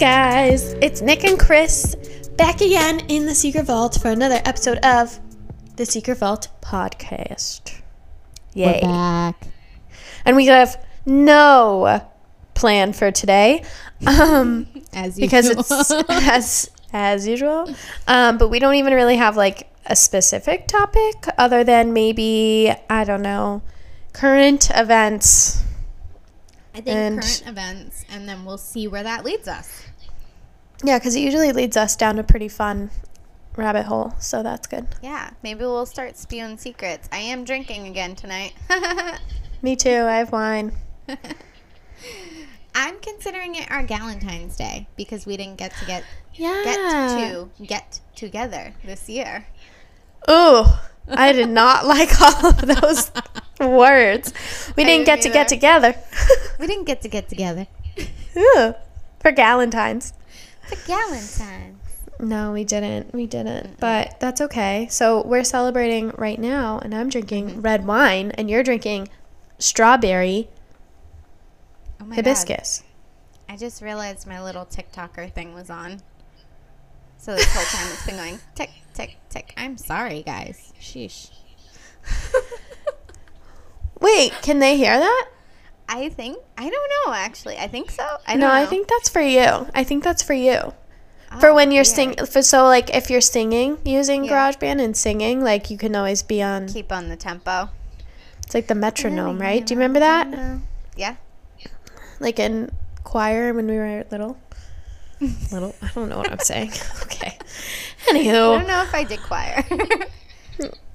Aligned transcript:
Guys, 0.00 0.72
it's 0.80 1.02
Nick 1.02 1.24
and 1.24 1.38
Kris 1.38 1.94
back 2.38 2.62
again 2.62 3.00
in 3.08 3.26
the 3.26 3.34
Secret 3.34 3.66
Vault 3.66 3.98
for 4.00 4.08
another 4.08 4.40
episode 4.46 4.78
of 4.78 5.20
the 5.76 5.84
Secret 5.84 6.16
Vault 6.16 6.48
podcast. 6.62 7.82
Yay. 8.54 8.80
We're 8.82 8.88
back. 8.88 9.46
And 10.24 10.36
we 10.36 10.46
have 10.46 10.82
no 11.04 12.00
plan 12.54 12.94
for 12.94 13.10
today. 13.10 13.62
Um 14.06 14.68
As 14.94 15.18
because 15.18 15.50
it's 15.50 15.70
as 16.08 16.70
as 16.94 17.28
usual. 17.28 17.68
Um, 18.08 18.38
but 18.38 18.48
we 18.48 18.58
don't 18.58 18.76
even 18.76 18.94
really 18.94 19.16
have 19.16 19.36
like 19.36 19.70
a 19.84 19.94
specific 19.94 20.66
topic 20.66 21.26
other 21.36 21.62
than 21.62 21.92
maybe 21.92 22.72
I 22.88 23.04
don't 23.04 23.20
know 23.20 23.60
current 24.14 24.70
events. 24.74 25.62
I 26.72 26.80
think 26.80 26.88
and- 26.96 27.20
current 27.20 27.44
events, 27.46 28.04
and 28.08 28.26
then 28.26 28.46
we'll 28.46 28.56
see 28.56 28.88
where 28.88 29.02
that 29.02 29.24
leads 29.26 29.46
us. 29.46 29.88
Yeah, 30.82 30.98
because 30.98 31.14
it 31.14 31.20
usually 31.20 31.52
leads 31.52 31.76
us 31.76 31.94
down 31.96 32.18
a 32.18 32.22
pretty 32.22 32.48
fun 32.48 32.90
rabbit 33.56 33.84
hole, 33.84 34.14
so 34.18 34.42
that's 34.42 34.66
good. 34.66 34.86
Yeah, 35.02 35.30
maybe 35.42 35.60
we'll 35.60 35.86
start 35.86 36.16
spewing 36.16 36.56
secrets. 36.58 37.08
I 37.12 37.18
am 37.18 37.44
drinking 37.44 37.86
again 37.86 38.14
tonight. 38.14 38.54
Me 39.62 39.76
too. 39.76 39.90
I 39.90 40.16
have 40.16 40.32
wine. 40.32 40.72
I'm 42.74 42.98
considering 43.00 43.56
it 43.56 43.70
our 43.70 43.84
Galentine's 43.84 44.56
Day 44.56 44.86
because 44.96 45.26
we 45.26 45.36
didn't 45.36 45.56
get 45.58 45.72
to 45.80 45.86
get 45.86 46.04
Yeah. 46.34 46.62
get 46.64 46.78
to 47.18 47.64
get 47.64 48.00
together 48.14 48.72
this 48.84 49.08
year. 49.08 49.46
Ooh, 50.30 50.64
I 51.08 51.32
did 51.32 51.48
not 51.50 51.84
like 51.94 52.20
all 52.22 52.46
of 52.46 52.58
those 52.60 53.10
words. 53.58 54.32
We 54.76 54.84
I 54.84 54.86
didn't 54.86 55.06
get 55.06 55.20
didn't 55.20 55.32
to 55.32 55.38
get 55.38 55.48
together. 55.48 55.94
We 56.58 56.66
didn't 56.66 56.84
get 56.86 57.02
to 57.02 57.08
get 57.08 57.28
together 57.28 57.66
Ooh, 58.36 58.74
for 59.18 59.32
Galentine's. 59.32 60.12
For 60.70 60.76
Galentine's. 60.90 61.76
No, 62.18 62.52
we 62.52 62.64
didn't. 62.64 63.14
We 63.14 63.26
didn't. 63.26 63.80
But 63.80 64.18
that's 64.20 64.40
okay. 64.42 64.86
So 64.90 65.22
we're 65.26 65.44
celebrating 65.44 66.10
right 66.16 66.38
now, 66.38 66.78
and 66.78 66.94
I'm 66.94 67.08
drinking 67.08 67.48
Mm-hmm. 67.50 67.60
red 67.62 67.86
wine, 67.86 68.30
and 68.32 68.50
you're 68.50 68.62
drinking 68.62 69.08
strawberry 69.58 70.48
Oh 72.00 72.06
hibiscus. 72.14 72.82
God. 73.48 73.54
I 73.54 73.56
just 73.56 73.82
realized 73.82 74.26
my 74.26 74.42
little 74.42 74.64
TikToker 74.64 75.32
thing 75.32 75.54
was 75.54 75.70
on. 75.70 76.00
So 77.18 77.34
this 77.34 77.52
whole 77.54 77.64
time 77.64 77.90
it's 77.92 78.06
been 78.06 78.16
going 78.16 78.38
tick 78.54 78.70
tick 78.94 79.16
tick. 79.28 79.52
I'm 79.56 79.76
sorry, 79.76 80.22
guys. 80.22 80.72
Sheesh. 80.80 81.30
Wait, 84.00 84.32
can 84.42 84.58
they 84.60 84.76
hear 84.76 84.98
that? 84.98 85.28
I 85.92 86.08
think 86.08 86.38
I 86.56 86.70
don't 86.70 86.90
know 87.06 87.12
actually. 87.12 87.58
I 87.58 87.66
think 87.66 87.90
so. 87.90 88.06
I 88.26 88.34
no, 88.36 88.46
don't 88.46 88.56
I 88.56 88.62
know. 88.62 88.70
think 88.70 88.86
that's 88.88 89.08
for 89.08 89.20
you. 89.20 89.66
I 89.74 89.82
think 89.84 90.04
that's 90.04 90.22
for 90.22 90.34
you. 90.34 90.72
for 91.40 91.50
Oh, 91.50 91.54
when 91.54 91.72
you're 91.72 91.84
sing 91.84 92.14
for 92.26 92.42
so 92.42 92.64
like 92.64 92.94
if 92.94 93.10
you're 93.10 93.20
singing 93.20 93.76
using 93.84 94.24
Yeah. 94.24 94.32
GarageBand 94.32 94.80
and 94.80 94.96
singing, 94.96 95.42
like 95.42 95.68
you 95.70 95.76
can 95.76 95.96
always 95.96 96.22
be 96.22 96.42
on 96.42 96.68
keep 96.68 96.92
on 96.92 97.08
the 97.08 97.16
tempo. 97.16 97.70
it's 98.44 98.54
like 98.54 98.68
the 98.68 98.74
metronome, 98.76 99.40
right? 99.40 99.66
Do 99.66 99.74
you 99.74 99.78
remember 99.80 99.98
that? 100.00 100.26
Yeah. 100.96 101.16
Like 102.20 102.38
in 102.38 102.70
choir 103.02 103.52
when 103.52 103.66
we 103.66 103.76
were 103.76 104.04
little. 104.12 104.38
little 105.52 105.74
I 105.82 105.88
don't 105.94 106.08
know 106.08 106.18
what 106.18 106.30
I'm 106.30 106.38
saying. 106.38 106.70
okay. 107.02 107.36
Anywho. 108.08 108.54
I 108.54 108.58
don't 108.58 108.66
know 108.68 108.82
if 108.82 108.94
I 108.94 109.04
did 109.04 109.20
choir. 109.20 109.64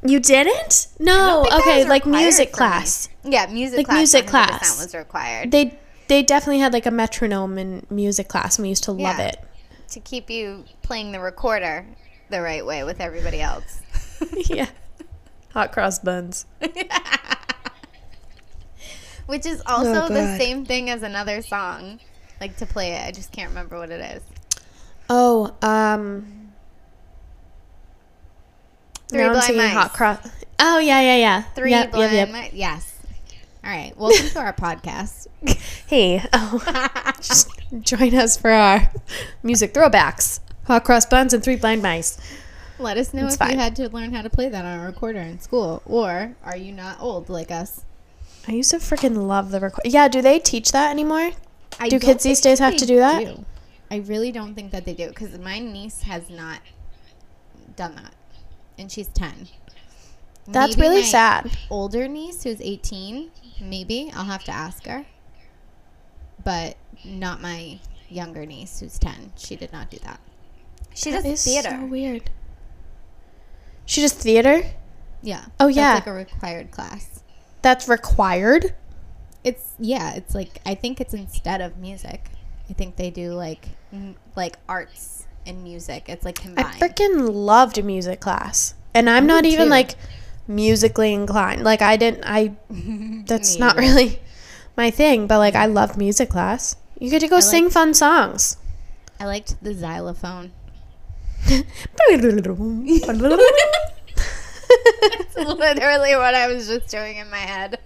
You 0.04 0.20
didn't? 0.20 0.88
No. 1.00 1.46
Okay, 1.52 1.86
like 1.88 2.06
music 2.06 2.50
for 2.50 2.54
me. 2.54 2.58
class. 2.58 3.10
yeah, 3.24 3.48
music 3.48 3.78
Like 3.80 3.86
class. 3.88 3.98
music 3.98 4.26
100% 4.26 4.30
class. 4.30 4.84
was 4.84 4.94
required 4.96 5.52
They 5.52 5.80
they 6.08 6.22
definitely 6.22 6.60
had 6.60 6.74
like 6.74 6.86
a 6.86 6.92
metronome 6.92 7.58
in 7.58 7.86
music 7.90 8.28
class 8.28 8.58
and 8.58 8.64
we 8.64 8.70
used 8.70 8.84
to 8.84 8.92
love 8.92 9.18
Yeah. 9.18 9.28
it. 9.30 9.38
to 9.90 10.00
keep 10.00 10.30
you 10.30 10.66
playing 10.84 11.12
the 11.12 11.20
recorder 11.20 11.86
the 12.30 12.42
right 12.42 12.64
way 12.66 12.84
with 12.84 13.00
everybody 13.02 13.42
else. 13.42 13.82
yeah. 14.50 14.68
Hot 15.54 15.72
cross 15.72 15.98
buns. 16.00 16.46
Which 19.26 19.46
is 19.46 19.62
also 19.66 20.04
Oh, 20.04 20.08
the 20.10 20.38
same 20.38 20.66
thing 20.66 20.90
as 20.90 21.02
another 21.02 21.42
song. 21.42 22.00
Like 22.40 22.58
to 22.58 22.66
play 22.66 22.92
it. 22.92 23.04
I 23.08 23.12
just 23.12 23.32
can't 23.32 23.50
remember 23.50 23.78
what 23.80 23.90
it 23.90 24.02
is. 24.18 24.22
Oh, 25.10 25.56
um 25.62 26.45
Three 29.08 29.20
now 29.20 29.34
Blind 29.34 29.58
Mice. 29.58 29.74
hot 29.74 29.94
cross. 29.94 30.28
Oh 30.60 30.80
yeah, 30.80 31.02
yeah, 31.02 31.16
yeah. 31.18 31.42
Three 31.56 31.72
Yep, 31.72 31.84
yep, 31.86 31.92
blind 31.94 32.14
yep. 32.14 32.30
mice. 32.30 32.54
Yes. 32.54 32.94
All 33.64 33.70
right. 33.72 33.96
Welcome 33.98 34.28
to 34.30 34.40
our 34.40 34.54
podcast. 34.66 35.28
Hey, 35.88 36.24
oh, 36.34 37.12
just 37.18 37.50
join 37.82 38.16
us 38.16 38.38
for 38.38 38.52
our 38.52 38.92
music 39.44 39.74
throwbacks. 39.74 40.40
Hot 40.66 40.84
cross 40.84 41.06
buns 41.06 41.34
and 41.34 41.44
three 41.44 41.56
blind 41.56 41.82
mice. 41.82 42.18
Let 42.80 42.98
us 42.98 43.14
know 43.14 43.26
It's 43.26 43.36
if 43.36 43.40
fine. 43.40 43.52
you 43.52 43.58
had 43.58 43.76
to 43.78 43.90
learn 43.90 44.14
how 44.14 44.22
to 44.22 44.30
play 44.30 44.50
that 44.50 44.66
on 44.66 44.80
a 44.80 44.86
recorder 44.86 45.20
in 45.20 45.40
school, 45.40 45.82
or 45.86 46.36
are 46.44 46.58
you 46.58 46.72
not 46.74 47.00
old 47.00 47.30
like 47.30 47.52
us? 47.52 47.86
I 48.48 48.52
used 48.52 48.72
to 48.72 48.78
freaking 48.78 49.28
love 49.28 49.52
the 49.52 49.60
record. 49.60 49.82
Yeah, 49.86 50.08
do 50.08 50.22
they 50.22 50.40
teach 50.40 50.72
that 50.72 50.92
anymore? 50.92 51.32
I 51.80 51.90
Do 51.90 52.00
kids 52.00 52.24
these 52.24 52.42
days 52.42 52.60
have 52.60 52.76
to 52.78 52.86
do 52.86 52.98
that? 52.98 53.24
do. 53.26 53.46
I 53.90 53.98
really 53.98 54.32
don't 54.32 54.56
think 54.56 54.72
that 54.72 54.84
they 54.86 54.94
do 54.94 55.08
because 55.10 55.38
my 55.40 55.60
niece 55.60 56.02
has 56.04 56.30
not 56.30 56.60
done 57.76 57.96
that, 57.96 58.14
and 58.78 58.92
she's 58.92 59.08
ten. 59.10 59.48
That's 60.48 60.78
Maybe 60.78 60.88
really 60.90 61.02
my 61.02 61.08
sad. 61.08 61.58
Older 61.70 62.08
niece 62.08 62.44
who's 62.44 62.62
eighteen, 62.62 63.32
maybe 63.60 64.12
I'll 64.16 64.26
have 64.26 64.44
to 64.46 64.52
ask 64.52 64.86
her, 64.86 65.06
but 66.44 66.78
not 67.04 67.42
my 67.42 67.80
younger 68.10 68.46
niece 68.46 68.80
who's 68.80 69.00
ten. 69.00 69.32
She 69.38 69.56
did 69.56 69.72
not 69.74 69.90
do 69.90 69.98
that. 70.04 70.20
She 70.94 71.12
That 71.12 71.24
does 71.24 71.34
is 71.34 71.44
theater. 71.44 71.70
so 71.72 71.86
weird. 71.88 72.30
She 73.86 74.02
does 74.02 74.14
theater. 74.14 74.64
Yeah. 75.22 75.46
Oh, 75.60 75.68
yeah. 75.68 75.96
like 75.96 76.08
a 76.08 76.14
required 76.14 76.72
class. 76.72 77.24
That's 77.62 77.88
required. 77.90 78.76
It's 79.44 79.74
yeah. 79.80 80.14
It's 80.14 80.34
like 80.36 80.62
I 80.66 80.76
think 80.76 81.02
it's 81.02 81.14
instead 81.14 81.62
of 81.62 81.78
music. 81.78 82.30
I 82.70 82.74
think 82.74 82.96
they 82.96 83.10
do 83.12 83.34
like 83.34 83.70
Like 84.36 84.58
arts 84.70 85.25
and 85.46 85.64
music. 85.64 86.06
It's 86.08 86.26
like 86.26 86.36
combined. 86.36 86.68
I 86.68 86.72
freaking 86.80 87.30
loved 87.34 87.84
music 87.84 88.20
class, 88.20 88.76
and 88.94 89.10
I'm 89.10 89.24
oh, 89.26 89.28
not 89.28 89.46
even 89.46 89.66
too. 89.66 89.72
like 89.72 89.96
musically 90.48 91.14
inclined. 91.14 91.64
Like 91.64 91.82
I 91.82 91.98
didn't. 91.98 92.24
I 92.26 92.54
that's 93.26 93.58
not 93.58 93.78
really 93.78 94.20
my 94.78 94.92
thing. 94.92 95.28
But 95.28 95.40
like 95.40 95.56
I 95.56 95.66
loved 95.66 95.98
music 95.98 96.30
class. 96.30 96.76
You 97.00 97.10
get 97.10 97.20
to 97.20 97.28
go 97.28 97.38
I 97.38 97.42
sing 97.42 97.66
liked- 97.66 97.74
fun 97.74 97.94
songs. 97.94 98.58
I 99.20 99.26
liked 99.26 99.64
the 99.64 99.74
xylophone. 99.74 100.52
That's 101.48 101.64
literally 105.38 106.16
what 106.16 106.34
I 106.34 106.48
was 106.48 106.68
just 106.68 106.90
doing 106.90 107.18
in 107.18 107.30
my 107.30 107.38
head. 107.38 107.80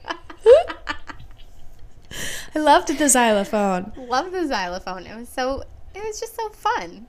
I 2.56 2.60
loved 2.60 2.98
the 2.98 3.10
xylophone. 3.10 3.92
Love 3.98 4.32
the 4.32 4.48
xylophone. 4.48 5.06
It 5.06 5.16
was 5.16 5.30
so. 5.30 5.64
It 5.94 6.04
was 6.04 6.20
just 6.20 6.36
so 6.36 6.50
fun. 6.50 7.08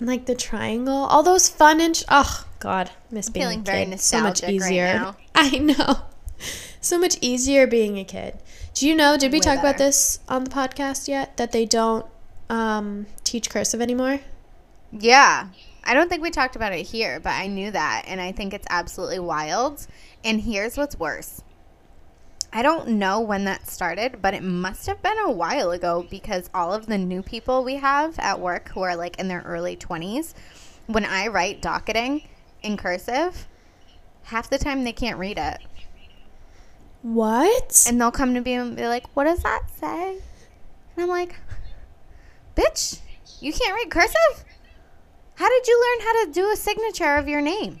Like 0.00 0.26
the 0.26 0.34
triangle, 0.34 0.94
all 0.94 1.22
those 1.22 1.48
fun 1.48 1.80
and 1.80 1.96
sh- 1.96 2.04
oh 2.08 2.46
god, 2.60 2.90
miss 3.10 3.28
being 3.28 3.44
feeling 3.44 3.60
a 3.60 3.62
very 3.62 3.84
kid. 3.84 4.00
So 4.00 4.20
much 4.20 4.42
nostalgic 4.42 4.60
right 4.60 4.70
easier. 4.70 4.94
now. 4.94 5.16
I 5.34 5.58
know, 5.58 6.02
so 6.80 6.98
much 6.98 7.16
easier 7.20 7.66
being 7.66 7.98
a 7.98 8.04
kid. 8.04 8.38
Do 8.74 8.86
you 8.86 8.94
know? 8.94 9.16
Did 9.16 9.32
we 9.32 9.38
Way 9.38 9.42
talk 9.42 9.58
about 9.58 9.78
this 9.78 10.20
on 10.28 10.44
the 10.44 10.50
podcast 10.50 11.08
yet? 11.08 11.36
That 11.36 11.50
they 11.50 11.64
don't 11.64 12.06
um, 12.48 13.06
teach 13.24 13.50
cursive 13.50 13.80
anymore. 13.80 14.20
Yeah. 14.92 15.48
I 15.84 15.94
don't 15.94 16.08
think 16.08 16.22
we 16.22 16.30
talked 16.30 16.54
about 16.54 16.72
it 16.72 16.86
here, 16.86 17.18
but 17.18 17.30
I 17.30 17.46
knew 17.46 17.70
that. 17.70 18.04
And 18.06 18.20
I 18.20 18.32
think 18.32 18.52
it's 18.52 18.66
absolutely 18.68 19.20
wild. 19.20 19.86
And 20.22 20.40
here's 20.40 20.76
what's 20.76 20.98
worse 20.98 21.42
I 22.52 22.62
don't 22.62 22.88
know 22.88 23.20
when 23.20 23.44
that 23.44 23.68
started, 23.68 24.22
but 24.22 24.32
it 24.32 24.42
must 24.42 24.86
have 24.86 25.02
been 25.02 25.18
a 25.18 25.30
while 25.30 25.70
ago 25.70 26.06
because 26.10 26.48
all 26.54 26.72
of 26.72 26.86
the 26.86 26.96
new 26.96 27.22
people 27.22 27.62
we 27.62 27.76
have 27.76 28.18
at 28.18 28.40
work 28.40 28.70
who 28.70 28.80
are 28.80 28.96
like 28.96 29.18
in 29.18 29.28
their 29.28 29.42
early 29.42 29.76
20s, 29.76 30.32
when 30.86 31.04
I 31.04 31.26
write 31.26 31.60
docketing 31.60 32.26
in 32.62 32.78
cursive, 32.78 33.46
half 34.24 34.48
the 34.48 34.56
time 34.56 34.84
they 34.84 34.92
can't 34.92 35.18
read 35.18 35.36
it. 35.36 35.58
What? 37.02 37.84
And 37.86 38.00
they'll 38.00 38.10
come 38.10 38.34
to 38.34 38.40
me 38.40 38.54
and 38.54 38.76
be 38.76 38.86
like, 38.86 39.06
What 39.14 39.24
does 39.24 39.42
that 39.42 39.70
say? 39.78 40.12
And 40.12 41.02
I'm 41.02 41.08
like, 41.08 41.36
Bitch, 42.56 43.00
you 43.40 43.52
can't 43.52 43.74
read 43.74 43.90
cursive? 43.90 44.44
How 45.34 45.48
did 45.48 45.66
you 45.68 45.80
learn 45.80 46.06
how 46.06 46.24
to 46.24 46.32
do 46.32 46.50
a 46.50 46.56
signature 46.56 47.16
of 47.16 47.28
your 47.28 47.40
name 47.40 47.80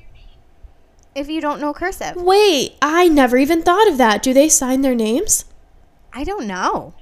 if 1.18 1.28
you 1.28 1.40
don't 1.40 1.60
know 1.60 1.72
cursive? 1.72 2.16
Wait, 2.16 2.76
I 2.80 3.08
never 3.08 3.36
even 3.36 3.62
thought 3.62 3.88
of 3.88 3.98
that. 3.98 4.22
Do 4.22 4.32
they 4.32 4.48
sign 4.48 4.82
their 4.82 4.94
names? 4.94 5.44
I 6.12 6.24
don't 6.24 6.46
know. 6.46 6.94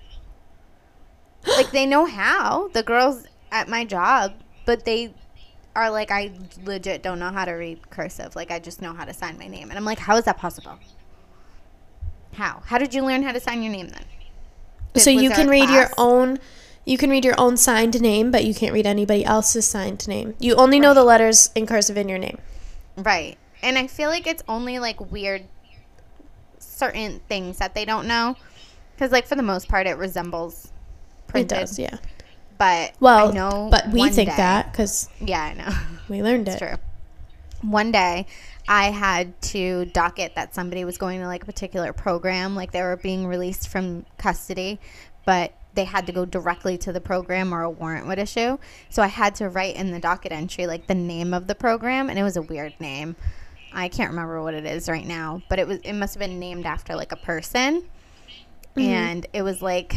like, 1.46 1.70
they 1.70 1.86
know 1.86 2.06
how, 2.06 2.68
the 2.68 2.82
girls 2.82 3.26
at 3.52 3.68
my 3.68 3.84
job, 3.84 4.34
but 4.64 4.84
they 4.84 5.14
are 5.74 5.90
like, 5.90 6.10
I 6.10 6.32
legit 6.64 7.02
don't 7.02 7.18
know 7.18 7.30
how 7.30 7.44
to 7.44 7.52
read 7.52 7.90
cursive. 7.90 8.34
Like, 8.34 8.50
I 8.50 8.58
just 8.58 8.80
know 8.80 8.94
how 8.94 9.04
to 9.04 9.14
sign 9.14 9.38
my 9.38 9.46
name. 9.46 9.68
And 9.68 9.78
I'm 9.78 9.84
like, 9.84 9.98
How 9.98 10.16
is 10.16 10.24
that 10.24 10.38
possible? 10.38 10.78
How? 12.32 12.62
How 12.66 12.78
did 12.78 12.94
you 12.94 13.04
learn 13.04 13.22
how 13.22 13.32
to 13.32 13.40
sign 13.40 13.62
your 13.62 13.72
name 13.72 13.88
then? 13.88 14.04
so 14.96 15.10
you 15.10 15.28
can 15.30 15.48
read 15.48 15.68
your 15.68 15.90
own 15.98 16.38
You 16.86 16.96
can 16.96 17.10
read 17.10 17.24
your 17.24 17.34
own 17.36 17.56
signed 17.56 18.00
name, 18.00 18.30
but 18.30 18.44
you 18.44 18.54
can't 18.54 18.72
read 18.72 18.86
anybody 18.86 19.24
else's 19.24 19.66
signed 19.66 20.06
name. 20.06 20.34
You 20.38 20.54
only 20.54 20.78
know 20.78 20.94
the 20.94 21.04
letters 21.04 21.50
in 21.54 21.66
cursive 21.66 21.96
in 21.96 22.08
your 22.08 22.18
name. 22.18 22.38
Right. 22.96 23.36
And 23.66 23.76
I 23.76 23.88
feel 23.88 24.10
like 24.10 24.28
it's 24.28 24.44
only 24.48 24.78
like 24.78 25.10
weird 25.10 25.42
certain 26.60 27.20
things 27.28 27.58
that 27.58 27.74
they 27.74 27.84
don't 27.84 28.06
know. 28.06 28.36
Because, 28.94 29.10
like, 29.10 29.26
for 29.26 29.34
the 29.34 29.42
most 29.42 29.68
part, 29.68 29.86
it 29.88 29.98
resembles 29.98 30.72
It 31.34 31.48
does, 31.48 31.76
yeah. 31.78 31.98
But 32.58 32.92
Well, 33.00 33.28
I 33.28 33.32
know. 33.32 33.68
but 33.70 33.88
we 33.88 34.08
think 34.08 34.30
day- 34.30 34.36
that 34.36 34.70
because 34.72 35.08
Yeah, 35.20 35.42
I 35.42 35.52
know. 35.54 35.68
we 36.08 36.22
learned 36.22 36.48
it. 36.48 36.58
true. 36.58 36.76
One 37.60 37.90
day, 37.90 38.26
I 38.68 38.90
had 38.90 39.40
to 39.42 39.86
docket 39.86 40.36
that 40.36 40.54
somebody 40.54 40.84
was 40.84 40.96
going 40.96 41.20
to 41.20 41.26
like 41.26 41.42
a 41.42 41.46
particular 41.46 41.92
program, 41.92 42.54
like 42.54 42.70
they 42.70 42.82
were 42.82 42.96
being 42.96 43.26
released 43.26 43.68
from 43.68 44.06
custody, 44.16 44.78
but 45.24 45.52
they 45.74 45.84
had 45.84 46.06
to 46.06 46.12
go 46.12 46.24
directly 46.24 46.78
to 46.78 46.92
the 46.92 47.00
program 47.00 47.52
or 47.52 47.62
a 47.62 47.70
warrant 47.70 48.06
would 48.06 48.18
issue. 48.18 48.58
So 48.90 49.02
I 49.02 49.08
had 49.08 49.34
to 49.36 49.48
write 49.48 49.74
in 49.76 49.90
the 49.90 49.98
docket 49.98 50.32
entry 50.32 50.66
like 50.66 50.86
the 50.86 50.94
name 50.94 51.34
of 51.34 51.48
the 51.48 51.54
program, 51.54 52.08
and 52.08 52.18
it 52.18 52.22
was 52.22 52.36
a 52.36 52.42
weird 52.42 52.78
name. 52.80 53.16
I 53.76 53.88
can't 53.88 54.11
remember 54.11 54.43
what 54.43 54.55
it 54.55 54.64
is 54.64 54.88
right 54.88 55.06
now, 55.06 55.43
but 55.49 55.58
it 55.58 55.69
was 55.69 55.78
it 55.84 55.93
must 55.93 56.14
have 56.14 56.20
been 56.20 56.40
named 56.40 56.67
after 56.67 56.96
like 56.96 57.12
a 57.12 57.17
person, 57.17 57.82
mm-hmm. 57.82 58.81
and 58.81 59.26
it 59.32 59.43
was 59.43 59.61
like 59.61 59.94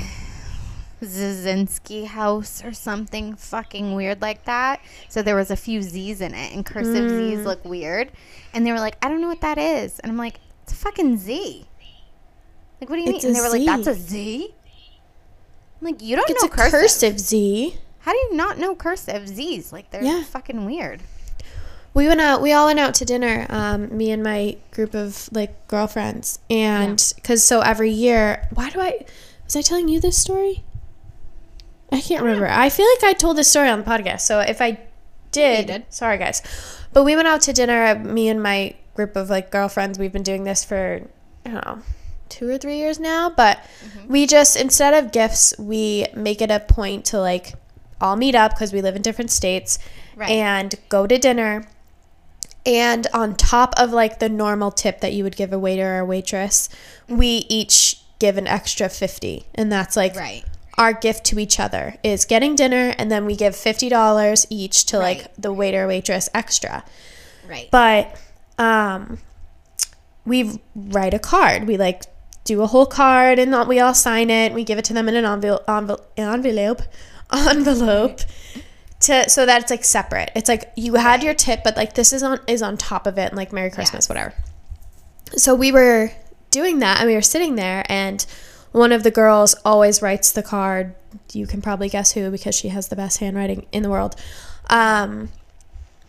Zazinski 1.02 2.06
House 2.06 2.64
or 2.64 2.74
something 2.74 3.36
fucking 3.36 3.96
weird 3.96 4.22
like 4.22 4.44
that. 4.46 4.82
So 5.08 5.22
there 5.22 5.36
was 5.36 5.50
a 5.50 5.56
few 5.56 5.82
Z's 5.82 6.22
in 6.22 6.34
it, 6.34 6.54
and 6.54 6.66
cursive 6.66 7.10
mm. 7.10 7.36
Z's 7.36 7.46
look 7.46 7.64
weird. 7.64 8.12
And 8.54 8.66
they 8.66 8.72
were 8.72 8.80
like, 8.80 8.98
I 9.02 9.08
don't 9.10 9.22
know 9.22 9.28
what 9.30 9.42
that 9.42 9.58
is. 9.58 10.00
And 10.00 10.12
I'm 10.12 10.18
like, 10.18 10.40
it's 10.64 10.74
a 10.74 10.76
fucking 10.76 11.18
Z. 11.18 11.66
Like, 12.82 12.90
what 12.90 12.98
do 12.98 13.02
you 13.02 13.16
It's 13.16 13.24
mean? 13.24 13.28
And 13.28 13.36
they 13.36 13.42
were 13.42 13.50
like, 13.50 13.62
Z. 13.62 13.66
that's 13.66 13.88
a 13.88 13.94
Z? 13.94 14.54
I'm 15.82 15.86
like, 15.86 16.02
you 16.02 16.16
don't 16.18 16.30
It's 16.30 16.44
know 16.44 16.48
a 16.48 16.52
cursive. 16.52 16.72
cursive 16.72 17.20
Z. 17.20 17.78
How 18.00 18.12
do 18.12 18.18
you 18.18 18.36
not 18.36 18.58
know 18.58 18.76
cursive 18.76 19.28
Z's? 19.28 19.72
Like, 19.72 19.92
they're 19.92 20.04
Yeah. 20.04 20.24
fucking 20.24 20.66
weird. 20.66 21.02
We 21.94 22.08
went 22.08 22.22
out. 22.22 22.42
We 22.42 22.54
all 22.54 22.68
went 22.68 22.80
out 22.80 22.94
to 22.96 23.06
dinner. 23.06 23.46
Um, 23.50 23.96
me 23.98 24.12
and 24.12 24.24
my 24.24 24.58
group 24.72 24.94
of 24.94 25.28
like 25.32 25.68
girlfriends, 25.68 26.40
and 26.50 27.14
because 27.16 27.44
so 27.44 27.62
every 27.62 27.90
year, 27.92 28.48
why 28.54 28.70
do 28.70 28.80
I? 28.80 29.06
Was 29.46 29.56
I 29.56 29.62
telling 29.62 29.88
you 29.88 30.00
this 30.00 30.18
story? 30.18 30.64
I 31.92 32.00
can't 32.02 32.22
remember. 32.24 32.48
I 32.48 32.70
feel 32.70 32.86
like 32.96 33.04
I 33.04 33.14
told 33.14 33.38
this 33.38 33.48
story 33.48 33.68
on 33.70 33.80
the 33.80 33.86
podcast. 33.86 34.22
So 34.22 34.40
if 34.40 34.62
I 34.62 34.80
did, 35.32 35.68
did. 35.68 35.86
sorry 35.90 36.18
guys. 36.20 36.42
But 36.94 37.04
we 37.04 37.16
went 37.16 37.28
out 37.28 37.42
to 37.42 37.54
dinner. 37.54 37.96
Me 37.98 38.30
and 38.30 38.42
my 38.42 38.76
group 38.94 39.16
of 39.16 39.30
like 39.30 39.50
girlfriends. 39.52 39.98
We've 39.98 40.14
been 40.14 40.24
doing 40.24 40.44
this 40.44 40.64
for 40.64 41.02
I 41.46 41.50
don't 41.50 41.66
know 41.66 41.80
two 42.30 42.48
or 42.48 42.60
three 42.60 42.78
years 42.78 43.00
now. 43.00 43.32
But 43.32 43.60
we 44.08 44.28
just 44.28 44.56
instead 44.56 44.94
of 45.04 45.12
gifts, 45.12 45.56
we 45.58 46.06
make 46.16 46.42
it 46.44 46.52
a 46.52 46.60
point 46.60 47.06
to 47.06 47.20
like 47.20 47.54
all 48.00 48.16
meet 48.16 48.36
up 48.36 48.52
because 48.54 48.72
we 48.72 48.82
live 48.84 48.96
in 48.96 49.02
different 49.02 49.32
states 49.32 49.80
Right. 50.16 50.30
and 50.30 50.76
go 50.90 51.08
to 51.08 51.18
dinner. 51.18 51.66
And 52.66 53.08
on 53.14 53.36
top 53.36 53.74
of 53.78 53.92
like 53.92 54.20
the 54.20 54.30
normal 54.30 54.72
tip 54.72 55.00
that 55.02 55.14
you 55.14 55.24
would 55.24 55.36
give 55.36 55.54
a 55.54 55.60
waiter 55.60 55.96
or 55.96 56.00
a 56.00 56.06
waitress, 56.06 56.70
we 57.08 57.46
each 57.50 58.02
give 58.20 58.38
an 58.38 58.48
extra 58.48 58.90
50. 58.90 59.46
And 59.56 59.72
that's 59.72 59.96
like 59.96 60.16
Right. 60.16 60.44
our 60.78 60.94
gift 60.94 61.24
to 61.26 61.40
each 61.40 61.60
other 61.60 61.96
is 62.04 62.26
getting 62.26 62.56
dinner 62.56 62.94
and 62.98 63.10
then 63.10 63.26
we 63.26 63.36
give 63.36 63.54
$50 63.54 64.46
each 64.50 64.86
to 64.88 65.00
like 65.00 65.34
the 65.36 65.54
waiter 65.54 65.86
or 65.86 65.88
waitress 65.88 66.30
extra. 66.34 66.84
Right. 67.48 67.70
But 67.72 68.16
um 68.58 69.20
we 70.26 70.60
write 70.76 71.14
a 71.14 71.20
card. 71.20 71.66
We 71.66 71.78
like 71.78 72.04
do 72.44 72.62
a 72.62 72.68
whole 72.68 72.86
card 72.86 73.40
and 73.40 73.68
we 73.68 73.80
all 73.80 73.94
sign 73.94 74.30
it. 74.30 74.54
We 74.54 74.64
give 74.64 74.78
it 74.78 74.86
to 74.86 74.94
them 74.94 75.08
in 75.08 75.16
an 75.16 75.26
envelope 75.26 75.64
envelope 75.68 76.12
envelope, 76.18 76.82
envelope 77.34 78.20
to 79.02 79.30
so 79.30 79.46
that 79.46 79.62
it's 79.62 79.72
like 79.72 79.84
separate. 79.86 80.32
It's 80.36 80.50
like 80.50 80.72
you 80.76 80.96
had 80.96 81.24
your 81.24 81.34
tip, 81.34 81.62
but 81.64 81.78
like 81.78 81.94
this 81.96 82.12
is 82.14 82.24
on 82.24 82.40
is 82.48 82.62
on 82.62 82.78
top 82.78 83.08
of 83.08 83.18
it, 83.18 83.30
and 83.30 83.38
like 83.38 83.54
Merry 83.54 83.70
Christmas, 83.72 84.06
Yes. 84.06 84.10
whatever. 84.10 84.34
So 85.38 85.54
we 85.56 85.72
were 85.72 86.12
doing 86.52 86.80
that, 86.80 87.00
and 87.00 87.08
we 87.08 87.16
were 87.16 87.22
sitting 87.22 87.56
there, 87.56 87.86
and 87.88 88.26
one 88.72 88.92
of 88.92 89.04
the 89.04 89.12
girls 89.12 89.56
always 89.66 90.02
writes 90.02 90.32
the 90.32 90.44
card. 90.44 90.96
You 91.34 91.48
can 91.48 91.62
probably 91.62 91.90
guess 91.90 92.12
who 92.12 92.30
because 92.32 92.56
she 92.56 92.70
has 92.70 92.88
the 92.90 92.96
best 92.96 93.20
handwriting 93.20 93.66
in 93.72 93.84
the 93.84 93.90
world. 93.90 94.16
Um, 94.70 95.30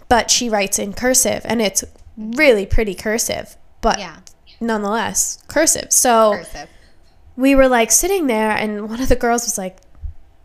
but 0.08 0.30
she 0.30 0.48
writes 0.50 0.78
in 0.78 0.92
cursive, 0.92 1.42
and 1.44 1.62
it's 1.62 1.84
really 2.16 2.66
pretty 2.66 2.94
cursive, 2.94 3.56
but 3.80 3.98
yeah. 3.98 4.18
nonetheless 4.60 5.42
cursive. 5.48 5.92
So 5.92 6.32
Cursive. 6.34 6.68
we 7.36 7.54
were 7.54 7.68
like 7.68 7.90
sitting 7.90 8.26
there 8.26 8.50
and 8.50 8.90
one 8.90 9.00
of 9.00 9.08
the 9.08 9.16
girls 9.16 9.44
was 9.44 9.56
like 9.56 9.78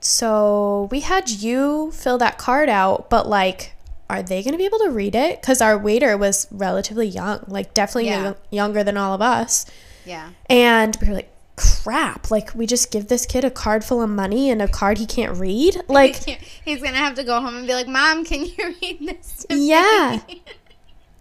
so 0.05 0.87
we 0.91 0.99
had 0.99 1.29
you 1.29 1.91
fill 1.91 2.17
that 2.19 2.37
card 2.37 2.69
out 2.69 3.09
but 3.09 3.27
like 3.27 3.73
are 4.07 4.21
they 4.21 4.43
going 4.43 4.51
to 4.51 4.57
be 4.57 4.65
able 4.65 4.77
to 4.77 4.91
read 4.91 5.15
it 5.15 5.41
because 5.41 5.61
our 5.61 5.75
waiter 5.77 6.15
was 6.15 6.47
relatively 6.51 7.07
young 7.07 7.43
like 7.47 7.73
definitely 7.73 8.05
Yeah. 8.09 8.23
young- 8.23 8.35
younger 8.51 8.83
than 8.83 8.97
all 8.97 9.13
of 9.13 9.21
us 9.21 9.65
Yeah. 10.05 10.29
and 10.47 10.95
we 11.01 11.07
were 11.09 11.15
like 11.15 11.31
crap 11.55 12.29
like 12.29 12.53
we 12.53 12.67
just 12.67 12.91
give 12.91 13.07
this 13.07 13.25
kid 13.25 13.43
a 13.43 13.49
card 13.49 13.83
full 13.83 14.01
of 14.01 14.09
money 14.09 14.49
and 14.51 14.61
a 14.61 14.67
card 14.67 14.99
he 14.99 15.07
can't 15.07 15.37
read 15.39 15.81
like 15.87 16.17
He 16.17 16.35
can't- 16.35 16.41
he's 16.63 16.81
gonna 16.83 16.97
have 16.97 17.15
to 17.15 17.23
go 17.23 17.41
home 17.41 17.55
and 17.57 17.65
be 17.65 17.73
like, 17.73 17.87
"Mom, 17.87 18.23
can 18.25 18.45
you 18.45 18.75
read 18.81 18.99
this?" 19.01 19.45
To 19.49 19.55
me? 19.55 19.69
Yeah. 19.69 20.19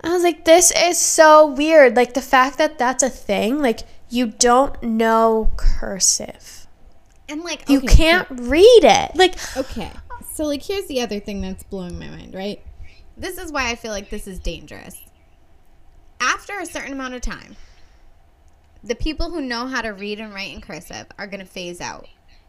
I 0.02 0.08
was 0.12 0.22
like, 0.22 0.44
this 0.44 0.70
is 0.76 0.98
so 0.98 1.46
weird. 1.46 1.96
Like 1.96 2.12
the 2.12 2.20
fact 2.20 2.58
that 2.58 2.76
that's 2.78 3.02
a 3.02 3.08
thing, 3.08 3.62
like 3.62 3.80
you 4.10 4.26
don't 4.26 4.82
know 4.82 5.50
cursive. 5.56 6.53
And 7.34 7.42
like, 7.42 7.68
You 7.68 7.80
can't 7.80 8.28
read 8.30 8.80
it. 8.84 9.16
Like, 9.16 9.34
Okay. 9.56 9.90
So 10.34 10.44
like 10.44 10.62
here's 10.62 10.86
the 10.86 11.00
other 11.00 11.18
thing 11.18 11.40
that's 11.40 11.64
blowing 11.64 11.98
my 11.98 12.06
mind, 12.08 12.32
right? 12.34 12.60
this 13.16 13.38
is 13.38 13.50
why 13.52 13.70
I 13.70 13.74
feel 13.74 13.90
like 13.92 14.08
this 14.10 14.26
is 14.28 14.38
dangerous. 14.38 15.00
After 16.20 16.58
a 16.60 16.66
certain 16.66 16.92
amount 16.92 17.14
of 17.14 17.20
time, 17.22 17.56
the 18.82 18.94
people 18.94 19.30
who 19.30 19.40
know 19.40 19.66
how 19.66 19.82
to 19.82 19.90
read 19.90 20.20
and 20.20 20.32
write 20.32 20.52
in 20.52 20.60
cursive 20.60 21.06
are 21.18 21.26
going 21.26 21.40
to 21.40 21.46
phase 21.46 21.80
out. 21.80 22.06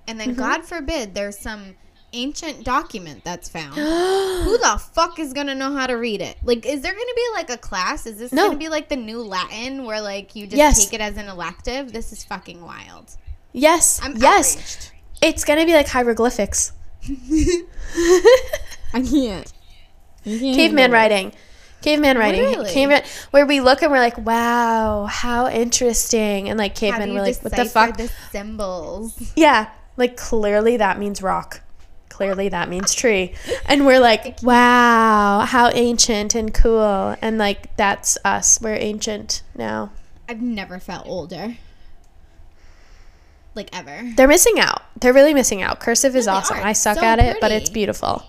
And 0.07 0.19
Mm-hmm. 0.19 0.29
then, 0.29 0.35
God 0.37 0.65
forbid, 0.65 1.15
there's 1.15 1.37
some 1.37 1.75
ancient 2.13 2.63
document 2.63 3.23
that's 3.23 3.49
found. 3.49 3.73
who 3.77 4.57
the 4.57 4.79
fuck 4.93 5.17
is 5.19 5.33
going 5.33 5.47
to 5.47 5.55
know 5.55 5.71
how 5.73 5.87
to 5.87 5.93
read 5.95 6.21
it? 6.21 6.37
Like, 6.43 6.65
is 6.65 6.81
there 6.81 6.93
going 6.93 7.07
to 7.07 7.13
be 7.15 7.27
like 7.33 7.49
a 7.49 7.57
class? 7.57 8.05
Is 8.05 8.17
this 8.19 8.31
No. 8.31 8.43
going 8.47 8.53
to 8.59 8.63
be 8.63 8.69
like 8.69 8.89
the 8.89 8.95
new 8.95 9.21
Latin 9.23 9.83
where 9.85 10.01
like 10.01 10.35
you 10.35 10.45
just 10.45 10.57
Yes. 10.57 10.77
take 10.83 10.93
it 10.93 11.01
as 11.01 11.17
an 11.17 11.27
elective? 11.27 11.91
This 11.91 12.11
is 12.11 12.23
fucking 12.23 12.61
wild. 12.61 13.15
Yes, 13.55 13.99
I'm 14.03 14.15
yes, 14.17 14.55
outraged. 14.55 14.91
it's 15.21 15.43
gonna 15.45 15.65
be 15.65 15.73
like 15.73 15.87
hieroglyphics, 15.87 16.71
I 18.93 19.01
can't. 19.01 19.51
Can't 20.23 20.55
caveman 20.55 20.91
writing, 20.91 21.33
caveman 21.81 22.17
writing, 22.17 22.41
Really? 22.41 22.71
caveman. 22.71 23.03
Where 23.31 23.45
we 23.45 23.61
look 23.61 23.81
and 23.83 23.91
we're 23.91 23.99
like, 23.99 24.17
wow, 24.17 25.05
how 25.05 25.47
interesting, 25.47 26.49
and 26.49 26.57
like 26.57 26.71
How 26.77 26.87
do 26.87 26.91
caveman, 26.91 27.09
you 27.09 27.15
we're 27.15 27.21
like, 27.21 27.43
what 27.43 27.55
the 27.55 27.65
fuck? 27.65 27.97
the 27.97 28.11
symbols? 28.31 29.31
Yeah, 29.35 29.69
like 29.97 30.17
clearly 30.17 30.77
that 30.77 30.97
means 30.97 31.21
rock. 31.21 31.61
Clearly 32.09 32.47
that 32.49 32.69
means 32.69 32.95
tree. 32.95 33.35
And 33.65 33.85
we're 33.85 33.99
like, 33.99 34.39
wow, 34.41 35.41
how 35.45 35.69
ancient 35.71 36.33
and 36.33 36.53
cool. 36.53 37.15
And 37.21 37.37
like 37.37 37.75
that's 37.75 38.17
us. 38.23 38.59
We're 38.61 38.75
ancient 38.75 39.43
now. 39.53 39.91
I've 40.29 40.41
never 40.41 40.79
felt 40.79 41.05
older. 41.05 41.57
Like 43.55 43.69
ever. 43.75 44.11
They're 44.15 44.27
missing 44.27 44.59
out. 44.59 44.83
They're 44.99 45.13
really 45.13 45.33
missing 45.33 45.61
out. 45.61 45.79
Cursive 45.79 46.15
is 46.15 46.27
No, 46.27 46.33
they 46.33 46.37
awesome. 46.39 46.57
I 46.61 46.73
suck 46.73 46.99
So 46.99 47.05
at 47.05 47.19
it, 47.19 47.37
but 47.41 47.51
it's 47.51 47.69
beautiful. 47.69 48.23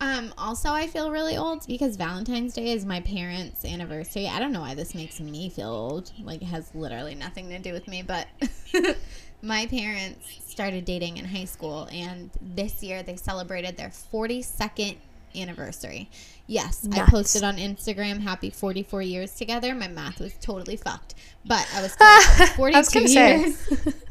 Um, 0.00 0.34
also, 0.36 0.70
I 0.70 0.86
feel 0.86 1.10
really 1.10 1.36
old 1.36 1.66
because 1.66 1.96
Valentine's 1.96 2.54
Day 2.54 2.72
is 2.72 2.84
my 2.84 3.00
parents' 3.00 3.64
anniversary. 3.64 4.28
I 4.28 4.38
don't 4.38 4.52
know 4.52 4.60
why 4.60 4.74
this 4.74 4.94
makes 4.94 5.18
me 5.18 5.48
feel 5.48 5.70
old. 5.70 6.12
Like, 6.22 6.42
it 6.42 6.46
has 6.46 6.74
literally 6.74 7.14
nothing 7.14 7.48
to 7.48 7.58
do 7.58 7.72
with 7.72 7.88
me, 7.88 8.02
but 8.02 8.26
my 9.42 9.66
parents 9.66 10.40
started 10.46 10.84
dating 10.84 11.16
in 11.16 11.24
high 11.24 11.46
school, 11.46 11.88
and 11.90 12.30
this 12.40 12.82
year 12.82 13.02
they 13.02 13.16
celebrated 13.16 13.76
their 13.76 13.88
42nd 13.88 14.96
anniversary. 15.34 16.10
Yes, 16.46 16.86
I 16.92 17.00
posted 17.08 17.42
on 17.42 17.56
Instagram, 17.56 18.20
happy 18.20 18.50
44 18.50 19.00
years 19.02 19.34
together. 19.34 19.74
My 19.74 19.88
math 19.88 20.20
was 20.20 20.34
totally 20.40 20.76
fucked, 20.76 21.14
but 21.46 21.66
I 21.74 21.82
was 21.82 21.96
told 21.96 22.10
it 22.10 22.58
was 22.58 22.74
I 22.74 22.78
was 22.78 22.90
42 22.92 23.10
years. 23.10 23.94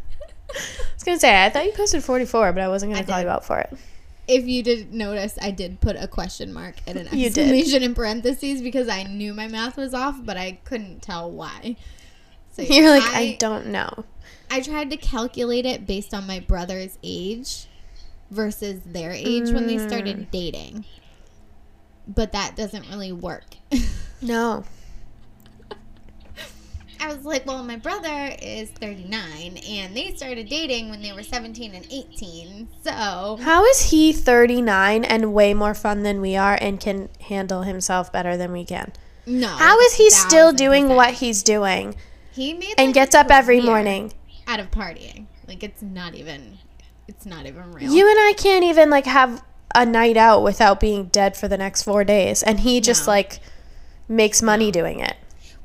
I 0.55 0.93
was 0.95 1.03
gonna 1.03 1.19
say 1.19 1.43
I 1.45 1.49
thought 1.49 1.65
you 1.65 1.71
posted 1.73 2.03
forty 2.03 2.25
four, 2.25 2.51
but 2.53 2.61
I 2.61 2.67
wasn't 2.67 2.91
gonna 2.93 3.03
I 3.03 3.05
call 3.07 3.17
did. 3.17 3.23
you 3.23 3.29
out 3.29 3.45
for 3.45 3.59
it. 3.59 3.75
if 4.27 4.45
you 4.45 4.63
didn't 4.63 4.91
notice, 4.93 5.37
I 5.41 5.51
did 5.51 5.81
put 5.81 5.95
a 5.97 6.07
question 6.07 6.53
mark 6.53 6.75
and 6.87 6.97
an 6.97 7.07
You 7.11 7.29
did. 7.29 7.37
exclamation 7.49 7.83
in 7.83 7.93
parentheses 7.95 8.61
because 8.61 8.87
I 8.87 9.03
knew 9.03 9.33
my 9.33 9.47
math 9.47 9.77
was 9.77 9.93
off, 9.93 10.15
but 10.23 10.37
I 10.37 10.59
couldn't 10.63 11.01
tell 11.01 11.29
why. 11.31 11.75
So 12.53 12.61
You're 12.69 12.89
like, 12.89 13.03
I, 13.03 13.35
don't 13.39 13.67
know. 13.67 14.05
I 14.51 14.61
tried 14.61 14.91
to 14.91 14.97
calculate 14.97 15.65
it 15.65 15.85
based 15.87 16.13
on 16.13 16.27
my 16.27 16.39
brother's 16.39 16.97
age 17.03 17.65
versus 18.29 18.81
their 18.85 19.11
age 19.11 19.49
when 19.51 19.65
they 19.67 19.75
Mm. 19.77 19.87
started 19.87 20.31
dating. 20.31 20.85
But 22.07 22.31
that 22.33 22.55
doesn't 22.55 22.87
really 22.89 23.11
work. 23.11 23.45
No. 24.21 24.63
I 27.03 27.13
was 27.13 27.25
like, 27.25 27.45
well, 27.45 27.63
my 27.63 27.75
brother 27.75 28.33
is 28.41 28.69
39 28.69 29.57
and 29.57 29.95
they 29.95 30.13
started 30.15 30.47
dating 30.47 30.89
when 30.89 31.01
they 31.01 31.11
were 31.11 31.21
17 31.23 31.75
and 31.75 31.85
18. 31.91 32.69
So, 32.83 33.37
How 33.41 33.65
is 33.65 33.91
he 33.91 34.13
39 34.13 35.03
and 35.03 35.33
way 35.33 35.53
more 35.53 35.73
fun 35.73 36.03
than 36.03 36.21
we 36.21 36.35
are 36.37 36.57
and 36.61 36.79
can 36.79 37.09
handle 37.27 37.63
himself 37.63 38.11
better 38.11 38.37
than 38.37 38.51
we 38.53 38.63
can? 38.63 38.93
no. 39.25 39.47
How 39.47 39.77
is 39.79 39.95
he 39.95 40.09
still 40.09 40.51
doing 40.53 40.89
what 40.89 41.15
he's 41.15 41.43
doing 41.43 41.95
He 42.31 42.53
made 42.53 42.75
and 42.77 42.93
gets 42.93 43.13
up 43.15 43.27
every 43.29 43.59
morning? 43.61 44.13
out 44.47 44.59
of 44.59 44.71
partying. 44.71 45.25
Like 45.47 45.63
it's 45.63 45.81
not 45.81 46.15
even 46.15 46.57
it's 47.07 47.25
not 47.25 47.45
even 47.45 47.71
real. 47.73 47.91
You 47.91 48.09
and 48.09 48.17
I 48.19 48.33
can't 48.37 48.63
even 48.65 48.89
like 48.89 49.05
have 49.05 49.43
a 49.75 49.85
night 49.85 50.15
out 50.17 50.41
without 50.43 50.79
being 50.79 51.05
dead 51.05 51.35
for 51.35 51.47
the 51.47 51.57
next 51.57 51.83
4 51.83 52.03
days 52.03 52.43
and 52.43 52.61
he 52.61 52.79
just 52.81 53.07
No. 53.07 53.11
like 53.13 53.39
makes 54.07 54.41
money 54.41 54.71
doing 54.71 54.99
it. 54.99 55.15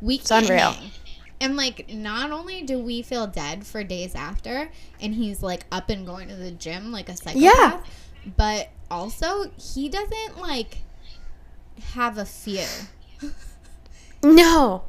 we 0.00 0.16
it's 0.16 0.30
unreal. 0.30 0.72
hang. 0.72 0.90
And 1.40 1.56
like 1.56 1.88
not 1.92 2.30
only 2.32 2.62
do 2.62 2.78
we 2.80 3.02
feel 3.02 3.26
dead 3.26 3.64
for 3.66 3.84
days 3.84 4.14
after 4.14 4.70
and 5.00 5.14
he's 5.14 5.42
like 5.42 5.64
up 5.70 5.88
and 5.88 6.04
going 6.04 6.28
to 6.28 6.34
the 6.34 6.50
gym 6.50 6.90
like 6.90 7.08
a 7.08 7.16
psychopath, 7.16 7.40
Yeah. 7.42 7.80
but 8.36 8.70
also 8.90 9.50
he 9.56 9.88
doesn't 9.88 10.38
like 10.40 10.78
have 11.92 12.18
a 12.18 12.24
few. 12.24 12.64
No. 14.22 14.82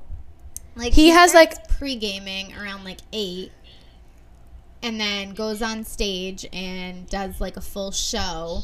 Like 0.75 0.93
He 0.93 1.09
has, 1.09 1.33
like- 1.33 1.67
pre-gaming 1.67 2.55
around 2.55 2.83
like 2.83 2.99
8 3.13 3.51
and 4.81 4.99
then 4.99 5.33
goes 5.33 5.61
on 5.61 5.83
stage 5.83 6.45
and 6.53 7.07
does 7.09 7.39
like 7.39 7.57
a 7.57 7.61
full 7.61 7.91
show, 7.91 8.61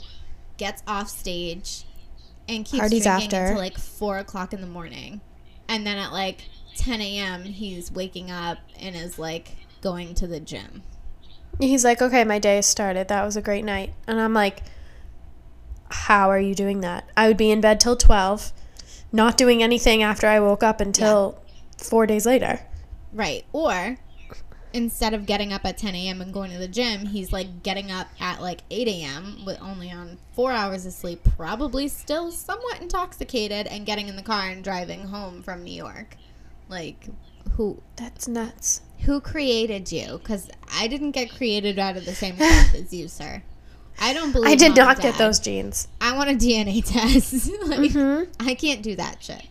gets 0.57 0.81
off 0.87 1.09
stage 1.09 1.83
and 2.47 2.65
keeps 2.65 2.79
Parties 2.79 3.03
drinking 3.03 3.25
after. 3.27 3.41
until 3.43 3.57
like 3.57 3.77
4 3.77 4.19
o'clock 4.19 4.53
in 4.53 4.61
the 4.61 4.67
morning. 4.67 5.21
And 5.67 5.85
then 5.85 5.97
at 5.97 6.11
like 6.11 6.45
10 6.75 7.01
a.m. 7.01 7.43
he's 7.43 7.91
waking 7.91 8.29
up 8.31 8.59
and 8.79 8.95
is 8.95 9.17
like 9.17 9.55
going 9.81 10.13
to 10.15 10.27
the 10.27 10.39
gym. 10.39 10.83
He's 11.59 11.85
like, 11.85 12.01
"Okay, 12.01 12.23
my 12.23 12.39
day 12.39 12.61
started. 12.61 13.07
That 13.07 13.23
was 13.23 13.37
a 13.37 13.41
great 13.41 13.63
night." 13.63 13.93
And 14.07 14.19
I'm 14.19 14.33
like, 14.33 14.63
"How 15.89 16.29
are 16.29 16.39
you 16.39 16.53
doing 16.53 16.81
that?" 16.81 17.09
I 17.15 17.27
would 17.27 17.37
be 17.37 17.51
in 17.51 17.61
bed 17.61 17.79
till 17.79 17.95
12, 17.95 18.51
not 19.11 19.37
doing 19.37 19.63
anything 19.63 20.03
after 20.03 20.27
I 20.27 20.39
woke 20.39 20.63
up 20.63 20.81
until 20.81 21.39
4 21.77 22.05
days 22.05 22.25
later. 22.25 22.61
Right. 23.13 23.45
Or 23.53 23.97
instead 24.73 25.13
of 25.13 25.25
getting 25.25 25.53
up 25.53 25.63
at 25.63 25.77
10 25.77 25.95
a.m. 25.95 26.19
and 26.19 26.33
going 26.33 26.51
to 26.51 26.57
the 26.57 26.67
gym, 26.67 27.05
he's 27.05 27.31
like 27.31 27.63
getting 27.63 27.89
up 27.89 28.07
at 28.19 28.41
like 28.41 28.59
8 28.69 28.89
a.m. 28.89 29.43
with 29.45 29.57
only 29.61 29.89
on 29.89 30.17
four 30.33 30.51
hours 30.51 30.85
of 30.85 30.91
sleep, 30.91 31.23
probably 31.37 31.87
still 31.87 32.29
somewhat 32.29 32.81
intoxicated, 32.81 33.67
and 33.67 33.85
getting 33.85 34.09
in 34.09 34.17
the 34.17 34.21
car 34.21 34.49
and 34.49 34.61
driving 34.61 35.07
home 35.07 35.41
from 35.41 35.63
New 35.63 35.71
York. 35.71 36.17
Like, 36.69 37.07
who 37.51 37.81
That's 37.95 38.27
nuts. 38.27 38.81
who 39.01 39.21
created 39.21 39.91
you? 39.91 40.17
Because 40.17 40.49
I 40.73 40.87
didn't 40.87 41.11
get 41.11 41.33
created 41.35 41.77
out 41.79 41.95
of 41.97 42.05
the 42.05 42.13
same 42.15 42.35
cloth 42.37 42.73
as 42.75 42.93
you, 42.93 43.07
sir. 43.07 43.43
I 43.99 44.13
don't 44.13 44.31
believe. 44.33 44.51
I 44.51 44.55
did 44.55 44.75
not 44.75 44.99
get 44.99 45.17
those 45.17 45.39
genes. 45.39 45.87
I 46.01 46.15
want 46.17 46.29
a 46.29 46.33
DNA 46.33 46.83
test. 46.85 47.49
like, 47.67 47.91
Mhm. 47.91 48.27
I 48.39 48.55
can't 48.55 48.81
do 48.81 48.95
that 48.97 49.23
shit. 49.23 49.43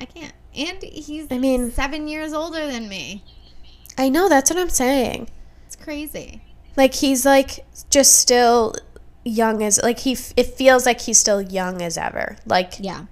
I 0.00 0.06
can't. 0.06 0.32
And 0.56 0.82
he's 0.82 1.26
I 1.30 1.38
mean- 1.38 1.70
seven 1.72 2.08
years 2.08 2.32
older 2.32 2.66
than 2.66 2.88
me. 2.88 3.22
I 3.98 4.08
know 4.08 4.28
that's 4.28 4.50
what 4.50 4.58
I'm 4.58 4.70
saying. 4.70 5.28
It's 5.66 5.76
crazy. 5.76 6.40
Like 6.76 6.94
he's 6.94 7.24
like 7.26 7.64
just 7.90 8.16
still 8.16 8.74
young 9.24 9.62
as 9.62 9.80
like 9.82 10.00
he 10.00 10.12
f- 10.12 10.32
it 10.36 10.46
feels 10.54 10.84
like 10.86 11.00
he's 11.02 11.18
still 11.18 11.40
young 11.42 11.80
as 11.82 11.96
ever. 11.98 12.36
Like 12.46 12.74
Yeah. 12.80 13.04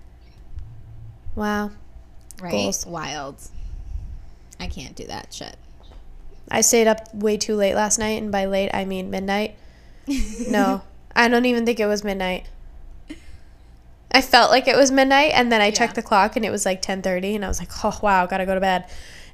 wow. 1.34 1.70
Right? 2.42 2.50
Goals. 2.50 2.84
Wild. 2.84 3.36
I 4.58 4.66
can't 4.66 4.96
do 4.96 5.06
that 5.06 5.32
shit. 5.32 5.56
I 6.50 6.60
stayed 6.60 6.88
up 6.88 7.14
way 7.14 7.36
too 7.36 7.54
late 7.54 7.74
last 7.74 7.98
night 7.98 8.20
and 8.20 8.32
by 8.32 8.46
late 8.46 8.70
I 8.74 8.84
mean 8.84 9.10
midnight. 9.10 9.54
No. 10.48 10.82
I 11.16 11.28
don't 11.28 11.46
even 11.46 11.64
think 11.64 11.78
it 11.78 11.86
was 11.86 12.02
midnight. 12.02 12.46
I 14.10 14.20
felt 14.20 14.50
like 14.50 14.66
it 14.66 14.76
was 14.76 14.90
midnight 14.90 15.32
and 15.34 15.50
then 15.52 15.60
I 15.60 15.70
checked 15.70 15.94
the 15.94 16.02
clock 16.02 16.36
and 16.36 16.44
it 16.44 16.50
was 16.50 16.66
like 16.66 16.82
10:30 16.82 17.36
and 17.36 17.44
I 17.44 17.48
was 17.48 17.60
like, 17.60 17.70
"Oh, 17.84 17.98
wow, 18.02 18.26
got 18.26 18.38
to 18.38 18.46
go 18.46 18.54
to 18.54 18.60
bed." 18.60 18.84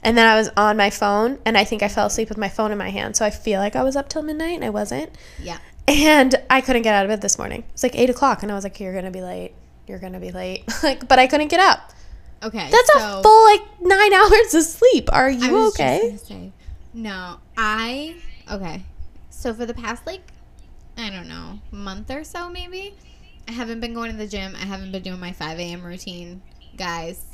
And 0.03 0.17
then 0.17 0.29
I 0.29 0.37
was 0.37 0.51
on 0.57 0.77
my 0.77 0.91
phone 0.91 1.39
and 1.45 1.59
I 1.59 1.65
think 1.65 1.83
I 1.83 1.89
fell 1.89 2.07
asleep 2.07 2.29
with 2.29 2.39
my 2.39 2.49
phone 2.49 2.71
in 2.71 2.79
my 2.79 2.91
hand. 2.91 3.17
So 3.17 3.25
I 3.25 3.31
feel 3.31 3.59
like 3.59 3.75
I 3.75 3.83
was 3.83 3.97
up 3.97 4.09
till 4.09 4.23
midnight 4.23 4.55
and 4.55 4.65
I 4.65 4.71
wasn't. 4.71 5.11
Yeah. 5.43 5.59
And 5.89 6.37
I 6.49 6.61
couldn't 6.61 6.83
get 6.83 6.95
out 6.95 7.05
of 7.05 7.09
bed 7.09 7.23
this 7.23 7.39
morning. 7.39 7.65
It's 7.73 7.83
like 7.83 7.97
eight 7.97 8.11
o'clock, 8.11 8.43
and 8.43 8.53
I 8.53 8.55
was 8.55 8.63
like, 8.63 8.79
"You're 8.79 8.93
gonna 8.93 9.11
be 9.11 9.23
late. 9.23 9.55
You're 9.87 9.99
gonna 9.99 10.21
be 10.21 10.31
late." 10.31 10.65
like, 10.83 11.09
but 11.09 11.19
I 11.19 11.27
couldn't 11.27 11.49
get 11.49 11.61
up. 11.61 11.93
Okay. 12.43 12.69
That's 12.71 12.93
so 12.93 13.19
a 13.19 13.23
full 13.23 13.45
like 13.45 13.63
nine 13.81 14.13
hours 14.15 14.55
of 14.55 14.63
sleep. 14.63 15.13
Are 15.13 15.27
I 15.27 15.31
you 15.31 15.53
was 15.53 15.75
okay? 15.75 16.17
say, 16.23 16.53
no, 16.95 17.39
I 17.57 18.17
okay. 18.51 18.85
So 19.31 19.53
for 19.55 19.67
the 19.67 19.75
past 19.75 20.07
like 20.07 20.23
I 20.97 21.11
don't 21.11 21.29
know 21.29 21.61
month 21.71 22.11
or 22.11 22.25
so 22.25 22.49
maybe, 22.49 22.95
I 23.49 23.53
haven't 23.53 23.81
been 23.81 23.95
going 23.95 24.11
to 24.13 24.17
the 24.17 24.27
gym. 24.27 24.55
I 24.57 24.65
haven't 24.65 24.93
been 24.93 25.03
doing 25.03 25.21
my 25.21 25.33
5 25.33 25.59
a.m. 25.59 25.83
routine, 25.83 26.43
guys. 26.77 27.25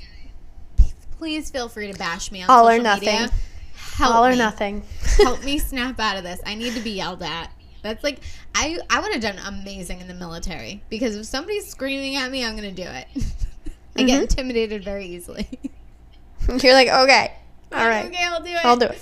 Please 1.19 1.51
feel 1.51 1.69
free 1.69 1.91
to 1.91 1.99
bash 1.99 2.31
me 2.33 2.43
on 2.43 2.51
All 2.51 2.69
or 2.69 2.79
nothing. 2.79 3.09
media. 3.09 3.31
Help 3.97 4.15
All 4.15 4.27
or 4.27 4.31
me. 4.33 4.39
nothing. 4.39 4.83
Help 5.23 5.43
me 5.45 5.59
snap 5.71 5.99
out 6.01 6.17
of 6.17 6.25
this. 6.25 6.41
I 6.45 6.55
need 6.55 6.75
to 6.75 6.81
be 6.81 6.91
yelled 6.91 7.23
at. 7.23 7.51
That's 7.83 8.03
like 8.03 8.21
I 8.55 8.79
I 8.91 9.01
would 9.01 9.13
have 9.13 9.23
done 9.23 9.39
amazing 9.39 10.01
in 10.01 10.09
the 10.09 10.15
military 10.15 10.83
because 10.89 11.17
if 11.17 11.27
somebody's 11.27 11.69
screaming 11.69 12.17
at 12.17 12.31
me, 12.31 12.45
I'm 12.45 12.57
gonna 12.57 12.73
do 12.73 12.83
it. 12.87 13.07
I 13.97 14.03
get 14.03 14.19
Mhm. 14.19 14.23
intimidated 14.23 14.85
very 14.85 15.07
easily. 15.07 15.49
You're 16.49 16.73
like, 16.75 16.89
okay, 16.89 17.33
all 17.73 17.89
right, 17.89 18.07
Okay, 18.07 18.23
I'll 18.25 18.43
do 18.43 18.51
it. 18.51 18.65
I'll 18.65 18.77
do 18.77 18.87
it. 18.87 19.01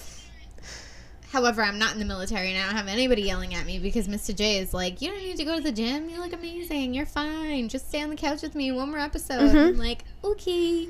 However, 1.32 1.62
I'm 1.62 1.78
not 1.78 1.94
in 1.94 1.98
the 1.98 2.04
military 2.04 2.50
and 2.52 2.62
I 2.62 2.66
don't 2.66 2.76
have 2.76 2.88
anybody 2.88 3.22
yelling 3.22 3.54
at 3.54 3.64
me 3.64 3.78
because 3.78 4.06
Mr. 4.06 4.36
J 4.36 4.58
is 4.58 4.74
like, 4.74 5.00
You 5.00 5.10
don't 5.10 5.22
need 5.22 5.38
to 5.38 5.44
go 5.44 5.56
to 5.56 5.62
the 5.62 5.72
gym. 5.72 6.10
You 6.10 6.20
look 6.20 6.34
amazing. 6.34 6.92
You're 6.92 7.06
fine. 7.06 7.70
Just 7.70 7.88
stay 7.88 8.02
on 8.02 8.10
the 8.10 8.16
couch 8.16 8.42
with 8.42 8.54
me 8.54 8.70
one 8.70 8.90
more 8.90 8.98
episode. 8.98 9.40
Mhm. 9.50 9.68
I'm 9.68 9.78
like, 9.78 10.04
Okay. 10.22 10.88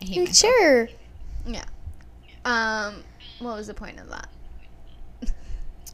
I 0.00 0.04
hate 0.06 0.18
Like, 0.28 0.34
sure. 0.34 0.88
Yeah. 1.46 1.64
Um, 2.46 3.04
what 3.38 3.54
was 3.56 3.66
the 3.66 3.74
point 3.74 4.00
of 4.00 4.08
that? 4.08 4.28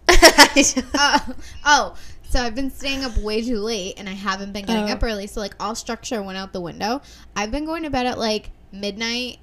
Mm-hmm. 0.07 0.81
oh, 0.95 1.35
oh, 1.65 1.97
so 2.33 2.41
I've 2.43 2.55
been 2.55 2.71
staying 2.71 3.05
up 3.05 3.17
way 3.19 3.43
too 3.43 3.59
late 3.59 3.95
and 3.99 4.09
I 4.09 4.13
haven't 4.13 4.53
been 4.53 4.65
getting 4.65 4.89
Oh. 4.91 4.95
up 4.95 5.03
early. 5.03 5.27
So, 5.27 5.41
like, 5.41 5.55
all 5.61 5.75
structure 5.75 6.23
went 6.23 6.39
out 6.39 6.53
the 6.53 6.61
window. 6.61 7.03
I've 7.37 7.51
been 7.51 7.65
going 7.67 7.83
to 7.83 7.91
bed 7.91 8.07
at 8.07 8.19
like 8.19 8.51
midnight, 8.73 9.39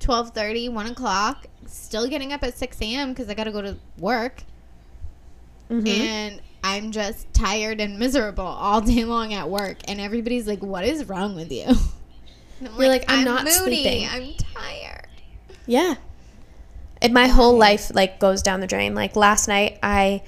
12.30, 0.00 0.68
1 0.72 0.86
o'clock, 0.86 1.46
still 1.66 2.06
getting 2.08 2.32
up 2.32 2.42
at 2.42 2.58
6 2.58 2.80
a.m. 2.82 3.10
because 3.12 3.28
I 3.30 3.34
got 3.34 3.44
to 3.44 3.52
go 3.52 3.62
to 3.62 3.76
work. 3.98 4.42
Mhm. 5.70 5.88
And 5.88 6.40
I'm 6.64 6.90
just 6.92 7.32
tired 7.32 7.80
and 7.80 7.98
miserable 7.98 8.44
all 8.44 8.80
day 8.80 9.04
long 9.04 9.32
at 9.34 9.48
work. 9.48 9.78
And 9.88 10.00
everybody's 10.00 10.46
like, 10.46 10.62
what 10.62 10.84
is 10.84 11.08
wrong 11.08 11.36
with 11.36 11.50
you? 11.52 11.64
And 12.58 12.68
I'm 12.70 12.80
You're 12.80 12.88
like, 12.88 13.04
"I'm 13.08 13.22
not 13.22 13.46
sleeping." 13.46 14.08
I'm 14.10 14.32
tired. 14.54 15.08
Yeah. 15.66 15.96
And 17.02 17.12
my 17.12 17.26
whole 17.28 17.58
life 17.58 17.92
like 17.94 18.18
goes 18.18 18.40
down 18.40 18.60
the 18.60 18.66
drain. 18.66 18.94
Like 18.94 19.14
last 19.14 19.46
night 19.46 19.78
I 19.82 20.22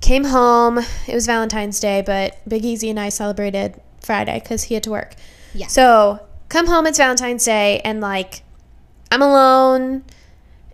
came 0.00 0.24
home. 0.24 0.78
It 1.06 1.14
was 1.14 1.26
Valentine's 1.26 1.80
Day, 1.80 2.02
but 2.04 2.36
Big 2.48 2.64
Easy 2.64 2.90
and 2.90 2.98
I 2.98 3.08
celebrated 3.08 3.80
Friday 4.00 4.40
cuz 4.40 4.64
he 4.64 4.74
had 4.74 4.82
to 4.84 4.90
work. 4.90 5.14
Yeah. 5.54 5.66
So, 5.66 6.20
come 6.48 6.66
home 6.66 6.86
it's 6.86 6.98
Valentine's 6.98 7.44
Day 7.44 7.80
and 7.84 8.00
like 8.00 8.42
I'm 9.10 9.22
alone 9.22 10.04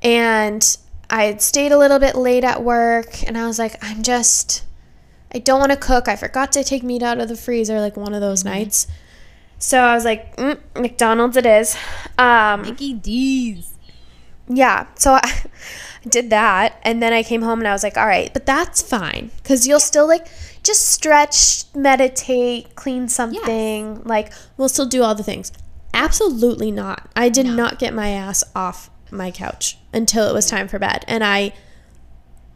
and 0.02 0.76
I 1.08 1.24
had 1.24 1.40
stayed 1.42 1.72
a 1.72 1.78
little 1.78 1.98
bit 1.98 2.16
late 2.16 2.44
at 2.44 2.62
work 2.62 3.22
and 3.26 3.36
I 3.36 3.46
was 3.46 3.58
like 3.58 3.76
I'm 3.82 4.02
just 4.02 4.62
I 5.32 5.38
don't 5.38 5.58
want 5.58 5.72
to 5.72 5.76
cook. 5.78 6.08
I 6.08 6.16
forgot 6.16 6.52
to 6.52 6.64
take 6.64 6.82
meat 6.82 7.02
out 7.02 7.20
of 7.20 7.28
the 7.28 7.36
freezer 7.36 7.80
like 7.80 7.96
one 7.96 8.14
of 8.14 8.20
those 8.20 8.44
nights. 8.44 8.86
So 9.58 9.80
I 9.80 9.94
was 9.94 10.04
like, 10.04 10.36
mm, 10.36 10.58
McDonald's 10.74 11.36
it 11.36 11.46
is. 11.46 11.76
Um, 12.18 12.62
Mickey 12.62 12.94
D's. 12.94 13.74
yeah, 14.48 14.86
so 14.96 15.12
I 15.14 15.42
did 16.08 16.30
that, 16.30 16.78
and 16.82 17.02
then 17.02 17.12
I 17.12 17.22
came 17.22 17.42
home 17.42 17.58
and 17.58 17.68
I 17.68 17.72
was 17.72 17.82
like, 17.82 17.96
all 17.96 18.06
right, 18.06 18.32
but 18.32 18.46
that's 18.46 18.80
fine 18.82 19.30
because 19.38 19.66
you'll 19.66 19.80
still 19.80 20.06
like 20.06 20.26
just 20.62 20.86
stretch, 20.88 21.64
meditate, 21.74 22.74
clean 22.74 23.08
something. 23.08 24.02
Like 24.04 24.32
we'll 24.56 24.68
still 24.68 24.86
do 24.86 25.02
all 25.02 25.14
the 25.14 25.22
things. 25.22 25.52
Absolutely 25.94 26.70
not. 26.70 27.08
I 27.16 27.28
did 27.28 27.46
No. 27.46 27.54
not 27.54 27.78
get 27.78 27.94
my 27.94 28.10
ass 28.10 28.44
off 28.54 28.90
my 29.10 29.30
couch 29.30 29.78
until 29.92 30.28
it 30.28 30.32
was 30.32 30.48
time 30.48 30.68
for 30.68 30.78
bed, 30.78 31.04
and 31.08 31.24
I 31.24 31.52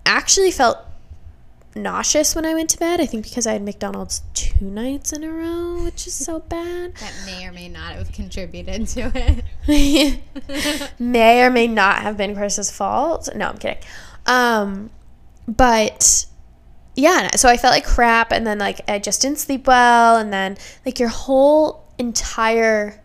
actually 0.05 0.51
felt 0.51 0.79
nauseous 1.75 2.35
when 2.35 2.45
I 2.45 2.55
went 2.55 2.71
to 2.71 2.79
bed. 2.79 3.01
I 3.01 3.07
think 3.07 3.25
because 3.25 3.47
I 3.47 3.53
had 3.53 3.63
McDonald's 3.63 4.23
two 4.35 4.65
nights 4.65 5.13
in 5.13 5.25
a 5.25 5.31
row, 5.31 5.85
which 5.85 6.07
is 6.07 6.15
so 6.15 6.41
bad. 6.41 6.95
That 6.97 7.13
may 7.27 7.47
or 7.47 7.53
may 7.53 7.69
not 7.69 7.95
have 7.95 8.13
contributed 8.13 8.87
to 8.89 9.13
it. 9.69 10.21
may 10.99 11.43
or 11.43 11.51
may 11.51 11.67
not 11.67 12.03
have 12.03 12.17
been 12.17 12.35
Kris's 12.35 12.71
fault. 12.71 13.29
No, 13.35 13.49
I'm 13.49 13.59
kidding. 13.59 13.83
Um, 14.27 14.91
but 15.47 16.27
yeah, 16.97 17.35
so 17.37 17.49
I 17.49 17.57
felt 17.57 17.73
like 17.73 17.85
crap, 17.85 18.33
and 18.33 18.47
then 18.47 18.59
like 18.59 18.81
I 18.89 18.99
just 18.99 19.23
didn't 19.23 19.39
sleep 19.39 19.67
well, 19.67 20.17
and 20.17 20.33
then 20.33 20.57
like 20.85 20.99
your 20.99 21.09
whole 21.09 21.85
entire 21.99 23.01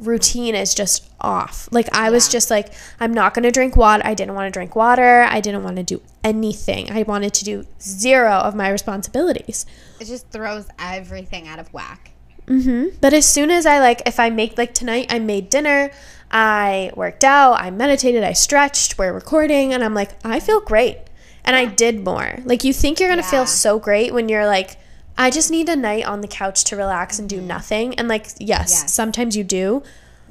routine 0.00 0.54
is 0.54 0.74
just 0.74 1.08
off. 1.20 1.68
Like 1.72 1.88
I 1.94 2.10
was 2.10 2.28
just 2.28 2.50
like 2.50 2.72
I'm 3.00 3.12
not 3.12 3.34
going 3.34 3.42
to 3.42 3.50
drink 3.50 3.76
water. 3.76 4.02
I 4.06 4.14
didn't 4.14 4.34
want 4.34 4.46
to 4.46 4.56
drink 4.56 4.76
water. 4.76 5.22
I 5.28 5.40
didn't 5.40 5.64
want 5.64 5.76
to 5.76 5.82
do 5.82 6.00
anything. 6.22 6.90
I 6.90 7.02
wanted 7.02 7.34
to 7.34 7.44
do 7.44 7.66
zero 7.80 8.32
of 8.32 8.54
my 8.54 8.68
responsibilities. 8.70 9.66
It 10.00 10.06
just 10.06 10.28
throws 10.30 10.66
everything 10.78 11.48
out 11.48 11.58
of 11.58 11.72
whack. 11.72 12.12
hmm 12.46 12.86
But 13.00 13.12
as 13.12 13.26
soon 13.26 13.50
as 13.50 13.66
I 13.66 13.80
like, 13.80 14.02
if 14.06 14.20
I 14.20 14.30
make 14.30 14.56
like 14.56 14.72
tonight, 14.74 15.06
I 15.10 15.18
made 15.18 15.50
dinner, 15.50 15.90
I 16.30 16.92
worked 16.94 17.24
out, 17.24 17.54
I 17.54 17.70
meditated, 17.70 18.22
I 18.22 18.32
stretched, 18.34 18.98
we're 18.98 19.12
recording, 19.12 19.72
and 19.72 19.82
I'm 19.82 19.94
like, 19.94 20.10
I 20.24 20.40
feel 20.40 20.60
great. 20.60 20.98
And 21.44 21.56
I 21.56 21.64
did 21.64 22.04
more. 22.04 22.40
Like, 22.44 22.62
you 22.62 22.74
think 22.74 23.00
you're 23.00 23.08
gonna 23.08 23.22
Yeah. 23.22 23.30
feel 23.30 23.46
so 23.46 23.78
great 23.78 24.12
when 24.12 24.28
you're 24.28 24.44
like, 24.46 24.76
I 25.18 25.30
just 25.30 25.50
need 25.50 25.68
a 25.68 25.74
night 25.74 26.04
on 26.04 26.20
the 26.20 26.28
couch 26.28 26.62
to 26.64 26.76
relax 26.76 27.18
and 27.18 27.28
do 27.28 27.38
mm-hmm. 27.38 27.48
nothing. 27.48 27.94
And 27.96 28.06
like, 28.06 28.28
yes, 28.38 28.70
Yes. 28.70 28.94
sometimes 28.94 29.36
you 29.36 29.42
do. 29.42 29.82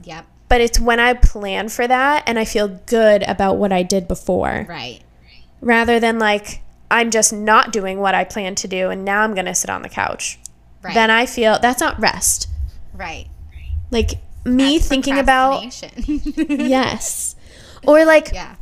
Yep. 0.04 0.26
But 0.48 0.62
it's 0.62 0.80
when 0.80 1.00
I 1.02 1.14
plan 1.14 1.68
for 1.68 1.88
that 1.88 2.24
and 2.26 2.40
I 2.40 2.46
feel 2.46 2.70
good 2.86 3.22
about 3.24 3.58
what 3.58 3.74
I 3.74 3.84
did 3.84 4.08
before 4.08 4.66
Right. 4.70 5.02
rather 5.60 6.00
than 6.00 6.20
like, 6.20 6.62
I'm 6.90 7.12
just 7.12 7.34
not 7.34 7.74
doing 7.74 8.00
what 8.00 8.16
I 8.16 8.24
planned 8.24 8.56
to 8.60 8.68
do 8.70 8.90
and 8.90 9.04
now 9.04 9.24
I'm 9.24 9.36
gonna 9.36 9.54
sit 9.54 9.70
on 9.70 9.82
the 9.82 9.90
couch. 9.90 10.40
Right. 10.82 10.94
Then 10.94 11.12
I 11.12 11.26
feel 11.26 11.60
that's 11.60 11.82
not 11.82 12.00
rest. 12.00 12.48
right. 12.94 13.28
Like 13.92 14.12
me 14.46 14.78
That's 14.78 14.88
thinking 14.88 15.18
about 15.18 15.82
yes. 16.08 17.36
Or 17.86 18.06
like 18.06 18.32
yeah. 18.34 18.56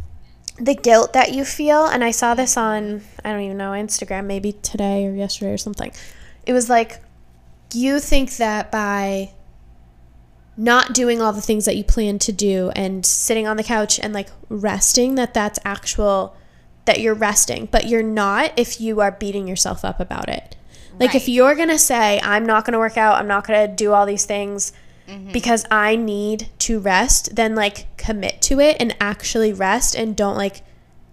the 0.58 0.74
guilt 0.74 1.14
that 1.14 1.34
you 1.34 1.46
feel 1.46 1.86
and 1.86 2.04
I 2.04 2.10
saw 2.10 2.32
mm-hmm. 2.32 2.42
this 2.42 2.58
on 2.58 3.02
I 3.24 3.32
don't 3.32 3.42
even 3.42 3.58
know 3.58 3.72
Instagram 3.72 4.26
maybe 4.26 4.54
today 4.54 5.06
or 5.06 5.14
yesterday 5.14 5.54
or 5.54 5.58
something. 5.58 5.92
It 6.46 6.54
was 6.54 6.70
like 6.70 7.02
you 7.74 8.00
think 8.00 8.38
that 8.38 8.72
by 8.72 9.32
not 10.58 10.94
doing 10.94 11.22
all 11.22 11.34
the 11.34 11.42
things 11.42 11.66
that 11.66 11.76
you 11.76 11.84
plan 11.84 12.18
to 12.20 12.32
do 12.32 12.72
and 12.76 13.06
sitting 13.06 13.46
on 13.46 13.58
the 13.58 13.64
couch 13.64 14.00
and 14.00 14.14
like 14.14 14.30
resting 14.48 15.16
that 15.16 15.34
that's 15.34 15.60
actual 15.66 16.36
that 16.86 17.02
you're 17.02 17.16
resting, 17.16 17.68
but 17.72 17.88
you're 17.88 18.04
not 18.04 18.52
if 18.58 18.80
you 18.80 19.02
are 19.02 19.12
beating 19.12 19.48
yourself 19.48 19.84
up 19.84 20.00
about 20.00 20.30
it. 20.30 20.56
Like 20.98 21.14
if 21.14 21.28
you're 21.28 21.56
going 21.56 21.70
to 21.70 21.80
say 21.80 22.22
I'm 22.24 22.46
not 22.46 22.64
going 22.64 22.72
to 22.72 22.80
work 22.80 22.96
out, 22.96 23.16
I'm 23.16 23.28
not 23.28 23.46
going 23.46 23.68
to 23.68 23.76
do 23.76 23.92
all 23.92 24.06
these 24.06 24.26
things 24.26 24.72
Mm-hmm. 25.08 25.34
because 25.34 25.66
I 25.70 25.96
need 25.96 26.50
to 26.60 26.80
rest, 26.80 27.36
then 27.36 27.54
like 27.54 27.96
commit 27.96 28.42
to 28.44 28.60
it 28.60 28.78
and 28.80 28.96
actually 29.00 29.54
rest 29.54 29.94
and 29.94 30.16
don't 30.16 30.36
like 30.36 30.64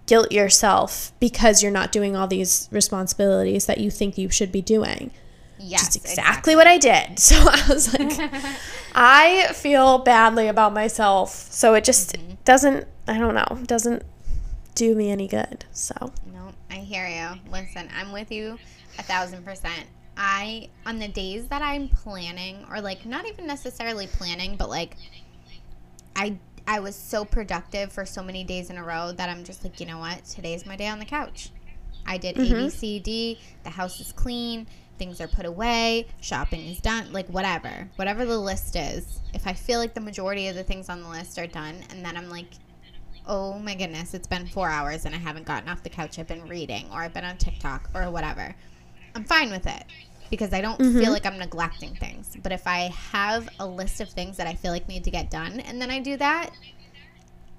guilt 0.07 0.31
yourself 0.31 1.11
because 1.19 1.61
you're 1.61 1.71
not 1.71 1.91
doing 1.91 2.15
all 2.15 2.25
these 2.25 2.67
responsibilities 2.71 3.67
that 3.67 3.77
you 3.77 3.91
think 3.91 4.17
you 4.17 4.31
should 4.31 4.51
be 4.51 4.63
doing. 4.63 5.11
Yes. 5.63 5.93
Just 5.93 5.95
exactly, 5.97 6.55
what 6.55 6.67
I 6.67 6.77
did. 6.77 7.19
So 7.19 7.35
I 7.37 7.63
was 7.69 7.93
like, 7.97 8.11
I 8.95 9.51
feel 9.53 9.99
badly 9.99 10.47
about 10.47 10.73
myself. 10.73 11.29
So 11.31 11.73
it 11.73 11.83
just 11.83 12.13
Mm-hmm. 12.17 12.33
doesn't, 12.45 12.87
I 13.07 13.17
don't 13.17 13.35
know, 13.35 13.59
doesn't 13.65 14.03
do 14.75 14.95
me 14.95 15.11
any 15.11 15.27
good. 15.27 15.65
So 15.71 16.11
No, 16.33 16.51
I 16.69 16.75
hear 16.75 17.07
you. 17.07 17.39
Listen, 17.51 17.89
I'm 17.95 18.11
with 18.11 18.31
you 18.31 18.59
a 18.99 19.03
thousand 19.03 19.43
percent. 19.45 19.85
I, 20.15 20.69
on 20.85 20.99
the 20.99 21.07
days 21.07 21.47
that 21.47 21.61
I'm 21.63 21.87
planning, 21.89 22.65
or 22.69 22.81
like 22.81 23.05
not 23.05 23.27
even 23.27 23.47
necessarily 23.47 24.07
planning, 24.07 24.55
but 24.57 24.69
like 24.69 24.95
I, 26.15 26.37
I 26.67 26.79
was 26.79 26.95
so 26.95 27.25
productive 27.25 27.91
for 27.91 28.05
so 28.05 28.21
many 28.23 28.43
days 28.43 28.69
in 28.69 28.77
a 28.77 28.83
row 28.83 29.11
that 29.11 29.29
I'm 29.29 29.43
just 29.43 29.63
like, 29.63 29.79
you 29.79 29.85
know 29.85 29.97
what? 29.99 30.23
Today's 30.25 30.65
my 30.65 30.75
day 30.75 30.87
on 30.87 30.99
the 30.99 31.05
couch. 31.05 31.49
I 32.05 32.17
did 32.17 32.37
A, 32.37 32.41
B, 32.41 32.69
C, 32.69 32.99
D. 32.99 33.39
The 33.63 33.71
house 33.71 33.99
is 33.99 34.11
clean. 34.11 34.67
Things 34.97 35.19
are 35.19 35.27
put 35.27 35.45
away. 35.45 36.07
Shopping 36.21 36.67
is 36.67 36.79
done. 36.79 37.11
Like 37.11 37.27
whatever, 37.27 37.89
whatever 37.95 38.25
the 38.25 38.37
list 38.37 38.75
is. 38.75 39.19
If 39.33 39.47
I 39.47 39.53
feel 39.53 39.79
like 39.79 39.93
the 39.93 40.01
majority 40.01 40.47
of 40.47 40.55
the 40.55 40.63
things 40.63 40.89
on 40.89 41.01
the 41.01 41.09
list 41.09 41.37
are 41.39 41.47
done, 41.47 41.75
and 41.89 42.05
then 42.05 42.15
I'm 42.15 42.29
like, 42.29 42.47
oh 43.27 43.57
my 43.59 43.75
goodness, 43.75 44.13
it's 44.13 44.27
been 44.27 44.47
four 44.47 44.69
hours 44.69 45.05
and 45.05 45.15
I 45.15 45.17
haven't 45.17 45.45
gotten 45.45 45.69
off 45.69 45.83
the 45.83 45.89
couch. 45.89 46.19
I've 46.19 46.27
been 46.27 46.47
reading 46.47 46.87
or 46.91 47.01
I've 47.01 47.13
been 47.13 47.23
on 47.23 47.37
TikTok 47.37 47.89
or 47.93 48.09
whatever. 48.11 48.55
I'm 49.15 49.23
fine 49.23 49.49
with 49.51 49.67
it 49.67 49.83
because 50.29 50.53
I 50.53 50.61
don't 50.61 50.77
feel 50.77 50.91
mm-hmm. 50.91 51.11
like 51.11 51.25
I'm 51.25 51.37
neglecting 51.37 51.95
things. 51.95 52.35
But 52.41 52.51
if 52.51 52.67
I 52.67 52.91
have 53.11 53.47
a 53.59 53.65
list 53.65 54.01
of 54.01 54.09
things 54.09 54.37
that 54.37 54.47
I 54.47 54.55
feel 54.55 54.71
like 54.71 54.87
need 54.87 55.03
to 55.05 55.11
get 55.11 55.29
done 55.29 55.59
and 55.61 55.81
then 55.81 55.91
I 55.91 55.99
do 55.99 56.17
that, 56.17 56.51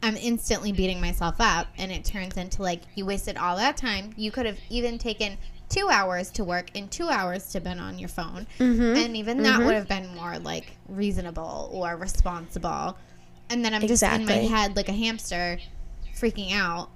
I'm 0.03 0.17
instantly 0.17 0.73
beating 0.73 1.01
myself 1.01 1.37
up 1.39 1.69
and 1.79 1.91
it 1.91 2.05
turns 2.05 2.37
into 2.37 2.63
like 2.63 2.83
you 2.95 3.07
wasted 3.07 3.37
all 3.39 3.57
that 3.57 3.77
time. 3.77 4.13
You 4.17 4.31
could 4.31 4.45
have 4.45 4.59
even 4.69 4.99
taken 4.99 5.39
two 5.75 5.89
hours 5.91 6.31
to 6.31 6.45
work 6.45 6.71
and 6.77 6.91
two 6.91 7.09
hours 7.09 7.49
to 7.51 7.61
been 7.61 7.81
on 7.81 7.99
your 7.99 8.09
phone. 8.09 8.47
Mm-hmm. 8.59 8.97
And 8.97 9.17
even 9.17 9.43
that 9.43 9.57
mm-hmm. 9.57 9.67
would 9.67 9.75
have 9.75 9.89
been 9.89 10.15
more 10.15 10.39
like 10.39 10.77
reasonable 10.89 11.69
or 11.73 11.97
responsible. 11.97 12.97
And 13.51 13.65
then 13.65 13.75
I'm 13.75 13.87
just 13.87 14.03
in 14.03 14.25
my 14.25 14.33
head 14.33 14.77
like 14.77 14.89
a 14.89 14.93
hamster 14.93 15.59
freaking 16.17 16.53
out 16.53 16.91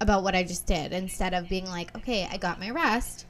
about 0.00 0.22
what 0.22 0.34
I 0.34 0.42
just 0.42 0.66
did 0.66 0.92
instead 0.92 1.34
of 1.34 1.48
being 1.48 1.66
like, 1.66 1.94
okay, 1.96 2.26
I 2.30 2.38
got 2.38 2.58
my 2.58 2.70
rest. 2.70 3.26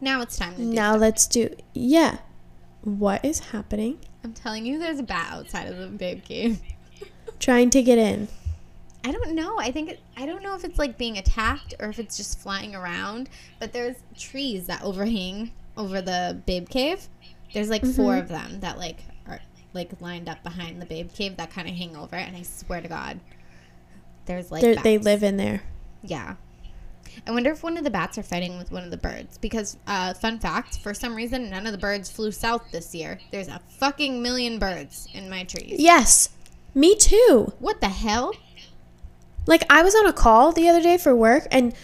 Now 0.00 0.20
it's 0.20 0.36
time 0.36 0.54
to 0.54 0.58
do 0.58 0.64
now 0.64 0.94
let's 0.94 1.26
do, 1.26 1.48
yeah. 1.72 2.18
What 2.82 3.24
is 3.24 3.40
happening? 3.40 3.98
I'm 4.22 4.32
telling 4.32 4.64
you, 4.64 4.78
there's 4.78 5.00
a 5.00 5.02
bat 5.02 5.28
outside 5.32 5.66
of 5.66 5.78
the 5.78 5.86
babe 5.88 6.22
cave. 6.22 6.60
Trying 7.40 7.70
to 7.70 7.82
get 7.82 7.98
in. 7.98 8.28
I 9.04 9.12
don't 9.12 9.32
know. 9.34 9.58
I 9.58 9.70
think 9.70 9.90
it, 9.90 10.00
I 10.16 10.26
don't 10.26 10.42
know 10.42 10.54
if 10.54 10.64
it's 10.64 10.78
like 10.78 10.98
being 10.98 11.18
attacked 11.18 11.74
or 11.80 11.88
if 11.88 11.98
it's 11.98 12.16
just 12.16 12.38
flying 12.40 12.74
around. 12.74 13.28
But 13.60 13.72
there's 13.72 13.96
trees 14.18 14.66
that 14.66 14.82
overhang 14.82 15.52
over 15.76 16.02
the 16.02 16.40
babe 16.46 16.68
cave. 16.68 17.08
There's 17.54 17.70
like 17.70 17.82
four 17.84 18.12
Mm-hmm. 18.14 18.20
of 18.22 18.28
them 18.28 18.60
that 18.60 18.76
like 18.78 18.98
are 19.26 19.40
like 19.72 20.00
lined 20.00 20.28
up 20.28 20.42
behind 20.42 20.82
the 20.82 20.86
babe 20.86 21.12
cave 21.12 21.36
that 21.36 21.50
kind 21.50 21.68
of 21.68 21.74
hang 21.74 21.96
over 21.96 22.16
it. 22.16 22.26
And 22.26 22.36
I 22.36 22.42
swear 22.42 22.80
to 22.80 22.88
God, 22.88 23.20
there's 24.26 24.50
like 24.50 24.82
they 24.82 24.98
live 24.98 25.22
in 25.22 25.36
there. 25.36 25.62
Yeah. 26.02 26.34
I 27.26 27.30
wonder 27.32 27.50
if 27.50 27.62
one 27.62 27.76
of 27.76 27.84
the 27.84 27.90
bats 27.90 28.16
are 28.18 28.22
fighting 28.22 28.58
with 28.58 28.70
one 28.70 28.84
of 28.84 28.90
the 28.90 28.96
birds. 28.96 29.38
Because, 29.38 29.76
uh, 29.86 30.14
fun 30.14 30.38
fact, 30.38 30.78
for 30.78 30.94
some 30.94 31.14
reason, 31.16 31.50
none 31.50 31.66
of 31.66 31.72
the 31.72 31.78
birds 31.78 32.10
flew 32.10 32.30
south 32.30 32.70
this 32.70 32.94
year. 32.94 33.18
There's 33.32 33.48
a 33.48 33.60
fucking 33.78 34.22
million 34.22 34.58
birds 34.58 35.08
in 35.14 35.28
my 35.28 35.42
trees. 35.44 35.80
Yes. 35.80 36.28
Me 36.74 36.94
too. 36.94 37.52
What 37.58 37.80
the 37.80 37.88
hell? 37.88 38.32
Like 39.48 39.64
I 39.70 39.82
was 39.82 39.94
on 39.94 40.06
a 40.06 40.12
call 40.12 40.52
the 40.52 40.68
other 40.68 40.82
day 40.82 40.98
for 40.98 41.16
work, 41.16 41.48
and 41.50 41.74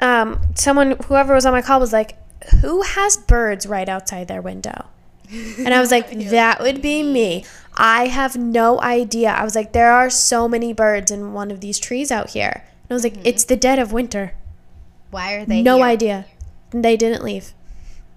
um, 0.00 0.40
someone, 0.56 0.96
whoever 1.06 1.32
was 1.32 1.46
on 1.46 1.52
my 1.52 1.62
call, 1.62 1.78
was 1.78 1.92
like, 1.92 2.16
"Who 2.60 2.82
has 2.82 3.16
birds 3.16 3.66
right 3.66 3.88
outside 3.88 4.26
their 4.26 4.42
window?" 4.42 4.86
And 5.30 5.72
I 5.72 5.80
was 5.80 5.92
like, 5.92 6.10
"That 6.30 6.60
would 6.60 6.82
be 6.82 7.04
me." 7.04 7.44
I 7.76 8.08
have 8.08 8.36
no 8.36 8.80
idea. 8.80 9.30
I 9.30 9.44
was 9.44 9.54
like, 9.54 9.72
"There 9.72 9.92
are 9.92 10.10
so 10.10 10.48
many 10.48 10.72
birds 10.72 11.12
in 11.12 11.32
one 11.32 11.52
of 11.52 11.60
these 11.60 11.78
trees 11.78 12.10
out 12.10 12.30
here." 12.30 12.64
And 12.64 12.90
I 12.90 12.94
was 12.94 13.04
like, 13.04 13.16
"It's 13.24 13.44
the 13.44 13.56
dead 13.56 13.78
of 13.78 13.92
winter." 13.92 14.34
Why 15.12 15.34
are 15.34 15.46
they 15.46 15.62
no 15.62 15.76
here? 15.76 15.86
idea. 15.86 16.26
They 16.70 16.96
didn't 16.96 17.22
leave. 17.22 17.54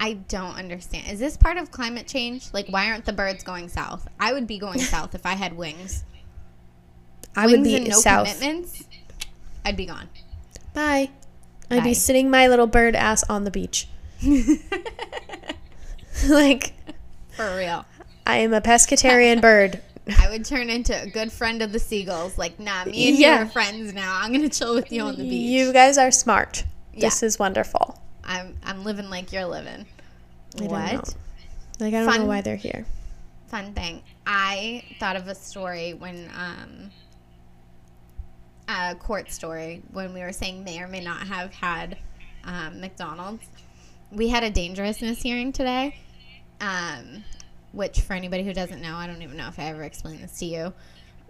I 0.00 0.14
don't 0.14 0.56
understand. 0.56 1.06
Is 1.08 1.20
this 1.20 1.36
part 1.36 1.56
of 1.56 1.70
climate 1.70 2.08
change? 2.08 2.52
Like, 2.52 2.66
why 2.68 2.90
aren't 2.90 3.04
the 3.04 3.12
birds 3.12 3.44
going 3.44 3.68
south? 3.68 4.08
I 4.18 4.32
would 4.32 4.48
be 4.48 4.58
going 4.58 4.78
south 4.94 5.14
if 5.14 5.24
I 5.24 5.34
had 5.34 5.56
wings. 5.56 6.04
I 7.36 7.46
wings 7.46 7.58
would 7.58 7.64
be 7.64 7.88
no 7.88 8.00
south. 8.00 8.26
commitments. 8.26 8.87
I'd 9.68 9.76
be 9.76 9.84
gone. 9.84 10.08
Bye. 10.72 11.10
I'd 11.70 11.80
Bye. 11.80 11.84
be 11.84 11.92
sitting 11.94 12.30
my 12.30 12.48
little 12.48 12.66
bird 12.66 12.96
ass 12.96 13.22
on 13.28 13.44
the 13.44 13.50
beach. 13.50 13.86
like 16.28 16.72
For 17.36 17.54
real. 17.54 17.84
I 18.26 18.38
am 18.38 18.54
a 18.54 18.62
pescatarian 18.62 19.42
bird. 19.42 19.82
I 20.18 20.30
would 20.30 20.46
turn 20.46 20.70
into 20.70 20.98
a 20.98 21.06
good 21.06 21.30
friend 21.30 21.60
of 21.60 21.72
the 21.72 21.78
seagulls. 21.78 22.38
Like, 22.38 22.58
nah, 22.58 22.86
me 22.86 23.10
and 23.10 23.18
Yeah. 23.18 23.40
you 23.40 23.44
are 23.44 23.48
friends 23.50 23.92
now. 23.92 24.18
I'm 24.22 24.32
gonna 24.32 24.48
chill 24.48 24.74
with 24.74 24.90
you 24.90 25.02
on 25.02 25.16
the 25.16 25.22
beach. 25.28 25.50
You 25.50 25.70
guys 25.74 25.98
are 25.98 26.10
smart. 26.10 26.64
Yeah. 26.94 27.00
This 27.00 27.22
is 27.22 27.38
wonderful. 27.38 28.00
I'm 28.24 28.56
I'm 28.64 28.84
living 28.84 29.10
like 29.10 29.32
you're 29.34 29.44
living. 29.44 29.84
I 30.56 30.58
don't 30.60 30.68
what? 30.70 30.92
know. 30.94 31.02
Like 31.80 31.92
I 31.94 32.00
don't 32.00 32.06
Fun. 32.10 32.20
know 32.20 32.26
why 32.26 32.40
they're 32.40 32.56
here. 32.56 32.86
Fun 33.48 33.74
thing. 33.74 34.02
I 34.26 34.82
thought 34.98 35.16
of 35.16 35.28
a 35.28 35.34
story 35.34 35.92
when 35.92 36.30
um 36.34 36.90
a 38.68 38.94
court 38.94 39.30
story 39.32 39.82
when 39.92 40.12
we 40.12 40.20
were 40.20 40.32
saying 40.32 40.62
may 40.62 40.80
or 40.80 40.88
may 40.88 41.00
not 41.00 41.26
have 41.26 41.52
had 41.52 41.96
um, 42.44 42.80
McDonald's. 42.80 43.46
We 44.12 44.28
had 44.28 44.44
a 44.44 44.50
dangerousness 44.50 45.22
hearing 45.22 45.52
today, 45.52 45.96
um, 46.60 47.24
which 47.72 48.00
for 48.00 48.12
anybody 48.12 48.44
who 48.44 48.52
doesn't 48.52 48.80
know, 48.80 48.94
I 48.94 49.06
don't 49.06 49.22
even 49.22 49.36
know 49.36 49.48
if 49.48 49.58
I 49.58 49.64
ever 49.64 49.82
explained 49.82 50.22
this 50.22 50.38
to 50.38 50.46
you, 50.46 50.72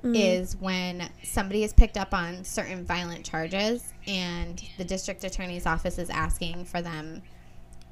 is 0.05 0.57
when 0.61 1.11
somebody 1.25 1.65
is 1.65 1.73
picked 1.73 1.97
up 1.97 2.15
on 2.15 2.45
certain 2.45 2.85
violent 2.85 3.25
charges 3.25 3.93
and 4.07 4.63
the 4.77 4.85
district 4.85 5.25
attorney's 5.25 5.67
office 5.67 5.99
is 5.99 6.09
asking 6.09 6.65
for 6.67 6.81
them 6.81 7.21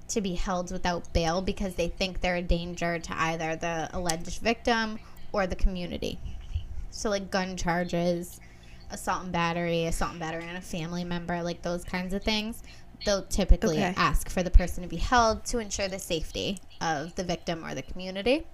to 0.09 0.21
be 0.21 0.35
held 0.35 0.71
without 0.71 1.13
bail 1.13 1.43
because 1.43 1.75
they 1.75 1.89
think 1.89 2.21
they're 2.21 2.37
a 2.37 2.43
danger 2.43 2.99
to 3.01 3.21
either 3.21 3.57
the 3.57 3.91
alleged 3.93 4.41
victim 4.41 5.01
or 5.33 5.49
the 5.49 5.57
community. 5.57 6.19
So, 6.91 7.11
like 7.11 7.31
gun 7.31 7.57
charges, 7.57 8.41
assault 8.91 9.25
and 9.25 9.33
battery, 9.33 9.85
assault 9.87 10.13
and 10.13 10.21
battery 10.21 10.49
on 10.49 10.57
a 10.57 10.61
family 10.61 11.05
member, 11.05 11.43
like 11.43 11.63
those 11.63 11.85
kinds 11.85 12.15
of 12.15 12.23
things. 12.23 12.63
They'll 13.05 13.27
typically 13.27 13.77
Okay. 13.77 13.95
ask 13.97 14.29
for 14.29 14.43
the 14.43 14.51
person 14.51 14.83
to 14.83 14.89
be 14.89 14.97
held 14.97 15.45
to 15.47 15.59
ensure 15.59 15.89
the 15.89 15.99
safety 15.99 16.59
of 16.81 17.15
the 17.15 17.25
victim 17.25 17.65
or 17.65 17.75
the 17.75 17.83
community. 17.83 18.47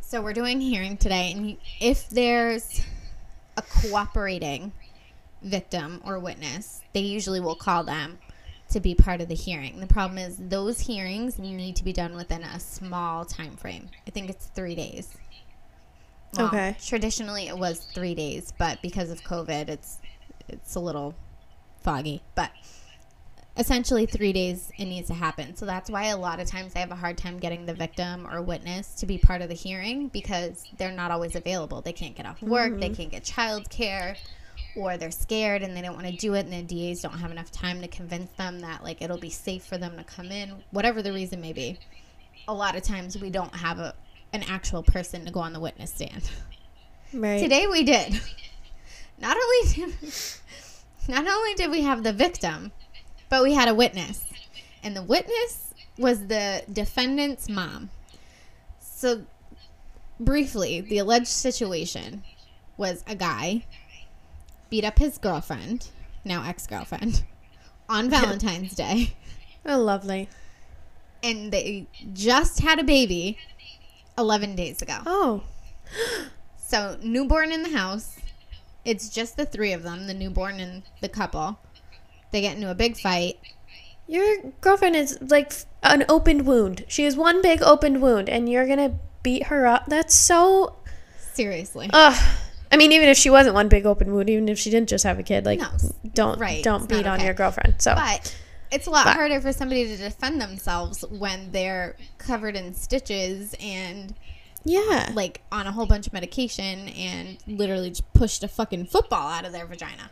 So 0.00 0.22
we're 0.22 0.32
doing 0.32 0.60
hearing 0.60 0.96
today, 0.96 1.32
and 1.32 1.56
if 1.80 2.08
there's 2.08 2.80
a 3.56 3.62
cooperating 3.62 4.72
victim 5.42 6.00
or 6.04 6.18
witness, 6.18 6.80
they 6.94 7.00
usually 7.00 7.40
will 7.40 7.54
call 7.56 7.84
them 7.84 8.18
to 8.70 8.80
be 8.80 8.94
part 8.94 9.20
of 9.20 9.28
the 9.28 9.34
hearing. 9.34 9.80
The 9.80 9.86
problem 9.86 10.18
is 10.18 10.36
those 10.38 10.80
hearings 10.80 11.38
need 11.38 11.76
to 11.76 11.84
be 11.84 11.92
done 11.92 12.14
within 12.14 12.42
a 12.42 12.58
small 12.58 13.24
time 13.24 13.56
frame. 13.56 13.88
I 14.06 14.10
think 14.10 14.30
it's 14.30 14.46
three 14.46 14.74
days. 14.74 15.14
Okay. 16.38 16.76
Traditionally, 16.84 17.48
it 17.48 17.56
was 17.56 17.80
three 17.80 18.14
days, 18.14 18.52
but 18.58 18.80
because 18.82 19.10
of 19.10 19.22
COVID, 19.22 19.68
it's 19.68 19.98
it's 20.48 20.74
a 20.74 20.80
little 20.80 21.14
foggy. 21.80 22.22
But 22.34 22.50
essentially, 23.56 24.06
three 24.06 24.32
days 24.32 24.70
it 24.76 24.84
needs 24.84 25.08
to 25.08 25.14
happen. 25.14 25.56
So 25.56 25.64
that's 25.64 25.90
why 25.90 26.06
a 26.06 26.16
lot 26.16 26.40
of 26.40 26.48
times 26.48 26.72
I 26.76 26.80
have 26.80 26.90
a 26.90 26.96
hard 26.96 27.18
time 27.18 27.38
getting 27.38 27.66
the 27.66 27.74
victim 27.74 28.26
or 28.26 28.42
witness 28.42 28.94
to 28.96 29.06
be 29.06 29.18
part 29.18 29.42
of 29.42 29.48
the 29.48 29.54
hearing 29.54 30.08
because 30.08 30.64
they're 30.76 30.92
not 30.92 31.10
always 31.10 31.34
available. 31.34 31.80
They 31.80 31.92
can't 31.92 32.14
get 32.14 32.26
off 32.26 32.42
work. 32.42 32.78
They 32.78 32.86
mm-hmm. 32.86 32.94
can't 32.94 33.10
get 33.10 33.24
child 33.24 33.70
care 33.70 34.16
or 34.76 34.96
they're 34.96 35.10
scared 35.10 35.62
and 35.62 35.76
they 35.76 35.82
don't 35.82 35.94
want 35.94 36.06
to 36.06 36.16
do 36.16 36.34
it 36.34 36.46
and 36.46 36.52
the 36.52 36.90
DAs 36.90 37.00
don't 37.00 37.18
have 37.18 37.30
enough 37.30 37.50
time 37.50 37.80
to 37.80 37.88
convince 37.88 38.30
them 38.32 38.60
that 38.60 38.82
like 38.84 39.00
it'll 39.02 39.18
be 39.18 39.30
safe 39.30 39.64
for 39.64 39.78
them 39.78 39.96
to 39.96 40.04
come 40.04 40.30
in 40.30 40.52
whatever 40.70 41.02
the 41.02 41.12
reason 41.12 41.40
may 41.40 41.52
be 41.52 41.78
a 42.48 42.54
lot 42.54 42.76
of 42.76 42.82
times 42.82 43.18
we 43.18 43.30
don't 43.30 43.54
have 43.54 43.78
a 43.78 43.94
an 44.32 44.42
actual 44.48 44.82
person 44.82 45.24
to 45.24 45.30
go 45.30 45.40
on 45.40 45.52
the 45.52 45.60
witness 45.60 45.92
stand 45.92 46.30
Right. 47.12 47.40
today 47.40 47.66
we 47.66 47.84
did 47.84 48.20
not 49.20 49.36
only 49.36 49.72
did 49.72 49.94
not 51.08 51.26
only 51.26 51.54
did 51.54 51.70
we 51.70 51.82
have 51.82 52.02
the 52.02 52.12
victim 52.12 52.72
but 53.28 53.42
we 53.42 53.54
had 53.54 53.68
a 53.68 53.74
witness 53.74 54.24
and 54.82 54.94
the 54.96 55.02
witness 55.02 55.72
was 55.96 56.26
the 56.26 56.62
defendant's 56.72 57.48
mom 57.48 57.90
so 58.80 59.22
briefly 60.20 60.80
the 60.80 60.98
alleged 60.98 61.26
situation 61.28 62.22
was 62.76 63.02
a 63.06 63.14
guy 63.14 63.64
beat 64.70 64.84
up 64.84 64.98
his 64.98 65.16
girlfriend, 65.18 65.88
now 66.24 66.44
ex 66.46 66.66
girlfriend, 66.66 67.24
on 67.88 68.10
Valentine's 68.10 68.74
Day. 68.74 69.14
Oh, 69.64 69.78
lovely. 69.80 70.28
And 71.22 71.50
they 71.50 71.86
just 72.12 72.60
had 72.60 72.78
a 72.78 72.84
baby 72.84 73.38
11 74.18 74.56
days 74.56 74.82
ago. 74.82 74.98
Oh, 75.06 75.42
So, 76.66 76.98
newborn 77.02 77.50
in 77.50 77.62
the 77.62 77.70
house. 77.74 78.18
It's 78.84 79.08
just 79.08 79.38
the 79.38 79.46
three 79.46 79.72
of 79.72 79.82
them, 79.82 80.06
the 80.06 80.12
newborn 80.12 80.60
and 80.60 80.82
the 81.00 81.08
couple. 81.08 81.58
They 82.30 82.42
get 82.42 82.56
into 82.56 82.70
a 82.70 82.74
big 82.74 82.98
fight. 82.98 83.38
your 84.06 84.36
girlfriend 84.60 84.94
is 84.94 85.18
like 85.22 85.54
an 85.82 86.04
open 86.10 86.44
wound. 86.44 86.84
She 86.86 87.04
has 87.04 87.16
one 87.16 87.40
big 87.40 87.62
open 87.62 88.02
wound, 88.02 88.28
and 88.28 88.50
you're 88.50 88.66
gonna 88.66 88.98
beat 89.22 89.44
her 89.44 89.66
up. 89.66 89.86
That's 89.86 90.14
so. 90.14 90.76
Seriously. 91.32 91.88
Ugh. 91.92 92.36
I 92.70 92.76
mean, 92.76 92.92
even 92.92 93.08
if 93.08 93.16
she 93.16 93.30
wasn't 93.30 93.54
one 93.54 93.68
big 93.68 93.86
open 93.86 94.12
wound, 94.12 94.28
even 94.28 94.48
if 94.50 94.58
she 94.58 94.68
didn't 94.68 94.90
just 94.90 95.04
have 95.04 95.18
a 95.18 95.22
kid, 95.22 95.46
like 95.46 95.60
No, 95.60 95.68
don't 96.12 96.38
right, 96.38 96.62
don't 96.62 96.86
beat 96.86 97.06
not 97.06 97.20
on 97.20 97.24
your 97.24 97.34
girlfriend. 97.34 97.76
So 97.78 97.94
But 97.94 98.36
it's 98.70 98.86
a 98.86 98.90
lot 98.90 99.04
But- 99.04 99.14
harder 99.14 99.40
for 99.40 99.52
somebody 99.52 99.86
to 99.86 99.96
defend 99.96 100.40
themselves 100.40 101.04
when 101.10 101.50
they're 101.52 101.96
covered 102.18 102.56
in 102.56 102.74
stitches 102.74 103.54
and 103.60 104.14
yeah, 104.64 105.10
like 105.14 105.40
on 105.50 105.66
a 105.66 105.72
whole 105.72 105.86
bunch 105.86 106.06
of 106.06 106.12
medication 106.12 106.88
and 106.88 107.38
literally 107.46 107.90
just 107.90 108.12
pushed 108.12 108.42
a 108.42 108.48
fucking 108.48 108.86
football 108.86 109.28
out 109.28 109.46
of 109.46 109.52
their 109.52 109.64
vagina. 109.66 110.10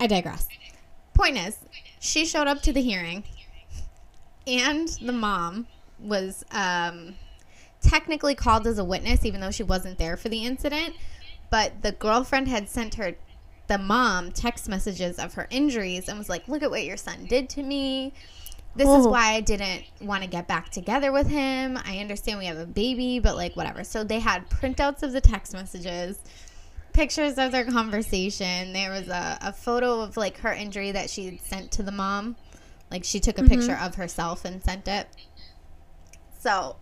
I 0.00 0.06
digress. 0.06 0.48
Point 1.14 1.38
is, 1.38 1.56
she 2.00 2.26
showed 2.26 2.46
up 2.46 2.60
to 2.62 2.72
the 2.72 2.82
hearing, 2.82 3.24
and 4.46 4.88
the 5.02 5.12
mom 5.12 5.66
was 5.98 6.44
um, 6.52 7.14
technically 7.80 8.34
called 8.34 8.66
as 8.66 8.78
a 8.78 8.84
witness, 8.84 9.24
even 9.24 9.40
though 9.40 9.50
she 9.50 9.62
wasn't 9.62 9.98
there 9.98 10.16
for 10.16 10.28
the 10.28 10.44
incident. 10.44 10.94
But 11.50 11.82
the 11.82 11.92
girlfriend 11.92 12.48
had 12.48 12.68
sent 12.68 12.94
her, 12.96 13.16
the 13.68 13.78
mom, 13.78 14.32
text 14.32 14.68
messages 14.68 15.18
of 15.18 15.34
her 15.34 15.46
injuries 15.50 16.08
and 16.08 16.18
was 16.18 16.28
like, 16.28 16.48
Look 16.48 16.62
at 16.62 16.70
what 16.70 16.84
your 16.84 16.96
son 16.96 17.26
did 17.26 17.48
to 17.50 17.62
me. 17.62 18.12
This 18.74 18.88
is 18.88 19.06
Oh. 19.06 19.10
why 19.10 19.32
I 19.34 19.40
didn't 19.40 19.84
want 20.00 20.22
to 20.22 20.28
get 20.28 20.46
back 20.46 20.70
together 20.70 21.10
with 21.10 21.28
him. 21.28 21.78
I 21.84 21.98
understand 21.98 22.38
we 22.38 22.46
have 22.46 22.58
a 22.58 22.66
baby, 22.66 23.18
but 23.18 23.36
like, 23.36 23.56
whatever. 23.56 23.84
So 23.84 24.04
they 24.04 24.20
had 24.20 24.48
printouts 24.50 25.02
of 25.02 25.12
the 25.12 25.20
text 25.20 25.52
messages 25.52 26.18
pictures 26.98 27.38
of 27.38 27.52
their 27.52 27.64
conversation. 27.64 28.72
There 28.72 28.90
was 28.90 29.08
a, 29.08 29.38
a 29.40 29.52
photo 29.52 30.00
of 30.00 30.16
like 30.16 30.38
her 30.38 30.52
injury 30.52 30.90
that 30.90 31.08
she 31.08 31.26
had 31.26 31.40
sent 31.40 31.70
to 31.72 31.84
the 31.84 31.92
mom. 31.92 32.34
Like 32.90 33.04
she 33.04 33.20
took 33.20 33.38
a 33.38 33.42
mm-hmm. 33.42 33.54
picture 33.54 33.78
of 33.80 33.94
herself 33.94 34.44
and 34.44 34.62
sent 34.64 34.88
it. 34.88 35.06
So 36.40 36.76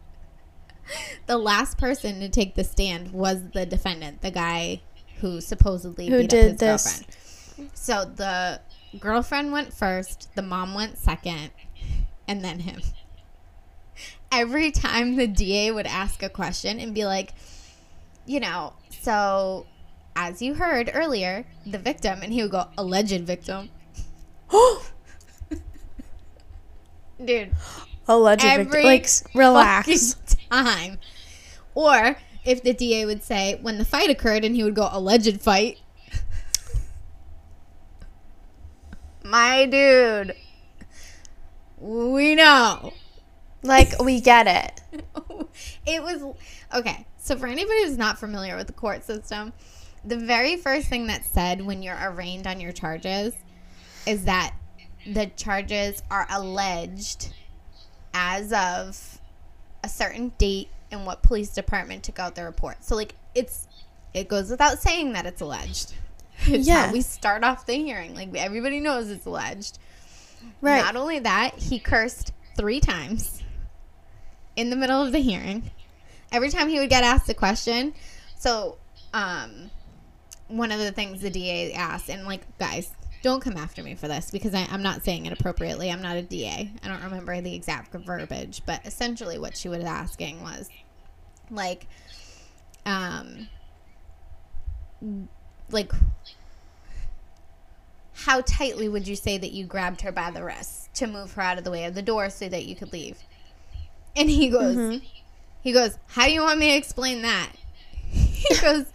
the 1.26 1.36
last 1.36 1.76
person 1.76 2.20
to 2.20 2.30
take 2.30 2.54
the 2.54 2.64
stand 2.64 3.12
was 3.12 3.50
the 3.52 3.66
defendant, 3.66 4.22
the 4.22 4.30
guy 4.30 4.80
who 5.20 5.40
supposedly 5.40 6.08
Who 6.08 6.20
beat 6.20 6.30
did 6.30 6.44
up 6.44 6.50
his 6.50 6.60
this. 6.60 7.02
girlfriend. 7.56 7.70
So 7.74 8.04
the 8.04 8.60
girlfriend 8.98 9.52
went 9.52 9.72
first, 9.72 10.28
the 10.34 10.42
mom 10.42 10.74
went 10.74 10.98
second, 10.98 11.50
and 12.28 12.44
then 12.44 12.60
him. 12.60 12.80
Every 14.30 14.70
time 14.70 15.16
the 15.16 15.26
DA 15.26 15.70
would 15.70 15.86
ask 15.86 16.22
a 16.22 16.28
question 16.28 16.78
and 16.78 16.94
be 16.94 17.04
like, 17.06 17.32
you 18.26 18.40
know, 18.40 18.74
so 18.90 19.66
as 20.14 20.42
you 20.42 20.54
heard 20.54 20.90
earlier, 20.92 21.46
the 21.64 21.78
victim, 21.78 22.20
and 22.22 22.32
he 22.32 22.42
would 22.42 22.50
go, 22.50 22.66
alleged 22.76 23.22
victim. 23.22 23.70
Dude, 27.24 27.52
alleged 28.08 28.42
victim. 28.42 28.60
every 28.66 28.84
Like 28.84 29.08
relax. 29.34 30.16
time. 30.50 30.98
Or 31.74 32.16
if 32.46 32.62
the 32.62 32.72
DA 32.72 33.04
would 33.04 33.22
say, 33.22 33.58
when 33.60 33.78
the 33.78 33.84
fight 33.84 34.08
occurred, 34.08 34.44
and 34.44 34.54
he 34.54 34.62
would 34.62 34.74
go, 34.74 34.88
alleged 34.90 35.40
fight. 35.40 35.80
My 39.24 39.66
dude, 39.66 40.34
we 41.78 42.34
know. 42.36 42.92
Like 43.62 44.00
we 44.00 44.20
get 44.20 44.46
it. 44.46 44.80
it 45.86 46.02
was 46.02 46.22
okay. 46.72 47.06
So 47.18 47.36
for 47.36 47.48
anybody 47.48 47.84
who's 47.84 47.98
not 47.98 48.18
familiar 48.18 48.56
with 48.56 48.68
the 48.68 48.72
court 48.72 49.04
system, 49.04 49.52
the 50.04 50.16
very 50.16 50.56
first 50.56 50.86
thing 50.86 51.08
that's 51.08 51.28
said 51.28 51.66
when 51.66 51.82
you're 51.82 51.98
arraigned 52.00 52.46
on 52.46 52.60
your 52.60 52.70
charges 52.70 53.34
is 54.06 54.24
that 54.26 54.54
the 55.04 55.26
charges 55.36 56.02
are 56.10 56.26
alleged 56.30 57.32
as 58.14 58.52
of 58.52 59.20
a 59.82 59.88
certain 59.88 60.32
date 60.38 60.68
and 60.90 61.04
what 61.06 61.22
police 61.22 61.50
department 61.50 62.02
took 62.04 62.18
out 62.18 62.34
the 62.34 62.44
report. 62.44 62.82
So 62.84 62.94
like 62.96 63.14
it's 63.34 63.66
it 64.14 64.28
goes 64.28 64.50
without 64.50 64.78
saying 64.78 65.12
that 65.12 65.26
it's 65.26 65.40
alleged. 65.40 65.94
It's 66.46 66.66
Yeah. 66.68 66.86
how 66.88 66.92
we 66.92 67.00
start 67.00 67.44
off 67.44 67.64
the 67.66 67.74
hearing. 67.74 68.14
Like 68.14 68.34
everybody 68.36 68.78
knows 68.80 69.08
it's 69.10 69.24
alleged. 69.26 69.78
Right. 70.60 70.82
Not 70.84 70.94
only 70.96 71.18
that, 71.20 71.58
he 71.58 71.78
cursed 71.78 72.32
three 72.56 72.78
times 72.78 73.42
in 74.54 74.70
the 74.70 74.76
middle 74.76 75.02
of 75.02 75.12
the 75.12 75.18
hearing. 75.18 75.70
Every 76.30 76.50
time 76.50 76.68
he 76.68 76.78
would 76.78 76.90
get 76.90 77.04
asked 77.04 77.28
a 77.30 77.34
question. 77.34 77.94
So, 78.38 78.76
um, 79.14 79.70
one 80.48 80.70
of 80.72 80.78
the 80.78 80.92
things 80.92 81.22
the 81.22 81.30
DA 81.30 81.72
asked, 81.72 82.08
and 82.10 82.26
like, 82.26 82.42
guys, 82.58 82.90
don't 83.26 83.40
come 83.40 83.56
after 83.56 83.82
me 83.82 83.96
for 83.96 84.06
this 84.06 84.30
because 84.30 84.54
I, 84.54 84.68
I'm 84.70 84.82
not 84.82 85.02
saying 85.02 85.26
it 85.26 85.32
appropriately. 85.32 85.90
I'm 85.90 86.00
not 86.00 86.16
a 86.16 86.22
DA. 86.22 86.70
I 86.82 86.88
don't 86.88 87.02
remember 87.02 87.40
the 87.40 87.54
exact 87.54 87.92
verbiage, 87.92 88.62
but 88.64 88.86
essentially 88.86 89.36
what 89.36 89.56
she 89.56 89.68
was 89.68 89.82
asking 89.82 90.40
was 90.42 90.70
like, 91.50 91.88
um, 92.84 93.48
like, 95.70 95.90
how 98.14 98.42
tightly 98.42 98.88
would 98.88 99.08
you 99.08 99.16
say 99.16 99.36
that 99.38 99.50
you 99.50 99.66
grabbed 99.66 100.02
her 100.02 100.12
by 100.12 100.30
the 100.30 100.44
wrist 100.44 100.94
to 100.94 101.08
move 101.08 101.32
her 101.32 101.42
out 101.42 101.58
of 101.58 101.64
the 101.64 101.70
way 101.72 101.84
of 101.84 101.96
the 101.96 102.02
door 102.02 102.30
so 102.30 102.48
that 102.48 102.64
you 102.64 102.76
could 102.76 102.92
leave? 102.92 103.18
And 104.14 104.30
he 104.30 104.50
goes, 104.50 105.02
he 105.62 105.72
goes, 105.72 105.98
how 106.06 106.26
do 106.26 106.32
you 106.32 106.42
want 106.42 106.60
me 106.60 106.70
to 106.70 106.76
explain 106.76 107.22
that? 107.22 107.50
he 108.08 108.54
goes, 108.60 108.86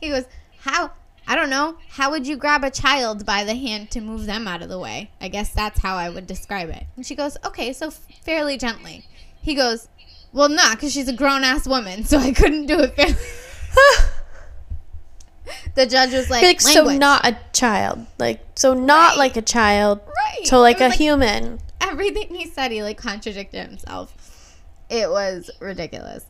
he 0.00 0.08
goes, 0.08 0.24
how? 0.60 0.92
I 1.32 1.34
don't 1.34 1.48
know. 1.48 1.78
How 1.88 2.10
would 2.10 2.26
you 2.26 2.36
grab 2.36 2.62
a 2.62 2.70
child 2.70 3.24
by 3.24 3.42
the 3.42 3.54
hand 3.54 3.90
to 3.92 4.02
move 4.02 4.26
them 4.26 4.46
out 4.46 4.60
of 4.60 4.68
the 4.68 4.78
way? 4.78 5.10
I 5.18 5.28
guess 5.28 5.48
that's 5.48 5.80
how 5.80 5.96
I 5.96 6.10
would 6.10 6.26
describe 6.26 6.68
it. 6.68 6.84
And 6.94 7.06
she 7.06 7.14
goes, 7.14 7.38
okay, 7.42 7.72
so 7.72 7.90
fairly 7.90 8.58
gently. 8.58 9.06
He 9.40 9.54
goes, 9.54 9.88
well, 10.34 10.50
not 10.50 10.76
because 10.76 10.92
she's 10.92 11.08
a 11.08 11.14
grown 11.14 11.42
ass 11.42 11.66
woman, 11.66 12.04
so 12.04 12.18
I 12.18 12.32
couldn't 12.32 12.66
do 12.66 12.80
it 12.80 12.94
fairly. 12.94 13.14
the 15.74 15.86
judge 15.86 16.12
was 16.12 16.28
like, 16.28 16.42
like 16.42 16.60
so 16.60 16.84
not 16.98 17.26
a 17.26 17.38
child. 17.54 18.04
Like 18.18 18.44
so 18.54 18.74
not 18.74 19.12
Right. 19.12 19.18
like 19.18 19.38
a 19.38 19.42
child. 19.42 20.00
right. 20.06 20.46
So 20.46 20.60
like 20.60 20.82
a 20.82 20.88
was 20.88 20.96
human. 20.96 21.60
everything 21.80 22.28
he 22.34 22.46
said, 22.46 22.72
he 22.72 22.82
like 22.82 22.98
contradicted 22.98 23.68
himself. 23.68 24.58
It 24.90 25.08
was 25.08 25.50
ridiculous. 25.60 26.26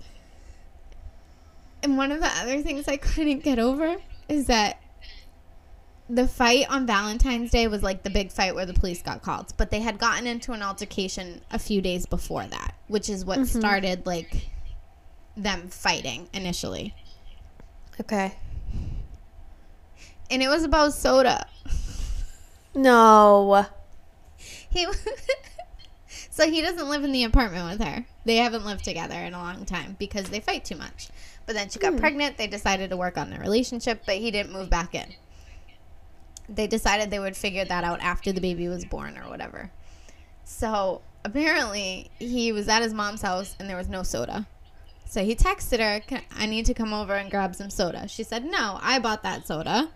And 1.83 1.97
one 1.97 2.13
of 2.13 2.21
the 2.21 2.29
other 2.29 2.63
things 2.63 2.87
I 2.87 2.99
couldn't 2.99 3.43
get 3.43 3.59
over 3.59 3.97
is 4.29 4.47
that 4.47 4.79
the 6.13 6.29
fight 6.29 6.67
on 6.69 6.87
Valentine's 6.87 7.51
Day 7.51 7.67
was 7.69 7.83
like 7.83 8.03
the 8.03 8.11
big 8.11 8.31
fight 8.31 8.55
where 8.55 8.67
the 8.67 8.75
police 8.75 9.01
got 9.01 9.23
called, 9.23 9.55
but 9.57 9.71
they 9.71 9.81
had 9.81 9.99
gotten 9.99 10.27
into 10.27 10.53
an 10.53 10.63
altercation 10.63 11.41
a 11.51 11.59
few 11.59 11.81
days 11.81 12.05
before 12.05 12.45
that, 12.45 12.75
which 12.89 13.09
is 13.09 13.25
what 13.25 13.39
mm-hmm. 13.39 13.59
started 13.59 14.05
like 14.05 14.51
them 15.39 15.69
fighting 15.69 16.29
initially. 16.35 16.95
Okay. 17.99 18.35
And 20.31 20.43
it 20.43 20.49
was 20.49 20.65
about 20.65 20.93
soda. 20.93 21.47
No. 22.75 23.67
He 24.37 24.87
So 26.31 26.51
he 26.51 26.61
doesn't 26.61 26.89
live 26.89 27.05
in 27.05 27.13
the 27.13 27.25
apartment 27.25 27.71
with 27.71 27.87
her. 27.87 28.07
They 28.25 28.37
haven't 28.37 28.67
lived 28.67 28.85
together 28.85 29.17
in 29.17 29.33
a 29.33 29.39
long 29.39 29.65
time 29.65 29.97
because 29.99 30.29
they 30.31 30.41
fight 30.41 30.65
too 30.65 30.77
much. 30.77 31.09
But 31.47 31.55
then 31.55 31.71
she 31.71 31.79
got 31.79 31.93
hmm. 31.93 31.99
pregnant. 31.99 32.37
They 32.37 32.47
decided 32.47 32.91
to 32.91 32.97
work 32.99 33.17
on 33.17 33.31
their 33.31 33.41
relationship, 33.41 34.03
but 34.05 34.17
he 34.17 34.31
didn't 34.31 34.53
move 34.53 34.69
back 34.69 34.95
in. 34.95 35.15
They 36.55 36.67
decided 36.67 37.11
they 37.11 37.19
would 37.19 37.37
figure 37.37 37.65
that 37.65 37.85
out 37.85 38.01
after 38.01 38.33
the 38.33 38.41
baby 38.41 38.69
was 38.69 38.85
born 38.85 39.17
or 39.19 39.29
whatever. 39.29 39.71
So 40.45 41.03
apparently, 41.25 42.11
he 42.19 42.53
was 42.53 42.69
at 42.69 42.83
his 42.83 42.93
mom's 42.93 43.23
house 43.23 43.57
and 43.59 43.69
there 43.69 43.77
was 43.77 43.89
no 43.89 44.03
soda. 44.03 44.47
So 45.09 45.25
he 45.25 45.35
texted 45.35 45.79
her, 45.79 46.21
I 46.35 46.47
need 46.47 46.67
to 46.67 46.75
come 46.75 46.93
over 46.93 47.15
and 47.15 47.31
grab 47.31 47.55
some 47.55 47.71
soda. 47.71 48.09
She 48.09 48.23
said, 48.23 48.45
No, 48.45 48.79
I 48.81 48.99
bought 48.99 49.23
that 49.23 49.47
soda. 49.47 49.91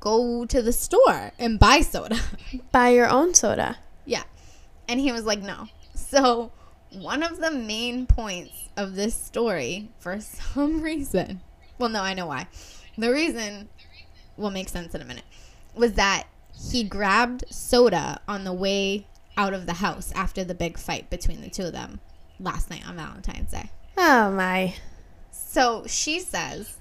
Go 0.00 0.46
to 0.46 0.62
the 0.62 0.72
store 0.72 1.32
and 1.38 1.58
buy 1.58 1.80
soda. 1.80 2.18
Buy 2.72 2.90
your 2.90 3.08
own 3.08 3.34
soda. 3.34 3.78
Yeah. 4.04 4.22
And 4.86 5.00
he 5.00 5.10
was 5.12 5.24
like, 5.24 5.42
no. 5.42 5.68
So, 5.94 6.52
one 6.92 7.22
of 7.22 7.40
the 7.40 7.50
main 7.50 8.06
points 8.06 8.68
of 8.76 8.94
this 8.94 9.14
story, 9.14 9.90
for 9.98 10.20
some 10.20 10.82
reason, 10.82 11.40
well, 11.78 11.88
no, 11.88 12.02
I 12.02 12.14
know 12.14 12.26
why. 12.26 12.46
The 12.96 13.12
reason 13.12 13.68
will 14.36 14.50
make 14.50 14.68
sense 14.68 14.94
in 14.94 15.02
a 15.02 15.04
minute, 15.04 15.24
was 15.78 15.94
that 15.94 16.26
he 16.70 16.82
grabbed 16.82 17.44
soda 17.50 18.20
on 18.26 18.44
the 18.44 18.52
way 18.52 19.06
out 19.36 19.54
of 19.54 19.66
the 19.66 19.74
house 19.74 20.12
after 20.14 20.42
the 20.42 20.54
big 20.54 20.78
fight 20.78 21.08
between 21.08 21.40
the 21.40 21.48
two 21.48 21.64
of 21.64 21.72
them 21.72 22.00
last 22.40 22.70
night 22.70 22.86
on 22.86 22.96
Valentine's 22.96 23.52
Day. 23.52 23.70
Oh 23.96 24.30
my. 24.30 24.74
So 25.30 25.84
she 25.86 26.20
says, 26.20 26.76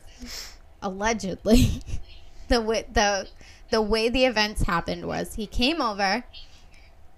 allegedly, 0.82 1.82
the 2.48 2.62
way 2.62 2.86
the 2.92 3.28
the 3.70 3.82
way 3.82 4.10
the 4.10 4.26
events 4.26 4.64
happened 4.64 5.06
was 5.06 5.36
he 5.36 5.46
came 5.46 5.82
over, 5.82 6.24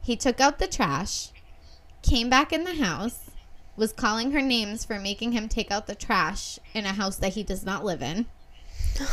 he 0.01 0.15
took 0.15 0.41
out 0.41 0.59
the 0.59 0.67
trash, 0.67 1.29
came 2.01 2.29
back 2.29 2.51
in 2.51 2.63
the 2.63 2.75
house, 2.75 3.29
was 3.77 3.93
calling 3.93 4.31
her 4.31 4.41
names 4.41 4.83
for 4.83 4.99
making 4.99 5.31
him 5.31 5.47
take 5.47 5.71
out 5.71 5.87
the 5.87 5.95
trash 5.95 6.59
in 6.73 6.85
a 6.85 6.93
house 6.93 7.17
that 7.17 7.33
he 7.33 7.43
does 7.43 7.63
not 7.63 7.85
live 7.85 8.01
in. 8.01 8.25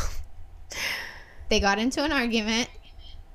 They 1.49 1.59
got 1.59 1.79
into 1.79 2.03
an 2.03 2.11
argument. 2.11 2.69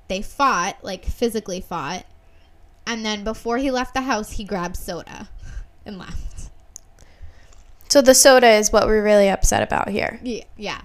They 0.09 0.23
fought, 0.23 0.77
like 0.83 1.05
physically 1.05 1.61
fought. 1.61 2.05
And 2.87 3.05
then 3.05 3.25
before 3.25 3.59
he 3.59 3.71
left 3.71 3.95
the 3.95 4.03
house, 4.03 4.33
he 4.33 4.45
grabbed 4.45 4.77
soda 4.77 5.29
and 5.87 5.99
left. 5.99 6.51
So 7.89 8.03
the 8.03 8.15
soda 8.15 8.49
is 8.49 8.73
what 8.73 8.87
we're 8.87 9.03
really 9.03 9.29
upset 9.29 9.63
about 9.63 9.89
here. 9.89 10.19
Yeah. 10.23 10.45
Yeah. 10.57 10.81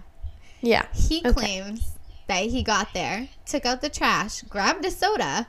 Yeah. 0.61 0.85
He 0.93 1.19
Okay. 1.19 1.31
claims 1.33 1.93
that 2.27 2.43
he 2.43 2.61
got 2.63 2.93
there, 2.93 3.29
took 3.45 3.65
out 3.65 3.81
the 3.81 3.89
trash, 3.89 4.41
grabbed 4.43 4.85
a 4.85 4.91
soda. 4.91 5.47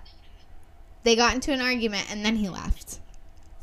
They 1.03 1.17
got 1.17 1.35
into 1.35 1.53
an 1.53 1.61
argument 1.61 2.11
and 2.11 2.25
then 2.25 2.37
he 2.37 2.49
left. 2.49 3.01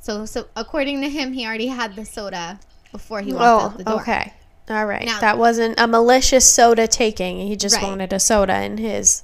So, 0.01 0.25
so 0.25 0.47
according 0.55 1.01
to 1.01 1.09
him, 1.09 1.33
he 1.33 1.45
already 1.45 1.67
had 1.67 1.95
the 1.95 2.05
soda 2.05 2.59
before 2.91 3.21
he 3.21 3.33
walked 3.33 3.43
out 3.63 3.73
oh, 3.73 3.77
the 3.77 3.83
Oh, 3.89 3.91
door. 3.93 4.01
okay. 4.01 4.33
All 4.69 4.85
right. 4.85 5.05
Now- 5.05 5.19
that 5.19 5.37
wasn't 5.37 5.79
a 5.79 5.87
malicious 5.87 6.49
soda 6.49 6.87
taking. 6.87 7.39
He 7.47 7.55
just 7.55 7.75
Right. 7.75 7.83
wanted 7.83 8.11
a 8.13 8.19
soda 8.19 8.61
in 8.63 8.77
his. 8.77 9.23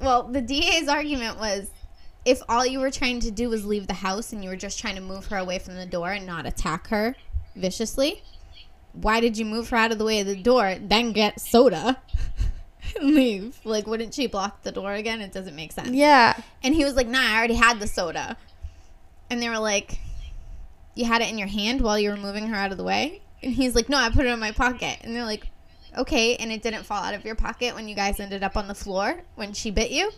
Well, 0.00 0.22
the 0.24 0.40
DA's 0.40 0.88
argument 0.88 1.38
was 1.38 1.68
if 2.24 2.40
all 2.48 2.64
you 2.64 2.78
were 2.80 2.90
trying 2.90 3.20
to 3.20 3.30
do 3.30 3.48
was 3.50 3.64
leave 3.66 3.86
the 3.86 3.94
house 3.94 4.32
and 4.32 4.42
you 4.42 4.48
were 4.50 4.56
just 4.56 4.78
trying 4.78 4.94
to 4.94 5.00
move 5.00 5.26
her 5.26 5.36
away 5.36 5.58
from 5.58 5.74
the 5.76 5.86
door 5.86 6.12
and 6.12 6.26
not 6.26 6.46
attack 6.46 6.88
her 6.88 7.16
viciously, 7.54 8.22
why 8.92 9.20
did 9.20 9.36
you 9.36 9.44
move 9.44 9.68
her 9.70 9.76
out 9.76 9.92
of 9.92 9.98
the 9.98 10.04
way 10.04 10.20
of 10.20 10.26
the 10.26 10.36
door, 10.36 10.76
then 10.80 11.12
get 11.12 11.40
soda 11.40 11.98
and 12.98 13.14
leave? 13.14 13.58
Like, 13.64 13.86
wouldn't 13.86 14.14
she 14.14 14.26
block 14.26 14.62
the 14.62 14.72
door 14.72 14.94
again? 14.94 15.20
It 15.20 15.32
doesn't 15.32 15.54
make 15.56 15.72
sense. 15.72 15.90
Yeah. 15.90 16.40
And 16.62 16.74
he 16.74 16.84
was 16.84 16.94
like, 16.94 17.06
nah, 17.06 17.20
I 17.20 17.36
already 17.36 17.54
had 17.54 17.80
the 17.80 17.86
soda. 17.86 18.36
And 19.28 19.42
they 19.42 19.48
were 19.50 19.58
like, 19.58 19.98
you 20.94 21.04
had 21.04 21.20
it 21.22 21.28
in 21.30 21.38
your 21.38 21.48
hand 21.48 21.82
while 21.82 21.98
you 21.98 22.10
were 22.10 22.16
moving 22.16 22.48
her 22.48 22.56
out 22.56 22.72
of 22.72 22.78
the 22.78 22.84
way? 22.84 23.20
And 23.42 23.52
he's 23.54 23.74
like, 23.74 23.88
no, 23.88 23.96
I 23.96 24.10
put 24.10 24.26
it 24.26 24.28
in 24.30 24.38
my 24.38 24.52
pocket. 24.52 24.98
And 25.02 25.14
they're 25.16 25.24
like, 25.24 25.46
okay. 25.96 26.36
And 26.36 26.52
it 26.52 26.62
didn't 26.62 26.84
fall 26.84 27.02
out 27.02 27.14
of 27.14 27.24
your 27.24 27.34
pocket 27.34 27.74
when 27.74 27.88
you 27.88 27.94
guys 27.94 28.20
ended 28.20 28.42
up 28.42 28.56
on 28.56 28.68
the 28.68 28.74
floor 28.74 29.22
when 29.34 29.52
she 29.52 29.70
bit 29.70 29.90
you? 29.90 30.10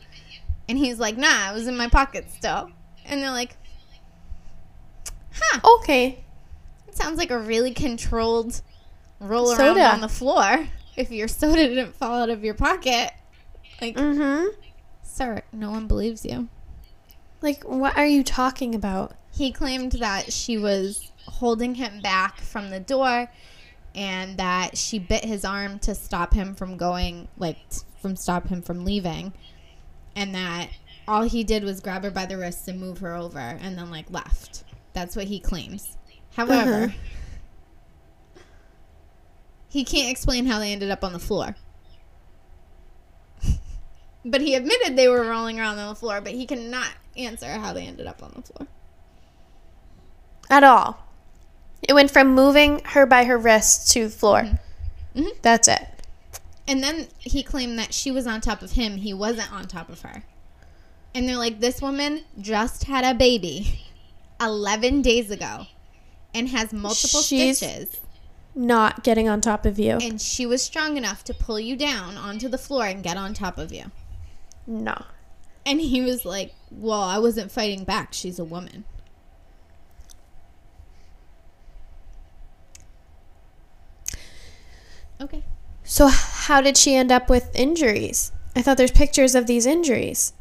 And 0.68 0.76
he's 0.78 0.98
like, 0.98 1.16
nah, 1.16 1.50
it 1.50 1.54
was 1.54 1.66
in 1.66 1.76
my 1.76 1.88
pocket 1.88 2.30
still. 2.30 2.70
And 3.04 3.22
they're 3.22 3.30
like, 3.30 3.56
huh, 5.34 5.60
Okay. 5.80 6.24
it 6.88 6.96
sounds 6.96 7.18
like 7.18 7.30
a 7.30 7.38
really 7.38 7.72
controlled 7.72 8.60
roll 9.20 9.50
around 9.50 9.58
Soda. 9.76 9.86
on 9.92 10.00
the 10.00 10.08
floor. 10.08 10.66
If 10.96 11.10
your 11.10 11.28
soda 11.28 11.68
didn't 11.68 11.94
fall 11.96 12.22
out 12.22 12.28
of 12.30 12.44
your 12.44 12.54
pocket. 12.54 13.12
Like, 13.80 13.96
Mm-hmm. 13.96 14.48
sir, 15.02 15.42
no 15.52 15.70
one 15.70 15.86
believes 15.86 16.24
you. 16.24 16.48
Like, 17.40 17.62
what 17.64 17.96
are 17.96 18.06
you 18.06 18.22
talking 18.24 18.74
about? 18.74 19.14
he 19.34 19.50
claimed 19.50 19.92
that 19.92 20.30
she 20.30 20.58
was 20.58 21.10
holding 21.26 21.74
him 21.76 22.00
back 22.00 22.40
from 22.40 22.70
the 22.70 22.80
door 22.80 23.30
and 23.94 24.36
that 24.38 24.76
she 24.76 24.98
bit 24.98 25.24
his 25.24 25.44
arm 25.44 25.78
to 25.80 25.94
stop 25.94 26.32
him 26.34 26.54
from 26.54 26.76
going 26.76 27.28
like 27.36 27.58
from 28.00 28.16
stop 28.16 28.48
him 28.48 28.62
from 28.62 28.84
leaving. 28.84 29.32
And 30.16 30.34
that 30.34 30.70
all 31.06 31.22
he 31.22 31.44
did 31.44 31.64
was 31.64 31.80
grab 31.80 32.04
her 32.04 32.10
by 32.10 32.26
the 32.26 32.36
wrists 32.36 32.68
and 32.68 32.80
move 32.80 32.98
her 32.98 33.14
over 33.14 33.38
and 33.38 33.76
then 33.76 33.90
like 33.90 34.10
left. 34.10 34.64
That's 34.92 35.16
what 35.16 35.26
he 35.26 35.40
claims. 35.40 35.96
However 36.36 36.84
Uh-huh. 36.84 38.40
he 39.68 39.84
can't 39.84 40.10
explain 40.10 40.46
how 40.46 40.58
they 40.58 40.72
ended 40.72 40.90
up 40.90 41.04
on 41.04 41.12
the 41.12 41.18
floor. 41.18 41.56
But 44.24 44.40
he 44.40 44.54
admitted 44.54 44.96
they 44.96 45.08
were 45.08 45.24
rolling 45.28 45.58
around 45.58 45.78
on 45.78 45.88
the 45.88 45.94
floor 45.96 46.20
but 46.20 46.32
he 46.32 46.46
cannot 46.46 46.90
answer 47.16 47.48
how 47.48 47.72
they 47.72 47.86
ended 47.86 48.06
up 48.06 48.22
on 48.22 48.32
the 48.36 48.42
floor. 48.42 48.68
At 50.48 50.64
all. 50.64 50.98
It 51.82 51.94
went 51.94 52.10
from 52.10 52.34
moving 52.34 52.80
her 52.84 53.06
by 53.06 53.24
her 53.24 53.36
wrists 53.36 53.92
to 53.94 54.04
the 54.04 54.10
floor. 54.10 54.58
Mhm. 55.16 55.30
That's 55.42 55.68
it. 55.68 55.86
And 56.68 56.82
then 56.82 57.08
he 57.18 57.42
claimed 57.42 57.78
that 57.78 57.92
she 57.92 58.10
was 58.10 58.26
on 58.26 58.40
top 58.40 58.62
of 58.62 58.72
him. 58.72 58.98
He 58.98 59.12
wasn't 59.12 59.52
on 59.52 59.66
top 59.66 59.88
of 59.88 60.02
her. 60.02 60.24
And 61.14 61.28
they're 61.28 61.36
like, 61.36 61.60
this 61.60 61.82
woman 61.82 62.22
just 62.40 62.84
had 62.84 63.04
a 63.04 63.14
baby 63.18 63.80
11 64.40 65.02
days 65.02 65.30
ago 65.30 65.66
and 66.34 66.48
has 66.48 66.72
multiple 66.72 67.20
She's- 67.20 67.58
stitches. 67.58 67.88
Not 68.54 69.02
getting 69.02 69.28
on 69.30 69.40
top 69.40 69.64
of 69.64 69.78
you. 69.78 69.96
And 69.96 70.20
she 70.20 70.44
was 70.46 70.62
strong 70.62 70.96
enough 70.98 71.24
to 71.24 71.34
pull 71.34 71.58
you 71.58 71.74
down 71.74 72.16
onto 72.18 72.48
the 72.48 72.58
floor 72.58 72.84
and 72.84 73.02
get 73.02 73.16
on 73.16 73.32
top 73.34 73.56
of 73.58 73.72
you. 73.72 73.90
No. 74.66 74.94
And 75.64 75.80
he 75.80 76.02
was 76.02 76.24
like, 76.26 76.54
well, 76.70 77.00
I 77.02 77.18
wasn't 77.18 77.50
fighting 77.50 77.84
back. 77.84 78.12
She's 78.12 78.38
a 78.38 78.44
woman. 78.44 78.84
Okay. 85.22 85.42
So 85.84 86.08
how 86.08 86.60
did 86.60 86.76
she 86.76 86.94
end 86.94 87.10
up 87.12 87.30
with 87.30 87.50
injuries? 87.54 88.32
I 88.54 88.62
thought 88.62 88.76
there's 88.76 88.90
pictures 88.90 89.34
of 89.34 89.46
these 89.46 89.66
injuries. 89.66 90.32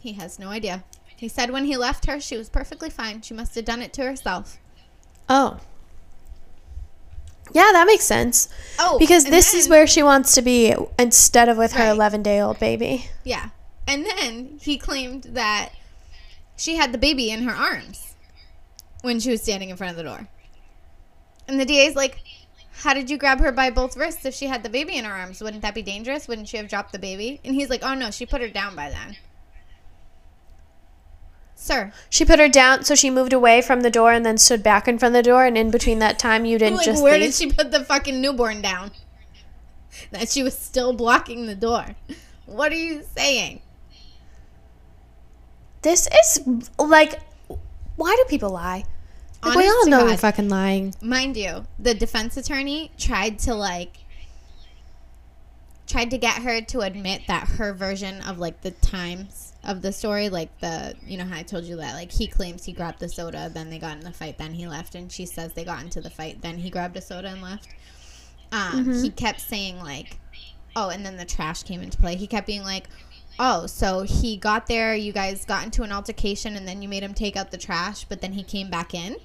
He 0.00 0.14
has 0.14 0.38
no 0.38 0.48
idea. 0.48 0.84
He 1.16 1.28
said 1.28 1.50
when 1.50 1.64
he 1.66 1.76
left 1.76 2.06
her, 2.06 2.18
she 2.20 2.36
was 2.36 2.48
perfectly 2.48 2.90
fine. 2.90 3.22
She 3.22 3.34
must 3.34 3.54
have 3.54 3.64
done 3.64 3.82
it 3.82 3.92
to 3.94 4.02
herself. 4.02 4.58
Oh. 5.28 5.60
Yeah, 7.52 7.70
that 7.72 7.86
makes 7.86 8.04
sense. 8.04 8.48
Oh, 8.78 8.98
Because 8.98 9.24
this 9.24 9.54
is 9.54 9.68
where 9.68 9.86
she 9.86 10.02
wants 10.02 10.34
to 10.34 10.42
be 10.42 10.74
instead 10.98 11.48
of 11.48 11.58
with 11.58 11.72
her 11.72 11.84
Right. 11.84 11.90
11 11.90 12.22
day 12.22 12.40
old 12.40 12.58
baby. 12.58 13.10
Yeah. 13.24 13.50
And 13.86 14.06
then 14.06 14.58
he 14.60 14.78
claimed 14.78 15.24
that 15.24 15.70
she 16.56 16.76
had 16.76 16.92
the 16.92 16.98
baby 16.98 17.30
in 17.30 17.42
her 17.42 17.52
arms 17.54 18.14
when 19.02 19.20
she 19.20 19.30
was 19.30 19.42
standing 19.42 19.68
in 19.70 19.76
front 19.76 19.90
of 19.90 19.96
the 19.96 20.04
door. 20.04 20.28
And 21.46 21.60
the 21.60 21.64
DA's 21.64 21.94
like, 21.96 22.18
How 22.74 22.94
did 22.94 23.10
you 23.10 23.18
grab 23.18 23.40
her 23.40 23.52
by 23.52 23.70
both 23.70 23.96
wrists 23.96 24.24
if 24.24 24.34
she 24.34 24.46
had 24.46 24.62
the 24.62 24.68
baby 24.68 24.96
in 24.96 25.04
her 25.04 25.12
arms? 25.12 25.40
Wouldn't 25.40 25.62
that 25.62 25.74
be 25.74 25.82
dangerous? 25.82 26.26
Wouldn't 26.26 26.48
she 26.48 26.56
have 26.56 26.68
dropped 26.68 26.92
the 26.92 26.98
baby? 26.98 27.40
And 27.44 27.54
he's 27.54 27.70
like, 27.70 27.82
Oh 27.82 27.94
no, 27.94 28.10
she 28.10 28.26
put 28.26 28.40
her 28.40 28.48
down 28.48 28.74
by 28.74 28.90
then. 28.90 29.16
Sir, 31.54 31.92
She 32.10 32.24
put 32.24 32.40
her 32.40 32.48
down, 32.48 32.82
so 32.82 32.96
she 32.96 33.08
moved 33.08 33.32
away 33.32 33.62
from 33.62 33.82
the 33.82 33.90
door 33.90 34.10
and 34.10 34.26
then 34.26 34.36
stood 34.36 34.64
back 34.64 34.88
in 34.88 34.98
front 34.98 35.14
of 35.14 35.22
the 35.24 35.30
door. 35.30 35.44
And 35.44 35.56
in 35.56 35.70
between 35.70 36.00
that 36.00 36.18
time, 36.18 36.44
you 36.44 36.58
didn't 36.58 36.78
like, 36.78 36.86
just 36.86 37.00
where 37.00 37.12
leave. 37.12 37.22
did 37.22 37.34
she 37.34 37.52
put 37.52 37.70
the 37.70 37.84
fucking 37.84 38.20
newborn 38.20 38.60
down? 38.62 38.90
That 40.10 40.28
she 40.30 40.42
was 40.42 40.58
still 40.58 40.92
blocking 40.92 41.46
the 41.46 41.54
door. 41.54 41.94
What 42.46 42.72
are 42.72 42.76
you 42.76 43.04
saying? 43.14 43.60
This 45.82 46.08
is 46.08 46.70
like, 46.78 47.20
why 47.96 48.16
do 48.16 48.24
people 48.28 48.50
lie? 48.50 48.84
Like, 49.44 49.56
we 49.56 49.68
all 49.68 49.86
know 49.86 50.00
God. 50.00 50.08
they're 50.10 50.16
fucking 50.18 50.48
lying. 50.48 50.94
mind 51.00 51.36
you, 51.36 51.66
the 51.78 51.94
defense 51.94 52.36
attorney 52.36 52.92
tried 52.96 53.38
to 53.40 53.54
like 53.54 53.96
tried 55.86 56.10
to 56.10 56.18
get 56.18 56.42
her 56.42 56.60
to 56.60 56.80
admit 56.80 57.22
that 57.26 57.46
her 57.48 57.74
version 57.74 58.22
of 58.22 58.38
like 58.38 58.62
the 58.62 58.70
times 58.70 59.52
of 59.64 59.82
the 59.82 59.92
story, 59.92 60.28
like 60.28 60.56
the 60.60 60.94
you 61.04 61.18
know 61.18 61.24
how 61.24 61.36
I 61.38 61.42
told 61.42 61.64
you 61.64 61.76
that 61.76 61.94
like 61.94 62.12
he 62.12 62.26
claims 62.26 62.64
he 62.64 62.72
grabbed 62.72 63.00
the 63.00 63.08
soda, 63.08 63.50
then 63.52 63.68
they 63.68 63.78
got 63.78 63.96
in 63.96 64.04
the 64.04 64.12
fight, 64.12 64.38
then 64.38 64.54
he 64.54 64.66
left, 64.66 64.94
and 64.94 65.10
she 65.10 65.26
says 65.26 65.52
they 65.52 65.64
got 65.64 65.82
into 65.82 66.00
the 66.00 66.10
fight, 66.10 66.40
then 66.40 66.58
he 66.58 66.70
grabbed 66.70 66.96
a 66.96 67.00
soda 67.00 67.28
and 67.28 67.42
left. 67.42 67.68
Um, 68.52 68.92
He 69.02 69.10
kept 69.10 69.40
saying 69.40 69.78
like, 69.78 70.18
oh, 70.76 70.90
and 70.90 71.04
then 71.04 71.16
the 71.16 71.24
trash 71.24 71.62
came 71.62 71.82
into 71.82 71.98
play. 71.98 72.16
He 72.16 72.26
kept 72.26 72.46
being 72.46 72.62
like, 72.62 72.86
oh, 73.38 73.66
so 73.66 74.02
he 74.02 74.36
got 74.36 74.66
there, 74.66 74.94
you 74.94 75.12
guys 75.12 75.44
got 75.44 75.64
into 75.64 75.82
an 75.82 75.90
altercation, 75.92 76.54
and 76.56 76.66
then 76.68 76.82
you 76.82 76.88
made 76.88 77.02
him 77.02 77.14
take 77.14 77.36
out 77.36 77.50
the 77.50 77.58
trash, 77.58 78.04
but 78.04 78.20
then 78.20 78.32
he 78.32 78.42
came 78.42 78.70
back 78.70 78.94
in. 78.94 79.16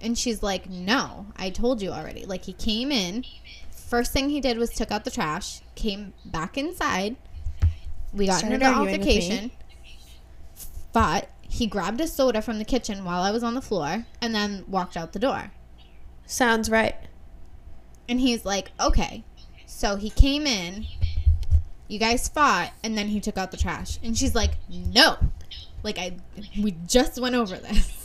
And 0.00 0.16
she's 0.16 0.42
like, 0.42 0.68
no, 0.68 1.26
I 1.36 1.50
told 1.50 1.82
you 1.82 1.90
already. 1.90 2.24
Like 2.24 2.44
he 2.44 2.52
came 2.52 2.90
in, 2.90 3.24
first 3.70 4.12
thing 4.12 4.30
he 4.30 4.40
did 4.40 4.56
was 4.56 4.70
took 4.70 4.90
out 4.90 5.04
the 5.04 5.10
trash, 5.10 5.60
came 5.74 6.14
back 6.24 6.56
inside. 6.56 7.16
We 8.12 8.26
got 8.26 8.38
Started 8.38 8.54
into 8.56 8.66
an 8.66 8.74
arguing 8.74 8.98
with 8.98 9.06
me. 9.06 9.14
altercation. 9.14 9.50
But 10.92 11.28
he 11.42 11.66
grabbed 11.66 12.00
a 12.00 12.06
soda 12.06 12.40
from 12.42 12.58
the 12.58 12.64
kitchen 12.64 13.04
while 13.04 13.22
I 13.22 13.30
was 13.30 13.42
on 13.42 13.54
the 13.54 13.60
floor 13.60 14.06
and 14.20 14.34
then 14.34 14.64
walked 14.68 14.96
out 14.96 15.12
the 15.12 15.18
door. 15.18 15.52
Sounds 16.26 16.70
right. 16.70 16.96
And 18.08 18.20
he's 18.20 18.44
like, 18.44 18.70
okay. 18.80 19.24
So 19.66 19.96
he 19.96 20.10
came 20.10 20.46
in, 20.46 20.86
you 21.88 21.98
guys 21.98 22.28
fought, 22.28 22.72
and 22.82 22.96
then 22.96 23.08
he 23.08 23.20
took 23.20 23.36
out 23.38 23.50
the 23.50 23.56
trash. 23.56 23.98
And 24.02 24.16
she's 24.16 24.34
like, 24.34 24.52
no. 24.68 25.16
Like, 25.82 25.98
I, 25.98 26.16
we 26.60 26.72
just 26.86 27.20
went 27.20 27.34
over 27.34 27.56
this. 27.56 27.99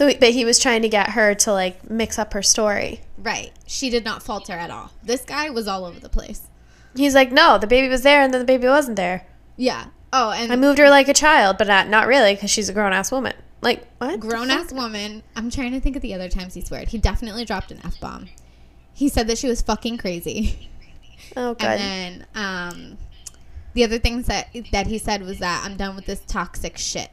So, 0.00 0.10
but 0.18 0.30
he 0.30 0.46
was 0.46 0.58
trying 0.58 0.80
to 0.80 0.88
get 0.88 1.10
her 1.10 1.34
to 1.34 1.52
like 1.52 1.90
mix 1.90 2.18
up 2.18 2.32
her 2.32 2.40
story. 2.40 3.02
Right. 3.18 3.52
She 3.66 3.90
did 3.90 4.02
not 4.02 4.22
falter 4.22 4.54
at 4.54 4.70
all. 4.70 4.92
This 5.02 5.26
guy 5.26 5.50
was 5.50 5.68
all 5.68 5.84
over 5.84 6.00
the 6.00 6.08
place. 6.08 6.48
He's 6.96 7.14
like, 7.14 7.30
no, 7.30 7.58
the 7.58 7.66
baby 7.66 7.86
was 7.86 8.00
there, 8.00 8.22
and 8.22 8.32
then 8.32 8.40
the 8.40 8.46
baby 8.46 8.66
wasn't 8.66 8.96
there. 8.96 9.26
Yeah. 9.58 9.88
Oh, 10.10 10.30
and 10.30 10.50
I 10.50 10.56
moved 10.56 10.78
her 10.78 10.88
like 10.88 11.08
a 11.08 11.12
child, 11.12 11.58
but 11.58 11.66
not 11.66 11.90
not 11.90 12.06
really, 12.06 12.34
because 12.34 12.48
she's 12.48 12.70
a 12.70 12.72
grown 12.72 12.94
ass 12.94 13.12
woman. 13.12 13.34
Like 13.60 13.86
what? 13.98 14.18
Grown 14.20 14.50
ass 14.50 14.72
woman. 14.72 15.22
I'm 15.36 15.50
trying 15.50 15.72
to 15.72 15.80
think 15.80 15.96
of 15.96 16.02
the 16.02 16.14
other 16.14 16.30
times 16.30 16.54
he 16.54 16.62
sweared. 16.62 16.88
He 16.88 16.96
definitely 16.96 17.44
dropped 17.44 17.70
an 17.70 17.80
F 17.84 18.00
bomb. 18.00 18.30
He 18.94 19.10
said 19.10 19.26
that 19.26 19.36
she 19.36 19.48
was 19.48 19.60
fucking 19.60 19.98
crazy. 19.98 20.70
Oh 21.36 21.54
god. 21.54 21.78
And 21.78 21.80
then 21.80 22.26
um, 22.34 22.98
the 23.74 23.84
other 23.84 23.98
things 23.98 24.26
that 24.26 24.48
that 24.72 24.86
he 24.88 24.96
said 24.96 25.22
was 25.22 25.38
that 25.40 25.62
I'm 25.64 25.76
done 25.76 25.94
with 25.94 26.06
this 26.06 26.20
toxic 26.26 26.76
shit. 26.78 27.10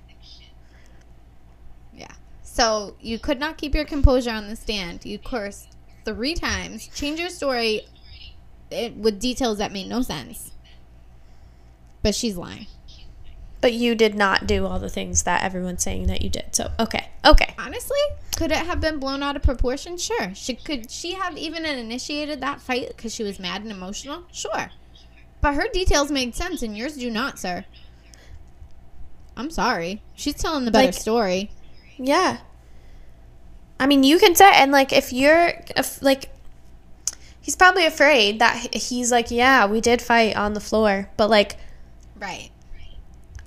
So 2.57 2.95
you 2.99 3.19
could 3.19 3.39
not 3.39 3.59
keep 3.59 3.75
your 3.75 3.85
composure 3.85 4.31
on 4.31 4.49
the 4.49 4.55
stand. 4.55 5.05
You 5.05 5.19
cursed 5.19 5.75
three 6.05 6.33
times. 6.33 6.87
Change 6.87 7.19
your 7.19 7.29
story 7.29 7.81
it, 8.71 8.95
with 8.95 9.19
details 9.19 9.59
that 9.59 9.71
made 9.71 9.87
no 9.87 10.01
sense. 10.01 10.53
But 12.01 12.15
she's 12.15 12.35
lying. 12.35 12.65
but 13.61 13.73
you 13.73 13.93
did 13.93 14.15
not 14.15 14.47
do 14.47 14.65
all 14.65 14.79
the 14.79 14.89
things 14.89 15.21
that 15.21 15.43
everyone's 15.43 15.83
saying 15.83 16.07
that 16.07 16.23
you 16.23 16.29
did. 16.31 16.55
So 16.55 16.71
okay, 16.79 17.09
okay. 17.23 17.53
Honestly, 17.59 17.99
could 18.35 18.51
it 18.51 18.57
have 18.57 18.81
been 18.81 18.97
blown 18.97 19.21
out 19.21 19.35
of 19.35 19.43
proportion? 19.43 19.95
Sure. 19.97 20.33
She 20.33 20.55
could 20.55 20.89
she 20.89 21.11
have 21.13 21.37
even 21.37 21.63
initiated 21.63 22.41
that 22.41 22.59
fight 22.59 22.87
because 22.87 23.13
she 23.13 23.21
was 23.21 23.37
mad 23.39 23.61
and 23.61 23.69
emotional? 23.69 24.23
Sure. 24.31 24.71
But 25.41 25.53
her 25.53 25.67
details 25.71 26.09
made 26.09 26.33
sense 26.33 26.63
and 26.63 26.75
yours 26.75 26.97
do 26.97 27.11
not, 27.11 27.37
sir. 27.37 27.65
I'm 29.35 29.51
sorry. 29.51 30.01
She's 30.15 30.33
telling 30.33 30.65
the 30.65 30.71
better 30.71 30.87
Like- 30.87 30.95
story. 30.95 31.51
Yeah. 31.99 32.37
I 33.79 33.85
mean, 33.87 34.03
you 34.03 34.17
can 34.19 34.35
say, 34.35 34.49
and 34.53 34.71
like, 34.71 34.91
if 34.91 35.13
you're, 35.13 35.53
if, 35.75 36.01
like, 36.01 36.29
he's 37.39 37.55
probably 37.55 37.85
afraid 37.85 38.39
that 38.39 38.73
he's 38.73 39.11
like, 39.11 39.29
yeah, 39.31 39.65
we 39.65 39.81
did 39.81 40.01
fight 40.01 40.35
on 40.35 40.53
the 40.53 40.59
floor, 40.59 41.09
but 41.17 41.29
like, 41.29 41.57
Right. 42.19 42.49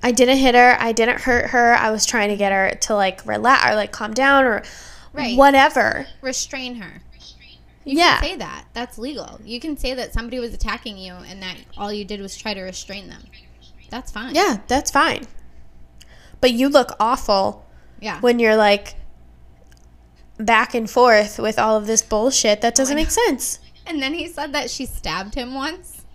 I 0.01 0.11
didn't 0.11 0.37
hit 0.37 0.55
her, 0.55 0.77
I 0.79 0.93
didn't 0.93 1.21
hurt 1.21 1.49
her, 1.51 1.73
I 1.75 1.91
was 1.91 2.05
trying 2.05 2.29
to 2.29 2.37
get 2.37 2.51
her 2.51 2.71
to 2.81 2.95
like 2.95 3.25
relax 3.27 3.69
or 3.71 3.75
like 3.75 3.91
calm 3.91 4.13
down 4.13 4.45
or 4.45 4.63
Right. 5.13 5.37
whatever. 5.37 6.07
Restrain 6.21 6.75
her. 6.75 7.01
You 7.83 7.97
Yeah. 7.97 8.19
can 8.19 8.29
say 8.29 8.35
that. 8.37 8.65
That's 8.73 8.97
legal. 8.97 9.39
You 9.43 9.59
can 9.59 9.75
say 9.75 9.93
that 9.93 10.13
somebody 10.13 10.39
was 10.39 10.53
attacking 10.53 10.97
you 10.97 11.13
and 11.13 11.41
that 11.43 11.57
all 11.77 11.91
you 11.91 12.05
did 12.05 12.21
was 12.21 12.37
try 12.37 12.53
to 12.53 12.61
restrain 12.61 13.09
them. 13.09 13.23
That's 13.89 14.11
fine. 14.11 14.33
Yeah, 14.33 14.59
that's 14.67 14.89
fine. 14.89 15.27
But 16.39 16.51
you 16.53 16.69
look 16.69 16.95
awful 16.99 17.65
Yeah. 17.99 18.19
when 18.21 18.39
you're 18.39 18.55
like 18.55 18.95
back 20.45 20.73
and 20.73 20.89
forth 20.89 21.39
with 21.39 21.57
all 21.59 21.77
of 21.77 21.87
this 21.87 22.01
bullshit 22.01 22.61
that 22.61 22.75
doesn't 22.75 22.95
make 22.95 23.11
sense. 23.11 23.59
And 23.85 24.01
then 24.01 24.13
he 24.13 24.27
said 24.27 24.53
that 24.53 24.69
she 24.69 24.85
stabbed 24.85 25.35
him 25.35 25.53
once 25.53 26.05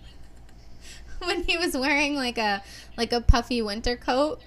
when 1.19 1.43
he 1.43 1.57
was 1.57 1.75
wearing 1.75 2.15
like 2.15 2.37
a 2.37 2.63
like 2.97 3.11
a 3.11 3.21
puffy 3.21 3.61
winter 3.61 3.95
coat. 3.95 4.39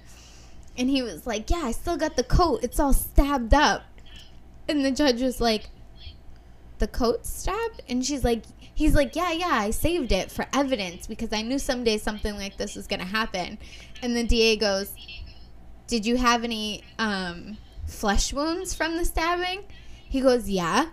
And 0.77 0.89
he 0.89 1.01
was 1.01 1.27
like, 1.27 1.49
"Yeah, 1.49 1.63
I 1.65 1.71
still 1.71 1.97
got 1.97 2.15
the 2.15 2.23
coat. 2.23 2.63
It's 2.63 2.79
all 2.79 2.93
stabbed 2.93 3.53
up." 3.53 3.83
And 4.67 4.85
the 4.85 4.91
judge 4.91 5.21
was 5.21 5.41
like, 5.41 5.69
"The 6.79 6.87
coat 6.87 7.25
stabbed?" 7.25 7.81
And 7.89 8.05
she's 8.05 8.23
like, 8.23 8.43
"He's 8.73 8.95
like, 8.95 9.15
yeah, 9.15 9.31
yeah, 9.31 9.49
I 9.51 9.71
saved 9.71 10.11
it 10.11 10.31
for 10.31 10.47
evidence 10.53 11.07
because 11.07 11.33
I 11.33 11.41
knew 11.41 11.59
someday 11.59 11.97
something 11.97 12.35
like 12.35 12.57
this 12.57 12.75
was 12.75 12.87
gonna 12.87 13.05
happen." 13.05 13.57
And 14.01 14.15
the 14.15 14.23
DA 14.23 14.55
goes, 14.55 14.95
"Did 15.87 16.05
you 16.05 16.15
have 16.17 16.45
any 16.45 16.83
um, 16.97 17.57
flesh 17.91 18.33
wounds 18.33 18.73
from 18.73 18.97
the 18.97 19.05
stabbing?" 19.05 19.63
He 20.09 20.21
goes, 20.21 20.49
"Yeah." 20.49 20.87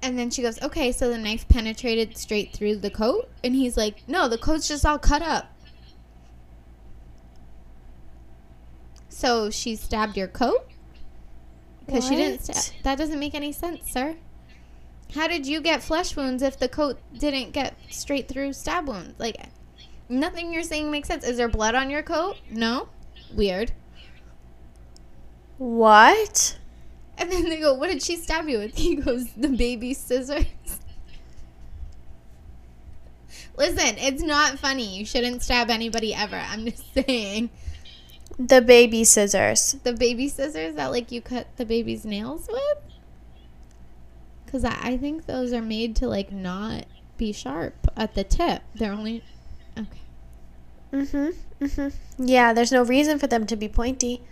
And 0.00 0.18
then 0.18 0.30
she 0.30 0.42
goes, 0.42 0.62
okay, 0.62 0.92
so 0.92 1.08
the 1.08 1.18
knife 1.18 1.48
penetrated 1.48 2.16
straight 2.16 2.52
through 2.52 2.76
the 2.76 2.90
coat? 2.90 3.28
And 3.42 3.54
he's 3.54 3.76
like, 3.76 4.08
no, 4.08 4.28
the 4.28 4.38
coat's 4.38 4.68
just 4.68 4.86
all 4.86 4.98
cut 4.98 5.22
up. 5.22 5.52
So 9.08 9.50
she 9.50 9.74
stabbed 9.74 10.16
your 10.16 10.28
coat? 10.28 10.70
Because 11.84 12.06
she 12.06 12.14
didn't. 12.14 12.42
Sta- 12.42 12.76
that 12.84 12.98
doesn't 12.98 13.18
make 13.18 13.34
any 13.34 13.50
sense, 13.50 13.90
sir. 13.90 14.16
How 15.14 15.26
did 15.26 15.46
you 15.46 15.60
get 15.60 15.82
flesh 15.82 16.14
wounds 16.14 16.42
if 16.42 16.58
the 16.58 16.68
coat 16.68 17.00
didn't 17.18 17.52
get 17.52 17.74
straight 17.90 18.28
through 18.28 18.52
stab 18.52 18.86
wounds? 18.86 19.18
Like, 19.18 19.36
nothing 20.08 20.52
you're 20.52 20.62
saying 20.62 20.90
makes 20.90 21.08
sense. 21.08 21.24
Is 21.24 21.38
there 21.38 21.48
blood 21.48 21.74
on 21.74 21.90
your 21.90 22.02
coat? 22.02 22.36
No? 22.50 22.88
Weird. 23.34 23.72
What? 25.58 26.56
And 27.18 27.30
then 27.30 27.50
they 27.50 27.58
go, 27.58 27.74
What 27.74 27.88
did 27.90 28.02
she 28.02 28.16
stab 28.16 28.48
you 28.48 28.58
with? 28.58 28.76
He 28.78 28.96
goes, 28.96 29.32
The 29.36 29.48
baby 29.48 29.92
scissors. 29.92 30.46
Listen, 33.56 33.96
it's 33.98 34.22
not 34.22 34.58
funny. 34.58 34.96
You 34.96 35.04
shouldn't 35.04 35.42
stab 35.42 35.68
anybody 35.68 36.14
ever. 36.14 36.36
I'm 36.36 36.64
just 36.66 36.94
saying. 37.06 37.50
The 38.38 38.62
baby 38.62 39.02
scissors. 39.02 39.76
The 39.82 39.92
baby 39.92 40.28
scissors 40.28 40.76
that, 40.76 40.92
like, 40.92 41.10
you 41.10 41.20
cut 41.20 41.48
the 41.56 41.66
baby's 41.66 42.04
nails 42.04 42.48
with? 42.48 42.78
Because 44.46 44.64
I, 44.64 44.78
I 44.80 44.96
think 44.96 45.26
those 45.26 45.52
are 45.52 45.60
made 45.60 45.96
to, 45.96 46.06
like, 46.06 46.30
not 46.30 46.84
be 47.16 47.32
sharp 47.32 47.74
at 47.96 48.14
the 48.14 48.22
tip. 48.22 48.62
They're 48.76 48.92
only. 48.92 49.24
Okay. 49.76 49.88
Mm-hmm. 50.92 51.64
Mm-hmm. 51.64 52.26
Yeah, 52.26 52.52
there's 52.52 52.70
no 52.70 52.84
reason 52.84 53.18
for 53.18 53.26
them 53.26 53.44
to 53.46 53.56
be 53.56 53.68
pointy. 53.68 54.22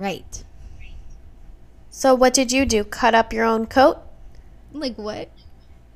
Right. 0.00 0.44
So 1.90 2.14
what 2.14 2.32
did 2.32 2.50
you 2.50 2.64
do? 2.64 2.84
Cut 2.84 3.14
up 3.14 3.34
your 3.34 3.44
own 3.44 3.66
coat? 3.66 3.98
Like, 4.72 4.96
what? 4.96 5.28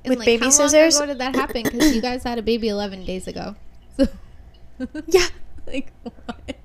With 0.05 0.19
like, 0.19 0.27
baby 0.27 0.45
how 0.45 0.51
scissors? 0.51 0.99
How 0.99 1.07
did 1.07 1.19
that 1.19 1.35
happen? 1.35 1.63
Because 1.63 1.97
you 1.97 2.03
guys 2.03 2.23
had 2.23 2.39
a 2.39 2.43
baby 2.43 2.69
11 2.69 3.05
days 3.05 3.27
ago. 3.27 3.57
So. 4.77 4.89
Yeah. 5.07 5.29
like, 5.69 5.93
what? 6.03 6.57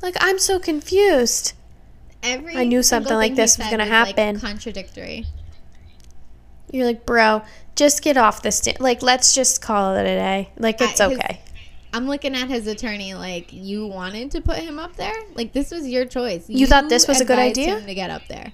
Like 0.00 0.16
I'm 0.18 0.38
so 0.38 0.58
confused. 0.58 1.52
Every 2.22 2.56
I 2.56 2.64
knew 2.64 2.82
something 2.82 3.14
like 3.14 3.34
this 3.34 3.58
was 3.58 3.68
gonna 3.68 3.84
like, 3.84 4.16
happen. 4.16 4.40
contradictory. 4.40 5.26
You're 6.72 6.86
like, 6.86 7.04
bro, 7.04 7.42
just 7.76 8.02
get 8.02 8.16
off 8.16 8.40
the 8.40 8.50
stand. 8.50 8.80
Like, 8.80 9.02
let's 9.02 9.34
just 9.34 9.60
call 9.60 9.94
it 9.94 10.02
a 10.02 10.04
day. 10.04 10.50
Like, 10.56 10.80
it's 10.80 11.02
okay. 11.02 11.42
I'm 11.92 12.06
looking 12.06 12.36
at 12.36 12.48
his 12.48 12.66
attorney 12.66 13.14
like 13.14 13.52
you 13.52 13.86
wanted 13.86 14.30
to 14.32 14.40
put 14.40 14.58
him 14.58 14.78
up 14.78 14.96
there. 14.96 15.14
Like 15.34 15.52
this 15.52 15.70
was 15.70 15.86
your 15.88 16.04
choice. 16.04 16.48
You 16.48 16.66
thought 16.66 16.88
this 16.88 17.08
was 17.08 17.20
a 17.20 17.24
good 17.24 17.38
idea? 17.38 17.78
him 17.78 17.86
to 17.86 17.94
get 17.94 18.10
up 18.10 18.22
there. 18.28 18.52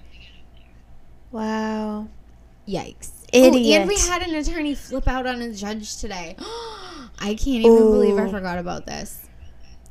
Wow. 1.31 2.07
Yikes! 2.67 3.11
Idiot. 3.31 3.79
Oh, 3.79 3.81
and 3.81 3.87
we 3.87 3.97
had 3.97 4.21
an 4.21 4.35
attorney 4.35 4.75
flip 4.75 5.07
out 5.07 5.27
on 5.27 5.41
a 5.41 5.53
judge 5.53 5.97
today. 5.97 6.35
I 7.19 7.35
can't 7.35 7.63
even 7.63 7.77
believe 7.77 8.17
I 8.17 8.29
forgot 8.29 8.59
about 8.59 8.85
this. 8.85 9.27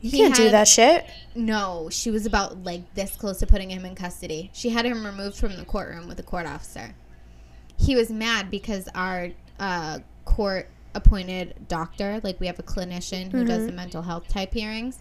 You 0.00 0.10
He 0.10 0.18
can't 0.18 0.34
do 0.34 0.50
that 0.50 0.68
shit. 0.68 1.06
No, 1.34 1.88
she 1.90 2.10
was 2.10 2.26
about 2.26 2.62
like 2.64 2.94
this 2.94 3.16
close 3.16 3.38
to 3.38 3.46
putting 3.46 3.70
him 3.70 3.84
in 3.84 3.94
custody. 3.94 4.50
She 4.52 4.68
had 4.70 4.84
him 4.84 5.04
removed 5.04 5.36
from 5.36 5.56
the 5.56 5.64
courtroom 5.64 6.06
with 6.06 6.20
a 6.20 6.22
court 6.22 6.46
officer. 6.46 6.94
He 7.78 7.96
was 7.96 8.10
mad 8.10 8.50
because 8.50 8.88
our 8.94 9.30
uh, 9.58 10.00
court 10.24 10.68
appointed 10.96 11.54
doctor, 11.68 12.20
like 12.24 12.40
we 12.40 12.46
have 12.46 12.58
a 12.58 12.62
clinician 12.64 13.30
who 13.30 13.44
does 13.44 13.66
the 13.66 13.72
mental 13.72 14.02
health 14.02 14.26
type 14.28 14.52
hearings. 14.54 14.98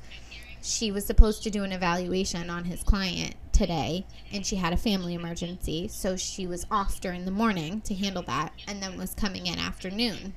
she 0.62 0.92
was 0.92 1.06
supposed 1.06 1.44
to 1.44 1.50
do 1.50 1.64
an 1.64 1.72
evaluation 1.72 2.50
on 2.50 2.66
his 2.66 2.82
client 2.84 3.36
today 3.52 4.06
and 4.34 4.46
she 4.46 4.56
had 4.58 4.74
a 4.74 4.78
family 4.78 5.14
emergency 5.14 5.88
so 5.88 6.18
she 6.18 6.46
was 6.48 6.66
off 6.72 7.00
during 7.00 7.24
the 7.24 7.32
morning 7.32 7.80
to 7.82 7.94
handle 7.94 8.24
that 8.24 8.52
and 8.68 8.82
then 8.82 8.98
was 8.98 9.14
coming 9.14 9.46
in 9.48 9.58
afternoon. 9.60 10.34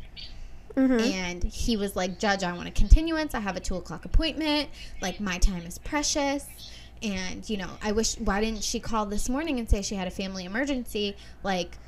Mhm. 0.76 1.00
and 1.12 1.42
he 1.44 1.76
was 1.76 1.96
like 1.96 2.18
judge 2.20 2.44
i 2.44 2.52
want 2.52 2.68
a 2.68 2.70
continuance. 2.70 3.34
I 3.34 3.40
have 3.40 3.56
a 3.56 3.60
two 3.60 3.74
o'clock 3.76 4.04
appointment. 4.04 4.68
Like 5.00 5.18
my 5.18 5.38
time 5.38 5.64
is 5.66 5.78
precious. 5.78 6.44
And 7.02 7.48
you 7.48 7.56
know 7.56 7.70
i 7.82 7.90
wish 7.92 8.16
why 8.18 8.40
didn't 8.40 8.62
she 8.62 8.78
call 8.80 9.06
this 9.06 9.28
morning 9.28 9.58
and 9.58 9.68
say 9.68 9.82
she 9.82 9.94
had 9.96 10.06
a 10.06 10.10
family 10.12 10.44
emergency? 10.44 11.16
Like 11.42 11.78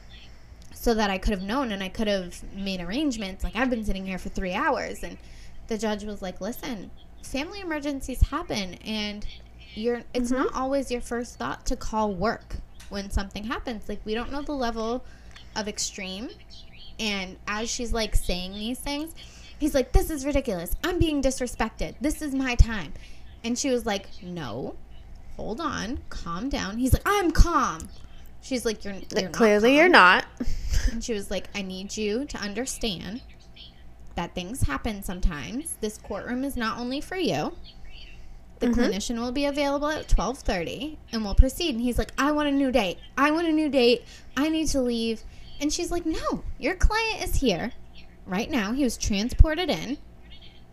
so 0.80 0.94
that 0.94 1.10
i 1.10 1.18
could 1.18 1.32
have 1.32 1.42
known 1.42 1.72
and 1.72 1.82
i 1.82 1.88
could 1.88 2.06
have 2.06 2.42
made 2.54 2.80
arrangements 2.80 3.44
like 3.44 3.54
i've 3.56 3.70
been 3.70 3.84
sitting 3.84 4.06
here 4.06 4.18
for 4.18 4.28
three 4.28 4.54
hours 4.54 5.02
and 5.02 5.18
the 5.66 5.76
judge 5.76 6.04
was 6.04 6.22
like 6.22 6.40
listen 6.40 6.90
family 7.22 7.60
emergencies 7.60 8.22
happen 8.22 8.74
and 8.84 9.26
you're 9.74 10.02
it's 10.14 10.30
mm-hmm. 10.30 10.42
not 10.42 10.54
always 10.54 10.90
your 10.90 11.00
first 11.00 11.36
thought 11.36 11.66
to 11.66 11.76
call 11.76 12.12
work 12.12 12.56
when 12.88 13.10
something 13.10 13.44
happens 13.44 13.88
like 13.88 14.00
we 14.04 14.14
don't 14.14 14.32
know 14.32 14.42
the 14.42 14.52
level 14.52 15.04
of 15.54 15.68
extreme 15.68 16.30
and 17.00 17.38
as 17.48 17.70
she's 17.70 17.94
like 17.94 18.14
saying 18.14 18.52
these 18.52 18.78
things, 18.78 19.14
he's 19.58 19.74
like, 19.74 19.92
This 19.92 20.10
is 20.10 20.26
ridiculous. 20.26 20.76
I'm 20.84 20.98
being 20.98 21.22
disrespected. 21.22 21.94
This 22.00 22.20
is 22.20 22.34
my 22.34 22.54
time. 22.54 22.92
And 23.42 23.58
she 23.58 23.70
was 23.70 23.86
like, 23.86 24.06
No, 24.22 24.76
hold 25.36 25.60
on, 25.60 26.00
calm 26.10 26.50
down. 26.50 26.76
He's 26.76 26.92
like, 26.92 27.02
I'm 27.06 27.30
calm. 27.30 27.88
She's 28.42 28.64
like, 28.64 28.84
You're, 28.84 28.94
you're 29.14 29.22
not 29.24 29.32
Clearly, 29.32 29.76
you're 29.76 29.88
not. 29.88 30.24
And 30.92 31.02
she 31.04 31.12
was 31.12 31.30
like, 31.30 31.48
I 31.54 31.62
need 31.62 31.96
you 31.96 32.24
to 32.26 32.38
understand 32.38 33.20
that 34.16 34.34
things 34.34 34.62
happen 34.62 35.02
sometimes. 35.02 35.76
This 35.80 35.98
courtroom 35.98 36.44
is 36.44 36.56
not 36.56 36.78
only 36.78 37.00
for 37.00 37.16
you. 37.16 37.54
The 38.58 38.66
Mhm. 38.68 38.74
clinician 38.74 39.18
will 39.18 39.32
be 39.32 39.46
available 39.46 39.88
at 39.88 40.08
12:30 40.08 40.98
and 41.12 41.24
we'll 41.24 41.34
proceed. 41.34 41.74
And 41.74 41.82
he's 41.82 41.96
like, 41.98 42.12
"I 42.18 42.30
want 42.32 42.48
a 42.48 42.52
new 42.52 42.70
date. 42.70 42.98
I 43.16 43.30
want 43.30 43.46
a 43.46 43.52
new 43.52 43.68
date. 43.68 44.04
I 44.36 44.48
need 44.48 44.68
to 44.68 44.82
leave." 44.82 45.22
And 45.60 45.72
she's 45.72 45.90
like, 45.90 46.04
"No, 46.04 46.44
your 46.58 46.74
client 46.74 47.22
is 47.22 47.36
here 47.36 47.72
right 48.26 48.50
now. 48.50 48.72
He 48.72 48.84
was 48.84 48.96
transported 48.98 49.70
in. 49.70 49.96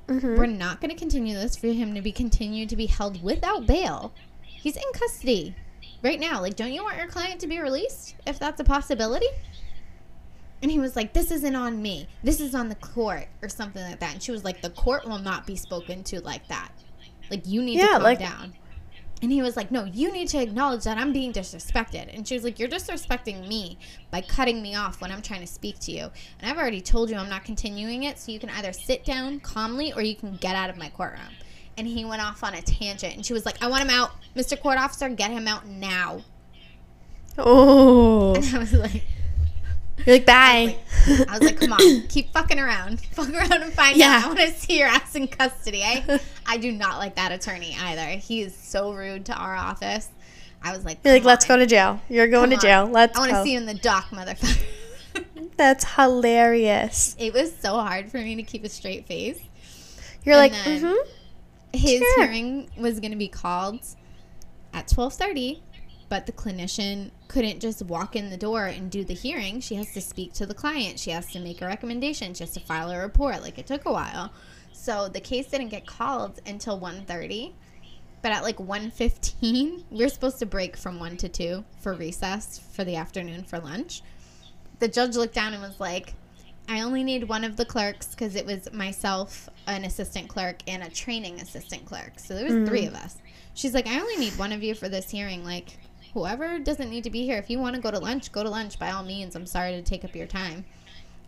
Mhm. 0.07 0.37
We're 0.37 0.45
not 0.47 0.79
going 0.81 0.89
to 0.89 0.97
continue 0.97 1.35
this 1.35 1.55
for 1.57 1.67
him 1.67 1.93
to 1.95 2.01
be 2.01 2.11
continued 2.11 2.69
to 2.69 2.75
be 2.75 2.85
held 2.87 3.21
without 3.23 3.65
bail. 3.67 4.13
He's 4.41 4.75
in 4.77 4.83
custody 4.93 5.55
right 6.03 6.19
now. 6.19 6.41
Like, 6.41 6.55
don't 6.55 6.71
you 6.73 6.83
want 6.83 6.97
your 6.97 7.07
client 7.07 7.39
to 7.41 7.47
be 7.47 7.59
released 7.59 8.15
if 8.25 8.39
that's 8.39 8.59
a 8.59 8.63
possibility? 8.63 9.27
And 10.61 10.71
he 10.71 10.79
was 10.79 10.95
like, 10.95 11.13
This 11.13 11.31
isn't 11.31 11.55
on 11.55 11.81
me. 11.81 12.07
This 12.23 12.39
is 12.41 12.55
on 12.55 12.69
the 12.69 12.75
court 12.75 13.27
or 13.41 13.49
something 13.49 13.83
like 13.83 13.99
that. 13.99 14.13
And 14.13 14.23
she 14.23 14.31
was 14.31 14.43
like, 14.43 14.61
The 14.61 14.71
court 14.71 15.07
will 15.07 15.19
not 15.19 15.45
be 15.45 15.55
spoken 15.55 16.03
to 16.05 16.19
like 16.21 16.47
that. 16.47 16.69
Like, 17.29 17.45
you 17.45 17.61
need 17.61 17.75
to 17.75 17.81
Yeah, 17.81 17.91
calm 17.93 18.03
like- 18.03 18.19
down. 18.19 18.53
And 19.19 19.31
he 19.31 19.41
was 19.41 19.55
like, 19.57 19.71
No, 19.71 19.83
you 19.85 20.11
need 20.11 20.27
to 20.29 20.41
acknowledge 20.41 20.83
that 20.83 20.97
I'm 20.97 21.11
being 21.11 21.33
disrespected. 21.33 22.15
And 22.15 22.27
she 22.27 22.35
was 22.35 22.43
like, 22.43 22.59
You're 22.59 22.69
disrespecting 22.69 23.47
me 23.47 23.77
by 24.11 24.21
cutting 24.21 24.61
me 24.61 24.75
off 24.75 25.01
when 25.01 25.11
I'm 25.11 25.21
trying 25.21 25.41
to 25.41 25.47
speak 25.47 25.79
to 25.81 25.91
you. 25.91 26.09
And 26.39 26.49
I've 26.51 26.57
already 26.57 26.81
told 26.81 27.09
you 27.09 27.17
I'm 27.17 27.29
not 27.29 27.43
continuing 27.43 28.03
it. 28.03 28.17
So 28.19 28.31
you 28.31 28.39
can 28.39 28.49
either 28.51 28.73
sit 28.73 29.05
down 29.05 29.39
calmly 29.39 29.91
or 29.93 30.01
you 30.01 30.15
can 30.15 30.37
get 30.37 30.55
out 30.55 30.69
of 30.69 30.77
my 30.77 30.89
courtroom. 30.89 31.33
And 31.77 31.85
he 31.87 32.03
went 32.05 32.21
off 32.23 32.43
on 32.43 32.53
a 32.55 32.61
tangent. 32.61 33.15
And 33.15 33.25
she 33.25 33.33
was 33.33 33.45
like, 33.45 33.61
I 33.63 33.67
want 33.67 33.83
him 33.83 33.89
out. 33.91 34.11
Mr. 34.35 34.59
Court 34.59 34.77
Officer, 34.79 35.07
get 35.09 35.29
him 35.31 35.47
out 35.47 35.67
now. 35.67 36.21
Oh. 37.37 38.33
And 38.35 38.55
I 38.55 38.59
was 38.59 38.73
like, 38.73 39.03
You're 40.05 40.15
like, 40.15 40.25
bye. 40.25 40.75
I 41.29 41.37
was 41.37 41.41
like, 41.41 41.59
come 41.59 41.73
on, 41.73 42.07
keep 42.07 42.31
fucking 42.33 42.59
around. 42.59 42.99
Fuck 43.11 43.29
around 43.29 43.51
and 43.53 43.73
find 43.73 43.97
Yeah. 43.97 44.21
out. 44.23 44.25
I 44.25 44.27
want 44.27 44.39
to 44.39 44.53
see 44.59 44.79
your 44.79 44.87
ass 44.87 45.15
in 45.15 45.27
custody. 45.27 45.83
I, 45.83 46.19
I 46.45 46.57
do 46.57 46.71
not 46.71 46.97
like 46.97 47.15
that 47.15 47.31
attorney 47.31 47.75
either. 47.79 48.05
He 48.19 48.41
is 48.41 48.55
so 48.55 48.91
rude 48.93 49.25
to 49.27 49.33
our 49.33 49.55
office. 49.55 50.09
I 50.63 50.75
was 50.75 50.83
like, 50.85 50.97
You're 51.03 51.13
like, 51.13 51.21
"Come 51.23 51.27
let's 51.27 51.45
go 51.45 51.57
to 51.57 51.65
jail. 51.67 52.01
You're 52.09 52.27
going 52.27 52.49
Come 52.49 52.59
to 52.59 52.65
jail. 52.65 52.83
on. 52.85 52.91
Let's 52.91 53.15
I 53.17 53.19
want 53.21 53.31
to 53.33 53.43
see 53.43 53.51
you 53.53 53.57
in 53.59 53.65
the 53.67 53.75
dock, 53.75 54.05
motherfucker. 54.09 54.63
That's 55.57 55.85
hilarious. 55.95 57.15
it 57.19 57.33
was 57.33 57.55
so 57.55 57.73
hard 57.73 58.09
for 58.11 58.17
me 58.17 58.35
to 58.35 58.43
keep 58.43 58.63
a 58.63 58.69
straight 58.69 59.07
face. 59.07 59.39
You're 60.23 60.35
And 60.35 60.51
like, 60.51 60.63
then- 60.63 60.81
mm-hmm. 60.81 61.09
His 61.73 61.99
Sure. 61.99 62.25
hearing 62.25 62.69
was 62.77 62.99
going 62.99 63.11
to 63.11 63.17
be 63.17 63.27
called 63.27 63.81
at 64.73 64.87
12:30, 64.87 65.61
but 66.09 66.25
the 66.25 66.31
clinician 66.31 67.11
couldn't 67.27 67.59
just 67.59 67.81
walk 67.83 68.15
in 68.15 68.29
the 68.29 68.37
door 68.37 68.65
and 68.65 68.89
do 68.89 69.03
the 69.03 69.13
hearing. 69.13 69.59
She 69.59 69.75
has 69.75 69.93
to 69.93 70.01
speak 70.01 70.33
to 70.33 70.45
the 70.45 70.53
client. 70.53 70.99
She 70.99 71.11
has 71.11 71.31
to 71.33 71.39
make 71.39 71.61
a 71.61 71.67
recommendation. 71.67 72.33
She 72.33 72.43
has 72.43 72.53
to 72.53 72.59
file 72.59 72.89
a 72.91 72.97
report. 72.97 73.41
Like 73.41 73.59
it 73.59 73.67
took 73.67 73.85
a 73.85 73.91
while. 73.91 74.31
So 74.71 75.09
the 75.09 75.19
case 75.19 75.47
didn't 75.47 75.69
get 75.69 75.85
called 75.85 76.39
until 76.45 76.79
1:30. 76.79 77.53
But 78.21 78.31
at 78.31 78.43
like 78.43 78.57
1:15, 78.57 79.83
we're 79.91 80.09
supposed 80.09 80.39
to 80.39 80.45
break 80.45 80.77
from 80.77 80.99
1 80.99 81.17
to 81.17 81.29
2 81.29 81.63
for 81.79 81.93
recess 81.93 82.59
for 82.71 82.83
the 82.83 82.95
afternoon 82.95 83.43
for 83.43 83.59
lunch. 83.59 84.01
The 84.79 84.87
judge 84.87 85.15
looked 85.15 85.35
down 85.35 85.53
and 85.53 85.61
was 85.61 85.79
like, 85.79 86.13
I 86.69 86.81
only 86.81 87.03
need 87.03 87.29
one 87.29 87.43
of 87.43 87.55
the 87.55 87.65
clerks 87.65 88.07
because 88.07 88.35
it 88.35 88.45
was 88.45 88.71
myself, 88.73 89.49
an 89.67 89.85
assistant 89.85 90.27
clerk, 90.27 90.57
and 90.67 90.83
a 90.83 90.89
training 90.89 91.39
assistant 91.39 91.85
clerk. 91.85 92.19
So 92.19 92.35
there 92.35 92.43
was 92.43 92.53
mm-hmm. 92.53 92.65
three 92.65 92.85
of 92.85 92.93
us. 92.93 93.17
She's 93.53 93.73
like, 93.73 93.87
I 93.87 93.99
only 93.99 94.17
need 94.17 94.37
one 94.37 94.51
of 94.51 94.61
you 94.61 94.75
for 94.75 94.89
this 94.89 95.09
hearing. 95.09 95.43
Like, 95.43 95.77
whoever 96.13 96.59
doesn't 96.59 96.89
need 96.89 97.03
to 97.05 97.09
be 97.09 97.23
here, 97.23 97.37
if 97.37 97.49
you 97.49 97.59
want 97.59 97.75
to 97.75 97.81
go 97.81 97.91
to 97.91 97.99
lunch, 97.99 98.31
go 98.31 98.43
to 98.43 98.49
lunch 98.49 98.77
by 98.77 98.91
all 98.91 99.03
means. 99.03 99.35
I'm 99.35 99.45
sorry 99.45 99.71
to 99.73 99.81
take 99.81 100.03
up 100.03 100.15
your 100.15 100.27
time. 100.27 100.65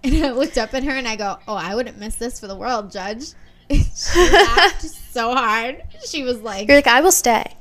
And 0.01 0.23
I 0.23 0.31
looked 0.31 0.57
up 0.57 0.73
at 0.73 0.85
her 0.85 0.91
and 0.91 1.05
I 1.05 1.17
go, 1.17 1.39
Oh, 1.45 1.55
I 1.55 1.75
wouldn't 1.75 1.97
miss 1.97 2.15
this 2.15 2.39
for 2.39 2.47
the 2.47 2.55
world, 2.55 2.89
Judge. 2.89 3.33
she 3.69 4.31
laughed 4.31 4.81
so 4.83 5.35
hard. 5.35 5.83
She 6.05 6.23
was 6.23 6.39
like, 6.39 6.69
You're 6.69 6.77
like, 6.77 6.87
I 6.87 7.01
will 7.01 7.11
stay. 7.11 7.57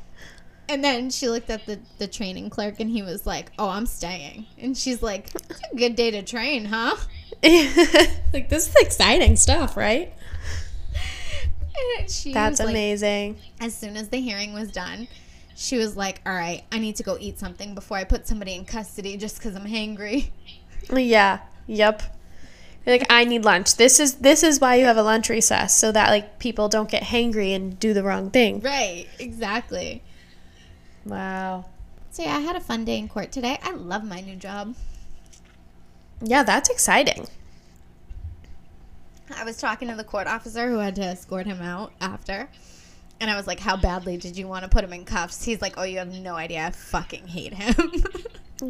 and 0.69 0.85
then 0.85 1.11
she 1.11 1.29
looked 1.29 1.51
at 1.51 1.67
the, 1.67 1.81
the 1.99 2.07
training 2.07 2.49
clerk 2.49 2.79
and 2.79 2.89
he 2.89 3.03
was 3.03 3.27
like, 3.27 3.51
Oh, 3.59 3.69
I'm 3.71 3.87
staying. 3.87 4.47
And 4.57 4.79
she's 4.79 5.03
like, 5.03 5.35
It's 5.35 5.61
a 5.73 5.77
good 5.77 5.97
day 5.97 6.13
to 6.13 6.23
train, 6.23 6.67
huh? 6.67 6.95
like, 8.33 8.49
this 8.49 8.69
is 8.69 8.75
exciting 8.77 9.37
stuff, 9.37 9.77
right? 9.77 10.13
That's 12.33 12.59
like, 12.59 12.69
amazing. 12.71 13.39
as 13.61 13.77
soon 13.77 13.97
as 13.97 14.09
the 14.09 14.21
hearing 14.21 14.53
was 14.53 14.73
done, 14.73 15.07
she 15.55 15.77
was 15.77 15.97
like, 15.97 16.21
All 16.27 16.35
right, 16.35 16.65
I 16.73 16.79
need 16.79 16.97
to 16.97 17.03
go 17.03 17.17
eat 17.21 17.39
something 17.39 17.75
before 17.75 17.97
I 17.97 18.05
put 18.05 18.27
somebody 18.27 18.55
in 18.55 18.65
custody 18.65 19.17
just 19.17 19.39
because 19.39 19.55
I'm 19.55 19.67
hangry. 19.67 20.31
Yeah. 20.91 21.41
Yep. 21.67 22.03
You're 22.87 22.99
like, 22.99 23.07
I 23.11 23.25
need 23.25 23.45
lunch. 23.45 23.77
This 23.77 24.01
is 24.01 24.15
this 24.15 24.43
is 24.43 24.61
why 24.61 24.77
you 24.77 24.87
have 24.87 24.97
a 24.97 25.03
lunch 25.03 25.29
recess, 25.29 25.77
so 25.77 25.93
that 25.93 26.09
like 26.09 26.39
people 26.39 26.69
don't 26.69 26.89
get 26.89 27.03
hangry 27.03 27.55
and 27.55 27.79
do 27.79 27.93
the 27.93 28.03
wrong 28.03 28.31
thing. 28.31 28.61
Right, 28.61 29.07
exactly. 29.19 30.03
Wow. 31.05 31.67
So, 32.11 32.23
yeah, 32.23 32.37
I 32.37 32.41
had 32.41 32.57
a 32.57 32.61
fun 32.61 32.85
day 32.85 32.99
in 32.99 33.09
court 33.09 33.31
today. 33.31 33.59
I 33.63 33.73
love 33.73 34.03
my 34.03 34.21
new 34.21 34.37
job. 34.37 34.75
Yeah, 36.23 36.43
that's 36.43 36.69
exciting. 36.69 37.27
I 39.37 39.45
was 39.45 39.57
talking 39.59 39.89
to 39.89 39.95
the 39.95 40.05
court 40.05 40.27
officer 40.27 40.69
who 40.69 40.79
had 40.79 40.97
to 40.97 41.03
escort 41.03 41.47
him 41.47 41.61
out 41.61 41.93
after. 42.01 42.49
And 43.21 43.31
I 43.31 43.37
was 43.37 43.47
like, 43.47 43.61
How 43.61 43.77
badly 43.77 44.17
did 44.17 44.37
you 44.37 44.47
want 44.49 44.63
to 44.65 44.69
put 44.69 44.85
him 44.85 44.93
in 44.93 45.05
cuffs? 45.05 45.45
He's 45.45 45.61
like, 45.61 45.75
Oh, 45.77 45.83
you 45.83 45.99
have 45.99 46.09
no 46.09 46.35
idea. 46.35 46.67
I 46.67 46.71
fucking 46.71 47.27
hate 47.29 47.55
him. 47.55 47.75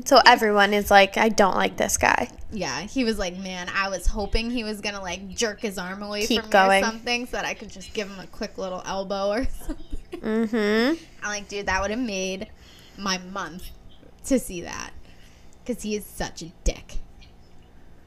So 0.04 0.20
everyone 0.26 0.74
is 0.74 0.90
like, 0.90 1.16
I 1.16 1.30
don't 1.30 1.54
like 1.54 1.78
this 1.78 1.96
guy. 1.96 2.28
yeah, 2.52 2.80
he 2.82 3.04
was 3.04 3.18
like, 3.18 3.38
Man, 3.38 3.70
I 3.74 3.88
was 3.88 4.06
hoping 4.06 4.50
he 4.50 4.62
was 4.62 4.82
going 4.82 4.94
to 4.94 5.00
like 5.00 5.30
jerk 5.30 5.60
his 5.60 5.78
arm 5.78 6.02
away 6.02 6.26
Keep 6.26 6.42
from 6.42 6.50
going. 6.50 6.82
me 6.82 6.86
or 6.86 6.90
something 6.90 7.24
so 7.24 7.32
that 7.38 7.46
I 7.46 7.54
could 7.54 7.70
just 7.70 7.94
give 7.94 8.06
him 8.06 8.18
a 8.18 8.26
quick 8.26 8.58
little 8.58 8.82
elbow 8.84 9.28
or 9.30 9.44
something. 9.66 10.20
Mm-hmm. 10.20 11.02
I'm 11.22 11.28
like, 11.30 11.48
Dude, 11.48 11.64
that 11.64 11.80
would 11.80 11.90
have 11.90 11.98
made 11.98 12.48
my 12.98 13.16
month 13.16 13.70
to 14.26 14.38
see 14.38 14.60
that. 14.60 14.90
Because 15.64 15.82
he 15.82 15.96
is 15.96 16.04
such 16.04 16.42
a 16.42 16.52
dick. 16.64 16.98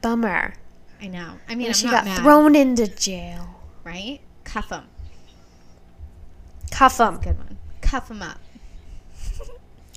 Bummer. 0.02 0.54
I 1.00 1.06
know. 1.06 1.38
I 1.48 1.54
mean, 1.54 1.72
she 1.72 1.86
got 1.88 2.04
mad, 2.04 2.18
thrown 2.18 2.54
into 2.54 2.86
jail. 2.86 3.60
right? 3.84 4.20
Cuff 4.44 4.70
him. 4.70 4.84
Cuff 6.70 6.98
him. 7.00 7.18
Good 7.18 7.38
one. 7.38 7.58
Cuff 7.80 8.10
him 8.10 8.22
up. 8.22 8.38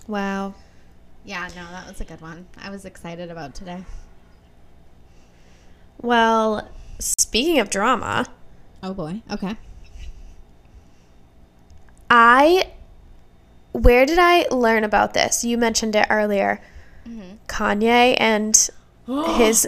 Wow. 0.07 0.53
Yeah, 1.23 1.47
no, 1.55 1.63
that 1.71 1.87
was 1.87 1.99
a 1.99 2.05
good 2.05 2.21
one. 2.21 2.45
I 2.61 2.69
was 2.69 2.85
excited 2.85 3.31
about 3.31 3.55
today. 3.55 3.83
Well, 5.99 6.69
speaking 6.99 7.57
of 7.57 7.71
drama, 7.71 8.27
Oh 8.83 8.93
boy. 8.93 9.21
Okay. 9.31 9.57
I 12.09 12.71
where 13.71 14.05
did 14.05 14.19
I 14.19 14.45
learn 14.51 14.83
about 14.83 15.15
this? 15.15 15.43
You 15.43 15.57
mentioned 15.57 15.95
it 15.95 16.05
earlier. 16.11 16.61
Mm-hmm. 17.07 17.37
Kanye 17.47 18.15
and 18.19 18.69
his 19.37 19.67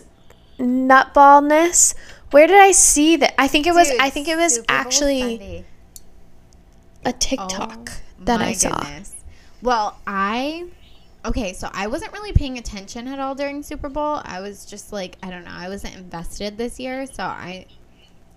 nutballness. 0.60 1.96
Where 2.32 2.48
did 2.48 2.58
I 2.58 2.72
see 2.72 3.16
that? 3.18 3.34
I 3.40 3.48
think 3.48 3.68
it 3.68 3.74
was. 3.74 3.90
I 4.00 4.10
think 4.10 4.28
it 4.28 4.36
was 4.36 4.60
actually 4.68 5.66
a 7.06 7.14
TikTok 7.14 7.92
that 8.20 8.42
I 8.42 8.54
saw. 8.54 8.82
Oh 8.84 9.02
Well, 9.62 10.00
I 10.06 10.68
okay, 11.26 11.54
so 11.54 11.70
I 11.74 11.88
wasn't 11.88 12.12
really 12.14 12.34
paying 12.34 12.58
attention 12.58 13.08
at 13.08 13.20
all 13.20 13.36
during 13.36 13.64
Super 13.64 13.90
Bowl. 13.90 14.22
I 14.24 14.42
was 14.42 14.66
just 14.66 14.92
like, 14.92 15.18
I 15.24 15.30
don't 15.30 15.46
know, 15.46 15.52
I 15.54 15.70
wasn't 15.70 15.96
invested 15.96 16.58
this 16.58 16.80
year, 16.80 17.06
so 17.06 17.24
I 17.24 17.66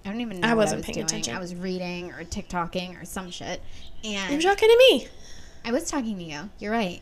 I 0.04 0.08
don't 0.08 0.20
even 0.20 0.40
know. 0.40 0.48
I 0.48 0.54
wasn't 0.54 0.78
was 0.78 0.86
paying 0.86 0.94
doing. 0.94 1.06
attention. 1.06 1.34
I 1.36 1.40
was 1.40 1.54
reading 1.54 2.12
or 2.12 2.24
TikToking 2.24 3.00
or 3.00 3.04
some 3.04 3.30
shit, 3.30 3.60
You're 4.02 4.20
and 4.20 4.40
talking 4.42 4.68
to 4.68 4.76
me. 4.90 5.08
I 5.64 5.72
was 5.72 5.90
talking 5.90 6.16
to 6.16 6.22
you. 6.24 6.50
You're 6.58 6.72
right. 6.72 7.00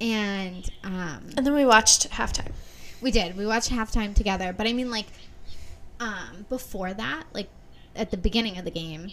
And 0.00 0.68
um, 0.84 1.30
And 1.36 1.46
then 1.46 1.54
we 1.54 1.64
watched 1.64 2.08
halftime. 2.10 2.52
We 3.00 3.10
did. 3.10 3.36
We 3.36 3.46
watched 3.46 3.70
halftime 3.70 4.14
together. 4.14 4.52
But 4.52 4.66
I 4.66 4.72
mean, 4.72 4.90
like, 4.90 5.06
um, 6.00 6.46
before 6.48 6.94
that, 6.94 7.24
like 7.32 7.48
at 7.94 8.10
the 8.10 8.16
beginning 8.16 8.58
of 8.58 8.64
the 8.64 8.70
game, 8.70 9.10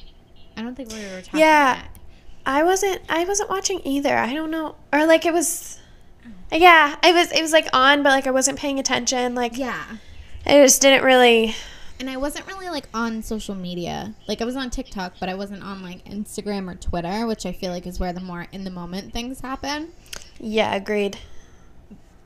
I 0.57 0.61
don't 0.61 0.75
think 0.75 0.91
we 0.91 0.99
were 0.99 1.21
talking. 1.21 1.39
Yeah. 1.39 1.83
I 2.45 2.63
wasn't 2.63 3.01
I 3.09 3.25
wasn't 3.25 3.49
watching 3.49 3.81
either. 3.83 4.15
I 4.15 4.33
don't 4.33 4.51
know. 4.51 4.75
Or 4.93 5.05
like 5.05 5.25
it 5.25 5.33
was 5.33 5.79
Yeah, 6.51 6.95
it 7.03 7.13
was 7.13 7.31
it 7.31 7.41
was 7.41 7.51
like 7.51 7.67
on 7.73 8.03
but 8.03 8.09
like 8.09 8.27
I 8.27 8.31
wasn't 8.31 8.59
paying 8.59 8.79
attention. 8.79 9.35
Like 9.35 9.57
Yeah. 9.57 9.83
I 10.45 10.61
just 10.61 10.81
didn't 10.81 11.03
really 11.03 11.55
And 11.99 12.09
I 12.09 12.17
wasn't 12.17 12.45
really 12.47 12.69
like 12.69 12.87
on 12.93 13.23
social 13.23 13.55
media. 13.55 14.13
Like 14.27 14.41
I 14.41 14.45
was 14.45 14.55
on 14.55 14.69
TikTok, 14.69 15.13
but 15.19 15.27
I 15.27 15.33
wasn't 15.33 15.63
on 15.63 15.81
like 15.81 16.05
Instagram 16.05 16.71
or 16.71 16.75
Twitter, 16.75 17.25
which 17.25 17.45
I 17.47 17.51
feel 17.51 17.71
like 17.71 17.87
is 17.87 17.99
where 17.99 18.13
the 18.13 18.21
more 18.21 18.45
in 18.51 18.63
the 18.63 18.71
moment 18.71 19.11
things 19.11 19.41
happen. 19.41 19.91
Yeah, 20.39 20.75
agreed. 20.75 21.17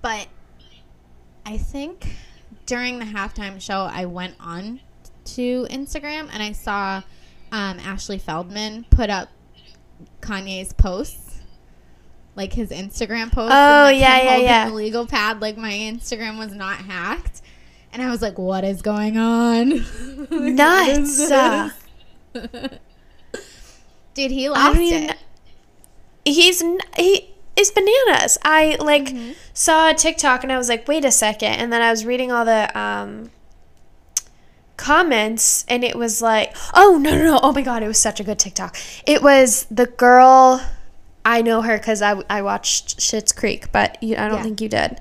But 0.01 0.27
I 1.49 1.57
think 1.57 2.05
during 2.67 2.99
the 2.99 3.05
halftime 3.05 3.59
show, 3.59 3.89
I 3.91 4.05
went 4.05 4.35
on 4.39 4.81
to 5.25 5.65
Instagram 5.71 6.29
and 6.31 6.43
I 6.43 6.51
saw 6.51 7.01
um, 7.51 7.79
Ashley 7.79 8.19
Feldman 8.19 8.85
put 8.91 9.09
up 9.09 9.29
Kanye's 10.21 10.73
posts, 10.73 11.39
like 12.35 12.53
his 12.53 12.69
Instagram 12.69 13.31
posts. 13.31 13.55
Oh, 13.55 13.87
and, 13.87 13.97
like, 13.97 13.99
yeah, 13.99 14.21
yeah, 14.21 14.37
yeah. 14.37 14.69
The 14.69 14.75
legal 14.75 15.07
pad, 15.07 15.41
like 15.41 15.57
my 15.57 15.71
Instagram 15.71 16.37
was 16.37 16.53
not 16.53 16.77
hacked, 16.77 17.41
and 17.91 18.03
I 18.03 18.11
was 18.11 18.21
like, 18.21 18.37
"What 18.37 18.63
is 18.63 18.83
going 18.83 19.17
on?" 19.17 19.71
Like, 20.29 20.29
what 20.29 20.87
is 20.89 21.29
Nuts. 21.31 21.73
Dude, 24.13 24.29
he 24.29 24.45
I 24.45 24.51
lost 24.51 24.75
don't 24.75 24.83
it. 24.85 25.17
He's 26.25 26.61
he 26.95 27.28
is 27.59 27.71
bananas. 27.71 28.37
I 28.43 28.77
like 28.79 29.07
Mm-hmm. 29.09 29.31
saw 29.53 29.89
a 29.89 29.93
TikTok 29.93 30.43
and 30.43 30.51
I 30.51 30.57
was 30.57 30.69
like, 30.69 30.87
"Wait 30.87 31.03
a 31.05 31.11
second. 31.11 31.53
And 31.53 31.71
then 31.73 31.81
I 31.81 31.91
was 31.91 32.05
reading 32.05 32.31
all 32.31 32.45
the 32.45 32.77
um 32.79 33.31
comments 34.77 35.65
and 35.67 35.83
it 35.83 35.95
was 35.95 36.21
like, 36.21 36.55
"Oh, 36.73 36.97
no, 37.01 37.11
no, 37.15 37.23
no. 37.23 37.39
Oh 37.43 37.51
my 37.51 37.61
god, 37.61 37.83
it 37.83 37.87
was 37.87 37.99
such 37.99 38.19
a 38.19 38.23
good 38.23 38.39
TikTok." 38.39 38.77
It 39.05 39.21
was 39.21 39.65
the 39.69 39.85
girl 39.87 40.61
I 41.25 41.41
know 41.41 41.61
her 41.61 41.77
cuz 41.79 42.01
I 42.01 42.21
I 42.29 42.41
watched 42.41 42.97
Schitt's 42.99 43.31
Creek, 43.33 43.71
but 43.71 44.01
you, 44.01 44.15
I 44.15 44.27
don't 44.27 44.37
Yeah. 44.37 44.43
think 44.43 44.61
you 44.61 44.69
did. 44.69 44.99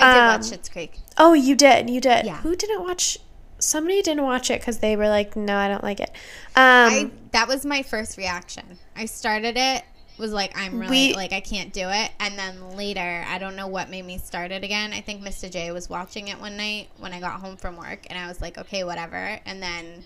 I 0.00 0.14
did 0.14 0.20
Um, 0.20 0.40
watch 0.40 0.50
Schitt's 0.50 0.68
Creek. 0.68 0.98
Oh, 1.18 1.34
you 1.34 1.54
did. 1.54 1.90
You 1.90 2.00
did. 2.00 2.24
Yeah. 2.24 2.38
Who 2.38 2.56
didn't 2.56 2.82
watch 2.82 3.18
Somebody 3.60 4.00
didn't 4.02 4.22
watch 4.22 4.52
it 4.52 4.62
cuz 4.64 4.78
they 4.78 4.94
were 4.94 5.08
like, 5.08 5.34
"No, 5.34 5.56
I 5.56 5.66
don't 5.66 5.82
like 5.82 5.98
it." 5.98 6.10
Um 6.54 6.92
I 6.94 7.10
that 7.32 7.48
was 7.48 7.66
my 7.66 7.82
first 7.82 8.16
reaction. 8.16 8.78
I 8.96 9.04
started 9.06 9.56
it 9.56 9.82
was 10.18 10.32
like 10.32 10.56
I'm 10.58 10.78
really 10.78 11.08
We- 11.08 11.14
like 11.14 11.32
I 11.32 11.40
can't 11.40 11.72
do 11.72 11.88
it, 11.88 12.10
and 12.20 12.38
then 12.38 12.76
later 12.76 13.24
I 13.28 13.38
don't 13.38 13.56
know 13.56 13.66
what 13.68 13.88
made 13.90 14.04
me 14.04 14.18
start 14.18 14.50
it 14.50 14.64
again. 14.64 14.92
I 14.92 15.00
think 15.00 15.22
Mr. 15.22 15.50
J 15.50 15.70
was 15.72 15.88
watching 15.88 16.28
it 16.28 16.40
one 16.40 16.56
night 16.56 16.88
when 16.98 17.12
I 17.12 17.20
got 17.20 17.40
home 17.40 17.56
from 17.56 17.76
work, 17.76 18.06
and 18.10 18.18
I 18.18 18.26
was 18.28 18.40
like, 18.40 18.58
okay, 18.58 18.84
whatever. 18.84 19.38
And 19.46 19.62
then 19.62 20.04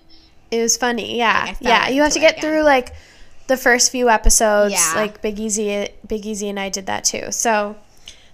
It 0.50 0.60
was 0.60 0.76
funny, 0.76 1.16
yeah, 1.16 1.44
Like, 1.46 1.56
yeah. 1.60 1.88
You 1.88 2.02
have 2.02 2.12
to 2.12 2.20
get 2.20 2.40
through 2.40 2.62
like 2.62 2.94
the 3.46 3.56
first 3.56 3.90
few 3.90 4.08
episodes. 4.08 4.74
Yeah. 4.74 4.92
Like 4.94 5.22
Big 5.22 5.40
Easy, 5.40 5.88
Big 6.06 6.26
Easy, 6.26 6.48
and 6.48 6.60
I 6.60 6.68
did 6.68 6.86
that 6.86 7.04
too. 7.04 7.32
So, 7.32 7.76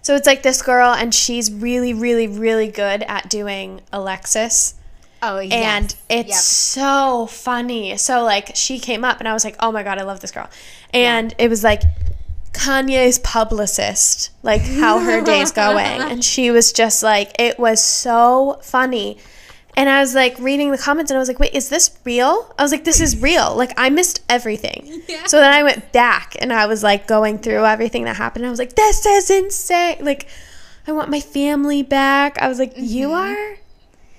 so 0.02 0.14
it's 0.16 0.26
like 0.26 0.42
this 0.42 0.60
girl, 0.62 0.92
and 0.92 1.14
she's 1.14 1.50
really, 1.52 1.94
really, 1.94 2.26
really 2.28 2.68
good 2.68 3.02
at 3.04 3.30
doing 3.30 3.80
Alexis, 3.92 4.74
oh 5.22 5.40
yeah. 5.40 5.76
and 5.76 5.94
it's 6.08 6.42
so 6.42 7.26
funny. 7.26 7.96
So 7.96 8.22
like 8.22 8.54
she 8.54 8.78
came 8.78 9.04
up, 9.04 9.18
and 9.18 9.28
I 9.28 9.32
was 9.32 9.44
like, 9.44 9.56
oh 9.60 9.72
my 9.72 9.82
god, 9.82 9.98
I 9.98 10.02
love 10.02 10.20
this 10.20 10.30
girl, 10.30 10.48
and 10.92 11.34
it 11.38 11.48
was 11.48 11.62
like. 11.62 11.82
Kanye's 12.50 13.20
publicist, 13.20 14.30
like 14.42 14.62
how 14.62 14.98
her 14.98 15.20
day's 15.20 15.52
going. 15.52 16.00
And 16.00 16.24
she 16.24 16.50
was 16.50 16.72
just 16.72 17.04
like, 17.04 17.38
it 17.38 17.56
was 17.56 17.80
so 17.80 18.58
funny. 18.62 19.18
And 19.78 19.88
I 19.88 20.00
was 20.00 20.12
like 20.12 20.36
reading 20.40 20.72
the 20.72 20.78
comments 20.78 21.12
and 21.12 21.16
I 21.16 21.20
was 21.20 21.28
like, 21.28 21.38
wait, 21.38 21.54
is 21.54 21.68
this 21.68 21.96
real? 22.04 22.52
I 22.58 22.62
was 22.62 22.72
like, 22.72 22.82
this 22.82 23.00
is 23.00 23.22
real. 23.22 23.54
Like, 23.54 23.72
I 23.76 23.90
missed 23.90 24.22
everything. 24.28 25.02
Yeah. 25.08 25.24
So 25.24 25.38
then 25.38 25.50
I 25.50 25.62
went 25.62 25.90
back 25.92 26.36
and 26.38 26.52
I 26.52 26.66
was 26.66 26.82
like 26.82 27.06
going 27.06 27.38
through 27.38 27.64
everything 27.64 28.04
that 28.04 28.16
happened. 28.16 28.44
I 28.44 28.50
was 28.50 28.58
like, 28.58 28.74
this 28.74 29.06
is 29.06 29.30
insane. 29.30 30.04
Like, 30.04 30.26
I 30.86 30.92
want 30.92 31.08
my 31.10 31.20
family 31.20 31.82
back. 31.82 32.36
I 32.42 32.48
was 32.48 32.58
like, 32.58 32.74
you 32.76 33.08
mm-hmm. 33.08 33.32
are 33.32 33.58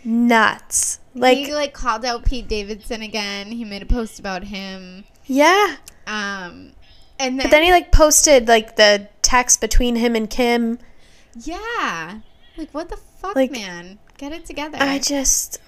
nuts. 0.10 0.99
Like, 1.14 1.38
he 1.38 1.53
like 1.53 1.74
called 1.74 2.03
out 2.05 2.26
Pete 2.26 2.47
Davidson 2.47 3.01
again. 3.01 3.51
He 3.51 3.64
made 3.66 3.82
a 3.82 3.86
post 3.86 4.20
about 4.20 4.43
him. 4.45 5.05
yeah. 5.26 5.76
Um, 6.07 6.72
and 7.20 7.38
then, 7.38 7.45
But 7.45 7.51
then 7.51 7.64
he 7.64 7.72
like 7.72 7.91
posted 7.91 8.47
like 8.47 8.76
the 8.76 9.07
text 9.22 9.62
between 9.62 9.95
him 9.95 10.16
and 10.16 10.30
Kim. 10.30 10.80
yeah, 11.43 12.20
like 12.57 12.72
what 12.74 12.89
the 12.89 12.97
fuck, 12.97 13.36
Like, 13.36 13.51
man, 13.51 13.99
get 14.18 14.32
it 14.32 14.45
together. 14.45 14.78
I 14.80 14.97
just, 14.99 15.60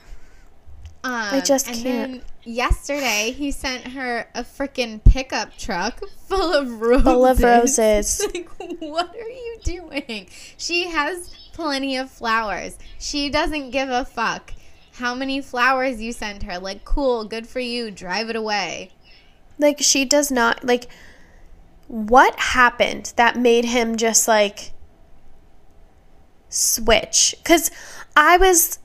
Um, 1.04 1.12
I 1.14 1.42
just 1.42 1.68
and 1.68 1.76
can't. 1.78 2.12
Then 2.14 2.22
yesterday, 2.44 3.34
he 3.38 3.52
sent 3.52 3.90
her 3.90 4.28
a 4.34 4.44
freaking 4.44 5.04
pickup 5.04 5.56
truck 5.58 6.02
full 6.28 6.54
of 6.54 6.82
roses. 6.82 7.04
Full 7.04 7.26
of 7.26 7.44
roses. 7.44 8.28
like, 8.34 8.50
what 8.80 9.14
are 9.16 9.30
you 9.30 9.58
doing? 9.64 10.28
She 10.58 10.88
has 10.88 11.36
plenty 11.62 11.96
of 11.98 12.10
flowers. 12.10 12.78
She 13.00 13.30
doesn't 13.30 13.72
give 13.72 13.90
a 13.90 14.04
fuck 14.06 14.54
how 14.94 15.16
many 15.16 15.42
flowers 15.42 16.02
you 16.02 16.12
send 16.14 16.44
her. 16.44 16.60
Like, 16.60 16.84
cool, 16.86 17.24
good 17.26 17.48
for 17.48 17.60
you. 17.60 17.92
Drive 17.92 18.30
it 18.30 18.36
away. 18.36 18.92
like, 19.58 19.78
she 19.80 20.06
does 20.06 20.32
not, 20.32 20.64
like, 20.64 20.88
what 21.88 22.36
happened 22.40 23.14
that 23.16 23.36
made 23.38 23.66
him 23.66 23.96
just 23.98 24.28
like 24.28 24.72
switch? 26.50 27.36
Because 27.38 27.70
I 28.16 28.38
was, 28.38 28.80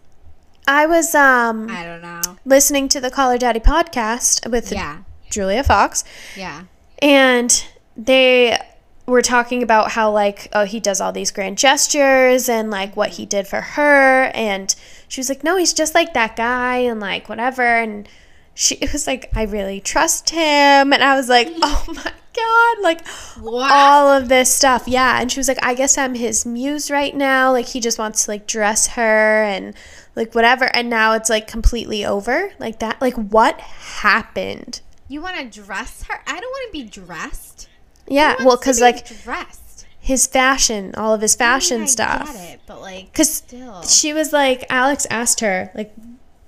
I 0.66 0.86
was, 0.86 1.14
um, 1.14 1.68
I 1.70 1.84
don't 1.84 2.02
know. 2.02 2.36
listening 2.44 2.88
to 2.88 3.00
the 3.00 3.10
Call 3.10 3.30
Her 3.30 3.38
Daddy 3.38 3.60
podcast 3.60 4.50
with 4.50 4.72
Yeah, 4.72 4.98
Julia 5.30 5.62
Fox, 5.64 6.04
yeah, 6.36 6.64
and 7.00 7.64
they 7.96 8.58
were 9.06 9.22
talking 9.22 9.62
about 9.62 9.92
how 9.92 10.10
like 10.10 10.48
oh 10.52 10.64
he 10.64 10.80
does 10.80 11.00
all 11.00 11.12
these 11.12 11.30
grand 11.30 11.58
gestures 11.58 12.48
and 12.48 12.70
like 12.70 12.96
what 12.96 13.10
he 13.10 13.26
did 13.26 13.46
for 13.46 13.60
her. 13.60 14.30
And 14.34 14.74
she 15.08 15.20
was 15.20 15.28
like 15.28 15.44
no 15.44 15.56
he's 15.56 15.72
just 15.72 15.94
like 15.94 16.14
that 16.14 16.36
guy 16.36 16.76
and 16.78 17.00
like 17.00 17.28
whatever. 17.28 17.62
And 17.62 18.08
she 18.54 18.78
was 18.92 19.06
like 19.06 19.30
I 19.34 19.44
really 19.44 19.80
trust 19.80 20.30
him. 20.30 20.92
And 20.92 21.02
I 21.02 21.16
was 21.16 21.28
like 21.28 21.48
oh 21.62 21.84
my 21.88 22.12
god 22.34 22.82
like 22.82 23.06
What? 23.40 23.70
all 23.72 24.08
of 24.08 24.28
this 24.28 24.52
stuff. 24.52 24.84
Yeah. 24.86 25.20
And 25.20 25.30
she 25.30 25.38
was 25.40 25.48
like 25.48 25.64
I 25.64 25.74
guess 25.74 25.96
I'm 25.96 26.14
his 26.14 26.44
muse 26.44 26.90
right 26.90 27.14
now. 27.14 27.52
Like 27.52 27.66
he 27.66 27.80
just 27.80 27.98
wants 27.98 28.24
to 28.24 28.32
like 28.32 28.46
dress 28.46 28.88
her 28.88 29.44
and 29.44 29.74
like 30.16 30.34
whatever. 30.34 30.64
And 30.74 30.90
now 30.90 31.12
it's 31.12 31.30
like 31.30 31.46
completely 31.46 32.04
over 32.04 32.50
like 32.58 32.80
that. 32.80 33.00
Like 33.00 33.14
what 33.14 33.60
happened? 33.60 34.80
You 35.08 35.20
want 35.22 35.36
to 35.36 35.62
dress 35.62 36.02
her? 36.04 36.20
I 36.26 36.40
don't 36.40 36.50
want 36.50 36.72
to 36.72 36.72
be 36.72 36.88
dressed. 36.88 37.68
Yeah 38.08 38.36
well 38.44 38.56
because 38.56 38.78
be 38.78 38.82
like 38.84 39.22
dressed. 39.24 39.86
his 40.00 40.26
fashion, 40.26 40.94
all 40.96 41.14
of 41.14 41.20
his 41.20 41.34
fashion 41.34 41.76
I 41.76 41.80
mean, 41.80 41.88
stuff. 41.88 42.36
It, 42.36 42.60
but 42.66 42.80
like, 42.80 43.12
Because 43.12 43.42
she 43.88 44.12
was 44.12 44.32
like, 44.32 44.64
Alex 44.70 45.06
asked 45.10 45.40
her, 45.40 45.70
like, 45.74 45.92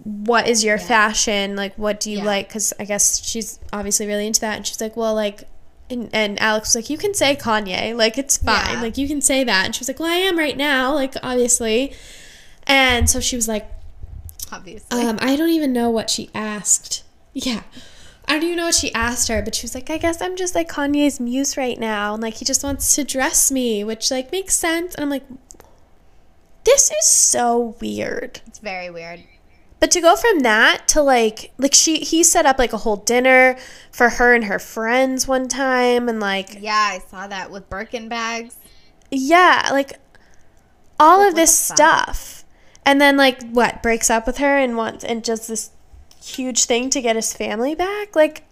what 0.04 0.46
is 0.48 0.62
your 0.64 0.76
Yeah. 0.78 0.86
fashion? 0.86 1.56
Like, 1.56 1.74
what 1.76 1.98
do 2.00 2.10
you 2.10 2.18
Yeah. 2.18 2.24
like? 2.24 2.48
Because 2.48 2.72
I 2.78 2.84
guess 2.84 3.22
she's 3.24 3.58
obviously 3.72 4.06
really 4.06 4.26
into 4.26 4.40
that. 4.40 4.56
And 4.56 4.66
she's 4.66 4.80
like, 4.80 4.96
well, 4.96 5.14
like, 5.14 5.42
and, 5.90 6.08
and 6.12 6.40
Alex 6.40 6.68
was 6.70 6.74
like, 6.76 6.90
you 6.90 6.98
can 6.98 7.14
say 7.14 7.34
Kanye. 7.34 7.96
Like, 7.96 8.16
it's 8.18 8.36
fine. 8.36 8.74
Yeah. 8.74 8.82
Like, 8.82 8.96
you 8.96 9.08
can 9.08 9.20
say 9.20 9.42
that. 9.44 9.64
And 9.66 9.74
she 9.74 9.80
was 9.80 9.88
like, 9.88 9.98
well, 9.98 10.08
I 10.10 10.16
am 10.16 10.38
right 10.38 10.56
now. 10.56 10.94
Like, 10.94 11.14
obviously. 11.22 11.92
And 12.66 13.10
so 13.10 13.18
she 13.20 13.34
was 13.36 13.48
like, 13.48 13.66
obviously. 14.52 15.00
um, 15.02 15.18
I 15.20 15.34
don't 15.36 15.48
even 15.50 15.72
know 15.72 15.90
what 15.90 16.10
she 16.10 16.30
asked. 16.34 17.02
Yeah. 17.34 17.62
I 18.28 18.32
don't 18.34 18.44
even 18.44 18.56
know 18.58 18.66
what 18.66 18.74
she 18.74 18.92
asked 18.92 19.28
her, 19.28 19.40
but 19.42 19.54
she 19.54 19.64
was 19.64 19.74
like, 19.74 19.88
I 19.90 19.96
guess 19.98 20.20
I'm 20.20 20.36
just 20.36 20.54
like 20.54 20.68
Kanye's 20.68 21.18
muse 21.18 21.56
right 21.56 21.78
now. 21.78 22.12
And 22.14 22.22
like, 22.22 22.34
he 22.34 22.44
just 22.44 22.62
wants 22.62 22.94
to 22.96 23.02
dress 23.04 23.50
me, 23.50 23.82
which 23.84 24.10
like 24.10 24.30
makes 24.30 24.54
sense. 24.54 24.94
And 24.94 25.02
I'm 25.02 25.10
like, 25.10 25.24
this 26.64 26.90
is 26.90 27.06
so 27.06 27.74
weird. 27.80 28.40
it's 28.46 28.58
very 28.58 28.90
weird. 28.90 29.24
But 29.80 29.90
to 29.92 30.00
go 30.00 30.16
from 30.16 30.40
that 30.40 30.88
to 30.88 31.02
like, 31.02 31.52
like 31.56 31.72
she, 31.72 32.00
he 32.00 32.22
set 32.24 32.44
up 32.46 32.58
like 32.58 32.72
a 32.72 32.78
whole 32.78 32.96
dinner 32.96 33.56
for 33.92 34.08
her 34.10 34.34
and 34.34 34.44
her 34.44 34.58
friends 34.58 35.26
one 35.28 35.48
time. 35.48 36.08
And 36.08 36.20
like, 36.20 36.58
Yeah, 36.60 36.72
I 36.74 36.98
saw 37.08 37.26
that 37.28 37.50
with 37.50 37.70
Birkin 37.70 38.08
bags. 38.08 38.56
yeah, 39.10 39.68
like 39.72 39.94
all 41.00 41.20
Like, 41.20 41.28
of 41.30 41.34
this 41.36 41.56
stuff. 41.56 42.44
And 42.84 43.00
then 43.00 43.16
like 43.16 43.40
what 43.50 43.82
breaks 43.82 44.10
up 44.10 44.26
with 44.26 44.38
her 44.38 44.58
and 44.58 44.76
wants 44.76 45.04
and 45.04 45.24
just 45.24 45.48
this 45.48 45.70
huge 46.22 46.64
thing 46.64 46.90
to 46.90 47.00
get 47.00 47.16
his 47.16 47.32
family 47.32 47.74
back? 47.74 48.14
Like 48.16 48.42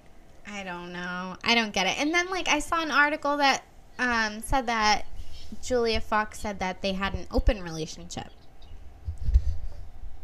I 0.47 0.63
don't 0.63 0.93
know. 0.93 1.37
I 1.45 1.55
don't 1.55 1.73
get 1.73 1.87
it. 1.87 1.99
And 1.99 2.13
then 2.15 2.31
like 2.31 2.49
I 2.49 2.61
saw 2.61 2.83
an 2.83 2.91
article 2.91 3.37
that 3.39 3.65
um, 3.99 4.41
said 4.43 4.67
that 4.67 5.07
Julia 5.63 6.01
Fox 6.01 6.41
said 6.41 6.59
that 6.61 6.83
they 6.83 6.93
had 6.93 7.15
an 7.15 7.27
open 7.31 7.63
relationship. 7.63 8.29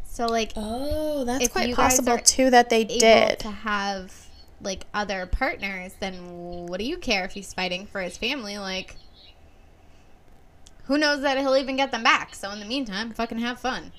So 0.05 0.27
like 0.27 0.53
Oh, 0.55 1.23
that's 1.23 1.47
quite 1.49 1.75
possible 1.75 2.17
too 2.19 2.49
that 2.51 2.69
they 2.69 2.83
did. 2.83 3.39
to 3.39 3.49
have 3.49 4.13
like 4.61 4.85
other 4.93 5.25
partners, 5.25 5.93
then 5.99 6.13
what 6.67 6.79
do 6.79 6.85
you 6.85 6.97
care 6.97 7.25
if 7.25 7.33
he's 7.33 7.53
fighting 7.53 7.85
for 7.85 8.01
his 8.01 8.17
family? 8.17 8.57
Like, 8.57 8.95
who 10.85 10.97
knows 10.97 11.21
that 11.21 11.37
he'll 11.37 11.57
even 11.57 11.75
get 11.75 11.91
them 11.91 12.03
back? 12.03 12.33
So 12.35 12.49
in 12.51 12.59
the 12.59 12.65
meantime, 12.65 13.11
fucking 13.11 13.39
have 13.39 13.59
fun. 13.59 13.91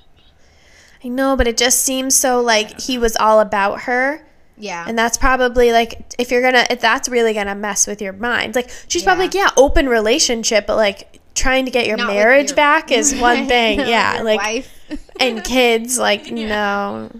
I 1.05 1.09
know, 1.09 1.37
but 1.37 1.47
it 1.47 1.57
just 1.57 1.81
seems 1.81 2.15
so 2.15 2.41
like 2.41 2.81
he 2.81 2.97
was 2.99 3.17
all 3.17 3.41
about 3.41 3.83
her. 3.83 4.27
Yeah. 4.57 4.85
And 4.89 4.97
that's 4.99 5.19
probably 5.19 5.73
like 5.73 6.15
if 6.19 6.31
you're 6.31 6.41
gonna 6.43 6.65
if 6.71 6.81
that's 6.81 7.09
really 7.09 7.35
gonna 7.35 7.55
mess 7.55 7.87
with 7.87 8.01
your 8.01 8.13
mind. 8.13 8.55
Like 8.55 8.71
she's 8.89 9.03
probably 9.03 9.25
Yeah. 9.25 9.43
like, 9.43 9.57
yeah, 9.57 9.63
open 9.63 9.89
relationship, 9.89 10.67
but 10.67 10.77
like 10.77 11.21
trying 11.35 11.65
to 11.65 11.71
get 11.71 11.87
your 11.87 11.97
Not 11.97 12.07
marriage 12.07 12.51
your- 12.51 12.57
back 12.57 12.91
is 12.93 13.15
one 13.21 13.47
thing. 13.47 13.79
With 13.79 13.89
yeah. 13.89 14.21
Like 14.23 14.41
wife. 14.41 14.71
and 15.21 15.43
kids, 15.45 15.99
like 15.99 16.31
no. 16.31 17.11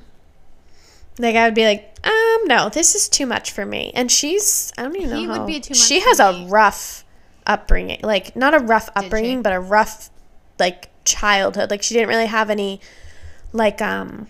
Like 1.19 1.37
I 1.37 1.45
would 1.45 1.55
be 1.55 1.65
like, 1.65 1.97
um, 2.05 2.39
no, 2.47 2.69
this 2.69 2.95
is 2.95 3.09
too 3.09 3.27
much 3.27 3.53
for 3.53 3.65
me. 3.65 3.93
And 3.95 4.11
she's 4.11 4.73
I 4.79 4.83
don't 4.83 4.97
even 4.97 5.11
know. 5.11 5.17
He 5.19 5.27
would 5.29 5.47
be 5.47 5.61
too 5.61 5.73
much 5.73 5.79
She 5.79 6.01
has 6.01 6.19
a 6.21 6.47
rough 6.49 7.05
upbringing. 7.47 8.01
Like 8.03 8.35
not 8.35 8.55
a 8.55 8.59
rough 8.59 8.89
upbringing, 8.97 9.43
but 9.43 9.53
a 9.53 9.61
rough 9.61 10.11
like 10.59 10.89
childhood. 11.05 11.71
Like 11.71 11.83
she 11.83 11.95
didn't 11.95 12.09
really 12.09 12.27
have 12.27 12.49
any 12.51 12.81
like 13.55 13.81
um 13.81 14.27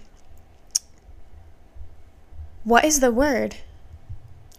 what 2.62 2.84
is 2.84 3.00
the 3.00 3.10
word? 3.10 3.56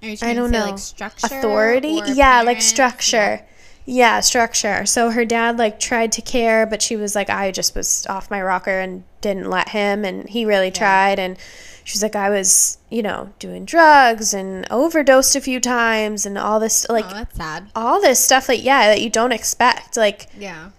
I 0.03 0.33
don't 0.33 0.51
know. 0.51 0.65
like 0.65 0.77
structure 0.77 1.25
authority 1.25 1.99
or 2.01 2.07
yeah 2.07 2.43
like 2.43 2.61
structure 2.61 3.41
yeah. 3.87 4.19
structure 4.19 4.85
so 4.85 5.09
her 5.09 5.25
dad 5.25 5.57
like 5.57 5.79
tried 5.79 6.11
to 6.11 6.21
care 6.21 6.67
but 6.67 6.81
she 6.81 6.95
was 6.95 7.15
like 7.15 7.27
i 7.29 7.49
just 7.49 7.75
was 7.75 8.05
off 8.07 8.29
my 8.29 8.39
rocker 8.39 8.79
and 8.79 9.03
didn't 9.21 9.49
let 9.49 9.69
him 9.69 10.05
and 10.05 10.29
he 10.29 10.45
really 10.45 10.69
tried 10.69 11.17
and 11.17 11.37
she's 11.83 12.03
like 12.03 12.15
i 12.15 12.29
was 12.29 12.77
you 12.91 13.01
know 13.01 13.33
doing 13.39 13.65
drugs 13.65 14.31
and 14.31 14.67
overdosed 14.69 15.35
a 15.35 15.41
few 15.41 15.59
times 15.59 16.23
and 16.23 16.37
all 16.37 16.59
this 16.59 16.87
like 16.87 17.05
oh, 17.07 17.13
that's 17.13 17.35
sad. 17.35 17.71
all 17.75 17.99
this 17.99 18.19
stuff 18.19 18.47
like 18.47 18.63
yeah 18.63 18.87
that 18.87 19.01
you 19.01 19.09
don't 19.09 19.31
expect 19.31 19.97
like 19.97 20.27
Yeah. 20.37 20.69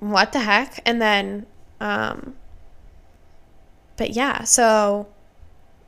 what 0.00 0.32
the 0.32 0.40
heck 0.40 0.80
and 0.84 1.00
then 1.00 1.46
um 1.80 2.34
but 3.96 4.10
yeah 4.10 4.44
so 4.44 5.06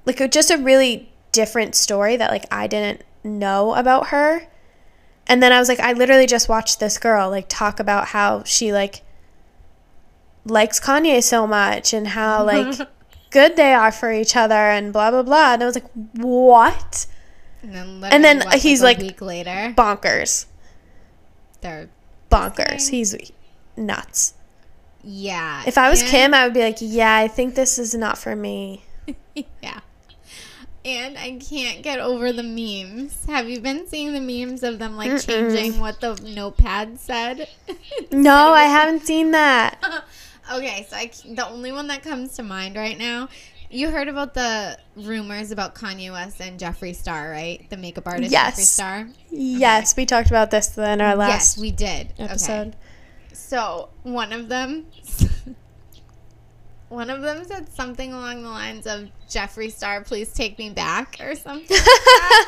like 0.06 0.30
just 0.30 0.50
a 0.50 0.56
really 0.58 1.12
different 1.32 1.74
story 1.74 2.16
that 2.16 2.30
like 2.30 2.44
i 2.50 2.66
didn't 2.66 3.02
know 3.24 3.74
about 3.74 4.08
her. 4.08 4.46
And 5.26 5.42
then 5.42 5.52
i 5.52 5.58
was 5.58 5.68
like 5.68 5.80
i 5.80 5.92
literally 5.92 6.26
just 6.26 6.48
watched 6.48 6.78
this 6.80 6.98
girl 6.98 7.30
like 7.30 7.46
talk 7.48 7.80
about 7.80 8.08
how 8.08 8.42
she 8.44 8.72
like 8.72 9.02
likes 10.44 10.78
kanye 10.78 11.22
so 11.22 11.46
much 11.46 11.92
and 11.94 12.08
how 12.08 12.44
like 12.52 12.76
good 13.30 13.56
they 13.56 13.72
are 13.72 13.90
for 13.90 14.12
each 14.12 14.36
other 14.36 14.54
and 14.54 14.92
blah 14.92 15.10
blah 15.10 15.22
blah. 15.22 15.54
And 15.54 15.62
i 15.62 15.66
was 15.66 15.74
like 15.74 15.90
what? 16.16 17.06
And 17.62 17.74
then, 17.74 18.04
And 18.12 18.22
then 18.22 18.40
what, 18.40 18.58
he's 18.58 18.82
a 18.82 18.84
like- 18.84 18.98
week 18.98 19.22
later, 19.22 19.72
bonkers. 19.74 20.44
They're 21.62 21.88
bonkers. 22.30 22.90
he's 22.90 23.16
nuts 23.74 24.34
yeah. 25.04 25.62
if 25.66 25.76
i 25.78 25.88
was 25.90 26.00
and- 26.00 26.10
kim 26.10 26.34
i 26.34 26.44
would 26.44 26.54
be 26.54 26.60
like 26.60 26.78
yeah 26.80 27.14
i 27.16 27.28
think 27.28 27.54
this 27.54 27.78
is 27.78 27.94
not 27.94 28.18
for 28.18 28.34
me 28.34 28.82
yeah. 29.62 29.80
And 30.86 31.16
I 31.16 31.38
can't 31.38 31.82
get 31.82 31.98
over 31.98 32.30
the 32.30 32.42
memes. 32.42 33.24
Have 33.26 33.48
you 33.48 33.58
been 33.60 33.86
seeing 33.86 34.12
the 34.12 34.20
memes 34.20 34.62
of 34.62 34.78
them 34.78 34.96
like 34.98 35.18
changing 35.22 35.80
what 35.80 36.00
the 36.00 36.14
notepad 36.22 37.00
said? 37.00 37.48
No, 38.12 38.52
I 38.52 38.64
haven't 38.64 39.06
seen 39.06 39.30
that. 39.30 39.78
okay, 40.52 40.86
so 40.88 40.96
I, 40.96 41.10
the 41.34 41.48
only 41.48 41.72
one 41.72 41.86
that 41.88 42.02
comes 42.02 42.36
to 42.36 42.42
mind 42.42 42.76
right 42.76 42.98
now. 42.98 43.28
You 43.70 43.90
heard 43.90 44.08
about 44.08 44.34
the 44.34 44.78
rumors 44.94 45.50
about 45.50 45.74
Kanye 45.74 46.12
West 46.12 46.40
and 46.40 46.60
Jeffree 46.60 46.94
Star, 46.94 47.30
right? 47.30 47.68
The 47.70 47.78
makeup 47.78 48.06
artist 48.06 48.30
Yes. 48.30 48.56
Jeffree 48.58 48.62
Star. 48.64 49.08
Yes, 49.30 49.96
we 49.96 50.04
talked 50.04 50.28
about 50.28 50.50
this 50.50 50.76
in 50.76 51.00
our 51.00 51.16
last. 51.16 51.30
yes, 51.30 51.58
we 51.58 51.70
did. 51.70 52.12
Okay. 52.20 52.72
So 53.34 53.90
one 54.02 54.32
of 54.32 54.48
them, 54.48 54.86
one 56.88 57.10
of 57.10 57.20
them 57.20 57.44
said 57.44 57.68
something 57.72 58.12
along 58.12 58.42
the 58.42 58.48
lines 58.48 58.86
of 58.86 59.08
"Jeffree 59.28 59.72
Star, 59.72 60.02
please 60.02 60.32
take 60.32 60.58
me 60.58 60.70
back" 60.70 61.18
or 61.20 61.34
something. 61.34 61.76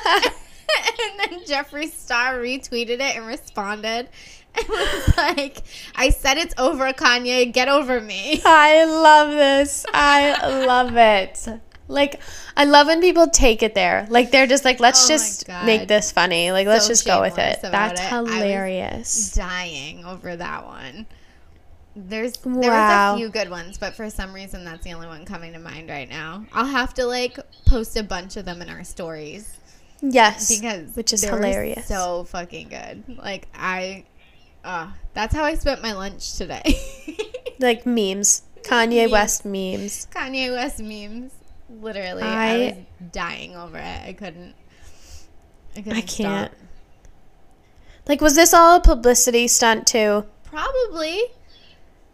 Like 0.05 0.33
and 1.01 1.21
then 1.21 1.45
Jeffree 1.45 1.91
Star 1.91 2.39
retweeted 2.39 3.01
it 3.01 3.17
and 3.17 3.27
responded. 3.27 4.09
It 4.59 4.69
was 4.69 5.17
like, 5.17 5.63
"I 5.95 6.11
said 6.11 6.39
it's 6.39 6.55
over, 6.57 6.93
Kanye. 6.93 7.53
Get 7.53 7.69
over 7.69 8.01
me." 8.01 8.41
I 8.45 8.85
love 8.85 9.31
this. 9.31 9.85
I 9.93 10.65
love 10.65 10.97
it. 10.97 11.47
Like, 11.89 12.21
I 12.57 12.65
love 12.65 12.89
when 12.89 13.01
people 13.01 13.29
take 13.29 13.63
it 13.63 13.75
there. 13.75 14.07
Like, 14.11 14.31
they're 14.33 14.47
just 14.47 14.65
like, 14.65 14.81
let's 14.81 15.05
Oh 15.05 15.09
just 15.09 15.49
make 15.65 15.87
this 15.89 16.11
funny. 16.11 16.51
Like, 16.51 16.67
let's 16.67 16.89
just 16.89 17.07
go 17.07 17.21
with 17.21 17.39
it. 17.39 17.61
That's 17.63 18.01
it. 18.01 18.07
Hilarious. 18.09 19.33
Dying 19.35 20.05
over 20.05 20.35
that 20.37 20.67
one. 20.67 21.07
There's 21.99 22.35
there 22.39 22.71
Wow. 22.71 23.13
was 23.15 23.21
a 23.21 23.23
few 23.23 23.31
good 23.31 23.49
ones, 23.49 23.79
but 23.79 23.95
for 23.95 24.11
some 24.11 24.35
reason 24.35 24.67
that's 24.67 24.85
the 24.85 24.93
only 24.93 25.07
one 25.07 25.25
coming 25.25 25.55
to 25.55 25.59
mind 25.59 25.89
right 25.89 26.09
now. 26.09 26.45
I'll 26.53 26.67
have 26.67 26.93
to 26.95 27.07
like 27.07 27.39
post 27.67 27.97
a 27.97 28.03
bunch 28.03 28.37
of 28.37 28.45
them 28.45 28.61
in 28.61 28.69
our 28.69 28.85
stories. 28.85 29.51
Yes. 30.03 30.55
because 30.55 30.95
which 30.95 31.15
is 31.15 31.25
hilarious. 31.25 31.87
so 31.87 32.25
fucking 32.25 32.69
good. 32.69 33.17
Like 33.17 33.49
I, 33.55 34.05
uh, 34.63 34.91
that's 35.15 35.35
how 35.35 35.45
I 35.45 35.55
spent 35.55 35.81
my 35.81 35.93
lunch 35.95 36.37
today. 36.37 36.79
like 37.61 37.87
memes. 37.87 38.43
Kanye 38.63 39.03
Memes. 39.05 39.13
West 39.13 39.45
memes. 39.47 40.07
Kanye 40.15 40.51
West 40.53 40.81
memes. 40.81 41.33
Literally, 41.81 42.23
I, 42.23 42.55
I- 42.55 42.87
was 43.01 43.11
dying 43.13 43.55
over 43.57 43.79
it. 43.79 44.09
I 44.09 44.13
couldn't. 44.13 44.55
I 45.77 45.81
couldn't. 45.83 45.93
I 45.99 46.01
can't. 46.03 46.53
Stop. 46.53 46.61
Like, 48.09 48.21
was 48.21 48.35
this 48.37 48.55
all 48.55 48.77
a 48.77 48.81
publicity 48.81 49.49
stunt 49.49 49.87
too? 49.87 50.25
Probably. 50.45 51.23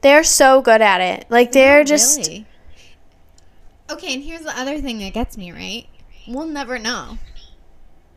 They're 0.00 0.24
so 0.24 0.62
good 0.62 0.80
at 0.82 1.00
it. 1.00 1.26
Like, 1.28 1.52
they're 1.52 1.78
Not 1.80 1.86
just. 1.86 2.18
really. 2.18 2.46
Okay, 3.90 4.14
and 4.14 4.22
here's 4.22 4.40
the 4.42 4.58
other 4.58 4.80
thing 4.80 4.98
that 5.00 5.12
gets 5.12 5.36
me 5.36 5.52
right. 5.52 5.86
We'll 6.26 6.46
never 6.46 6.78
know. 6.78 7.18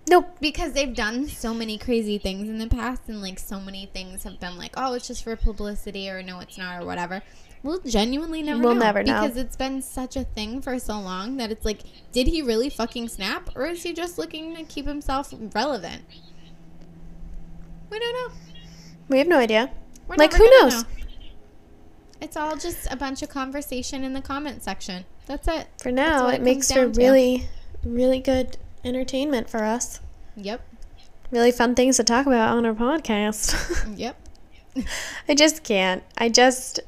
Nope. 0.07 0.37
because 0.39 0.73
they've 0.73 0.95
done 0.95 1.27
so 1.27 1.51
many 1.53 1.79
crazy 1.79 2.19
things 2.19 2.47
in 2.47 2.59
the 2.59 2.67
past 2.67 3.01
and 3.07 3.23
like 3.23 3.39
so 3.39 3.59
many 3.59 3.87
things 3.87 4.21
have 4.23 4.39
been 4.39 4.55
like 4.55 4.71
oh 4.77 4.93
it's 4.93 5.07
just 5.07 5.23
for 5.23 5.35
publicity 5.35 6.07
or 6.11 6.21
no 6.21 6.39
it's 6.41 6.59
not 6.59 6.79
or 6.79 6.85
whatever 6.85 7.23
we'll 7.65 7.79
genuinely 7.81 8.41
never 8.43 8.61
We'll 8.61 8.75
know 8.75 8.79
never 8.81 9.03
know. 9.03 9.21
because 9.21 9.35
it's 9.37 9.55
been 9.55 9.81
such 9.81 10.15
a 10.15 10.23
thing 10.23 10.61
for 10.61 10.77
so 10.79 10.99
long 10.99 11.37
that 11.37 11.51
it's 11.51 11.65
like 11.65 11.79
did 12.11 12.27
he 12.27 12.41
really 12.41 12.69
fucking 12.69 13.09
snap 13.09 13.49
or 13.55 13.65
is 13.65 13.83
he 13.83 13.91
just 13.93 14.17
looking 14.17 14.55
to 14.55 14.63
keep 14.63 14.85
himself 14.87 15.33
relevant 15.53 16.03
we 17.89 17.99
don't 17.99 18.13
know 18.13 18.35
We 19.09 19.17
have 19.19 19.27
no 19.27 19.37
idea. 19.39 19.71
We're 20.07 20.15
Like, 20.17 20.33
who 20.33 20.47
knows? 20.61 20.83
know. 20.83 20.89
it's 22.21 22.37
all 22.37 22.55
just 22.55 22.87
a 22.91 22.95
bunch 22.95 23.21
of 23.21 23.29
conversation 23.29 24.03
in 24.03 24.13
the 24.13 24.21
comment 24.21 24.63
section 24.63 25.05
that's 25.25 25.47
it 25.47 25.67
For 25.81 25.91
now, 25.91 26.27
it 26.27 26.35
it 26.35 26.41
makes 26.43 26.67
for 26.71 26.75
down 26.85 26.93
to. 26.93 26.99
really, 27.01 27.47
really 27.83 28.19
good 28.19 28.57
entertainment 28.83 29.49
for 29.49 29.63
us. 29.63 29.99
yep 30.35 30.61
Really 31.31 31.51
fun 31.51 31.73
things 31.73 31.97
to 31.97 32.03
talk 32.03 32.27
about 32.27 32.55
on 32.55 32.65
our 32.65 32.73
podcast. 32.73 33.55
yep 33.97 34.15
I 35.27 35.33
just 35.33 35.63
can't. 35.63 36.03
I 36.17 36.29
just. 36.29 36.81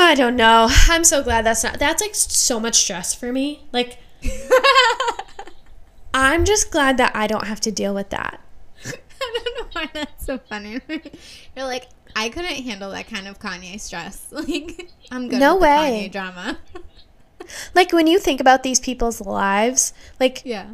I 0.00 0.14
don't 0.14 0.36
know. 0.36 0.68
I'm 0.88 1.04
so 1.04 1.22
glad 1.22 1.44
that's 1.46 1.62
not. 1.64 1.78
That's 1.78 2.00
like 2.02 2.14
so 2.14 2.58
much 2.60 2.76
stress 2.76 3.14
for 3.14 3.32
me. 3.32 3.66
Like, 3.72 3.98
I'm 6.14 6.44
just 6.44 6.70
glad 6.70 6.96
that 6.96 7.14
I 7.14 7.26
don't 7.26 7.46
have 7.46 7.60
to 7.62 7.70
deal 7.72 7.94
with 7.94 8.10
that. 8.10 8.40
I 8.86 9.42
don't 9.44 9.58
know 9.58 9.68
why 9.72 9.90
that's 9.92 10.26
so 10.26 10.38
funny. 10.38 10.80
You're 11.56 11.66
like, 11.66 11.88
I 12.16 12.28
couldn't 12.28 12.54
handle 12.64 12.90
that 12.90 13.08
kind 13.08 13.28
of 13.28 13.38
Kanye 13.38 13.78
stress. 13.80 14.26
Like, 14.32 14.90
I'm 15.10 15.28
good 15.28 15.40
No 15.40 15.56
way. 15.56 16.08
Kanye 16.08 16.12
drama. 16.12 16.58
Like, 17.74 17.92
when 17.92 18.06
you 18.06 18.18
think 18.18 18.40
about 18.40 18.62
these 18.62 18.80
people's 18.80 19.20
lives, 19.20 19.92
like, 20.20 20.42
yeah. 20.44 20.66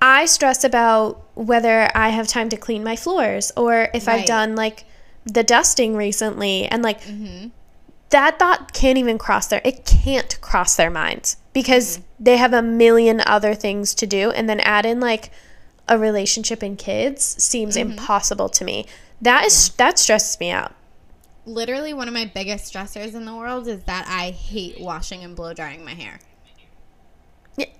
I 0.00 0.26
stress 0.26 0.62
about 0.64 1.26
whether 1.34 1.90
I 1.94 2.10
have 2.10 2.28
time 2.28 2.48
to 2.50 2.56
clean 2.56 2.84
my 2.84 2.94
floors 2.96 3.50
or 3.56 3.88
if 3.92 4.08
I've 4.08 4.26
done 4.26 4.54
like 4.54 4.84
the 5.24 5.42
dusting 5.42 5.96
recently. 5.96 6.66
And 6.66 6.82
like, 6.84 7.00
Mm-hmm. 7.02 7.48
That 8.10 8.38
thought 8.38 8.72
can't 8.72 8.98
even 8.98 9.18
cross 9.18 9.46
their 9.48 9.60
it 9.64 9.84
can't 9.84 10.40
cross 10.40 10.76
their 10.76 10.90
minds 10.90 11.36
because 11.52 11.98
Mm-hmm. 11.98 12.02
they 12.18 12.36
have 12.36 12.52
a 12.52 12.62
million 12.62 13.20
other 13.26 13.54
things 13.54 13.94
to 13.94 14.06
do 14.06 14.30
and 14.30 14.48
then 14.48 14.60
add 14.60 14.86
in 14.86 15.00
like 15.00 15.30
a 15.88 15.98
relationship 15.98 16.62
and 16.62 16.78
kids 16.78 17.24
seems 17.42 17.76
Mm-hmm. 17.76 17.92
impossible 17.92 18.48
to 18.48 18.64
me 18.64 18.86
that 19.20 19.44
is 19.46 19.70
that 19.70 19.98
stresses 19.98 20.38
me 20.40 20.50
out 20.50 20.74
Literally, 21.46 21.92
one 21.94 22.06
of 22.06 22.14
my 22.14 22.26
biggest 22.26 22.72
stressors 22.72 23.14
in 23.14 23.24
the 23.24 23.34
world 23.34 23.66
is 23.66 23.82
that 23.84 24.06
I 24.06 24.30
hate 24.30 24.78
washing 24.78 25.24
and 25.24 25.34
blow 25.34 25.52
drying 25.54 25.84
my 25.84 25.94
hair. 25.94 26.20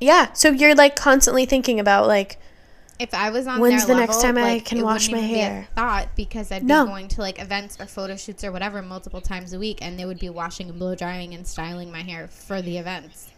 Yeah 0.01 0.33
so 0.33 0.51
you're 0.51 0.75
like 0.75 0.97
constantly 0.97 1.47
thinking 1.47 1.79
about 1.79 2.07
like 2.09 2.39
if 2.99 3.15
I 3.15 3.31
was 3.31 3.47
on 3.47 3.61
When's 3.61 3.87
their 3.87 3.95
the 3.95 4.01
next 4.01 4.17
level, 4.17 4.23
time 4.23 4.39
I 4.39 4.55
like, 4.55 4.65
can 4.65 4.79
it 4.79 4.83
wash 4.85 5.11
my 5.11 5.19
even 5.19 5.31
be 5.31 5.35
a 5.41 5.45
hair? 5.45 5.69
thought 5.75 6.09
because 6.17 6.51
I'd 6.53 6.65
No. 6.65 6.85
be 6.85 6.91
going 6.91 7.09
to 7.09 7.21
like 7.21 7.41
events 7.41 7.81
or 7.81 7.87
photo 7.87 8.17
shoots 8.17 8.43
or 8.45 8.51
whatever 8.53 8.83
multiple 8.83 9.21
times 9.21 9.53
a 9.53 9.59
week, 9.59 9.79
and 9.83 9.99
they 9.99 10.05
would 10.05 10.19
be 10.19 10.29
washing 10.31 10.69
and 10.69 10.79
blow 10.79 10.95
drying 10.95 11.35
and 11.35 11.47
styling 11.47 11.91
my 11.93 12.03
hair 12.03 12.29
for 12.29 12.61
the 12.61 12.77
events. 12.79 13.29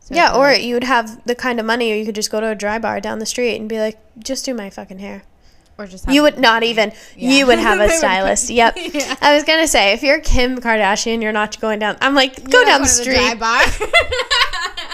So 0.00 0.14
Yeah, 0.14 0.34
or 0.34 0.48
like- 0.48 0.62
you 0.62 0.74
would 0.74 0.84
have 0.84 1.24
the 1.24 1.34
kind 1.34 1.58
of 1.58 1.64
money, 1.66 1.90
or 1.92 1.94
you 1.94 2.04
could 2.04 2.14
just 2.14 2.30
go 2.30 2.40
to 2.40 2.48
a 2.48 2.54
dry 2.54 2.78
bar 2.78 3.00
down 3.00 3.20
the 3.20 3.26
street 3.26 3.56
and 3.56 3.68
be 3.68 3.78
like, 3.80 3.98
just 4.18 4.44
do 4.44 4.52
my 4.54 4.68
fucking 4.70 4.98
hair. 4.98 5.22
or 5.76 5.86
just 5.88 6.08
You 6.08 6.22
would 6.22 6.38
not 6.38 6.62
even. 6.62 6.92
Yeah. 7.16 7.30
You 7.30 7.46
would 7.48 7.58
have 7.58 7.80
a 7.86 7.88
stylist. 7.88 8.48
Yep. 8.50 8.76
Yeah. 8.94 9.16
I 9.20 9.34
was 9.34 9.42
gonna 9.44 9.66
say 9.66 9.92
if 9.92 10.02
you're 10.04 10.20
Kim 10.20 10.60
Kardashian, 10.60 11.20
you're 11.20 11.32
not 11.32 11.58
going 11.60 11.80
down. 11.80 11.96
I'm 12.00 12.14
like, 12.14 12.38
You're 12.38 12.46
go 12.48 12.64
down 12.64 12.82
the 12.82 12.86
going 12.86 13.04
to 13.04 13.04
dry 13.04 13.26
street. 13.30 13.40
bar. 13.40 14.93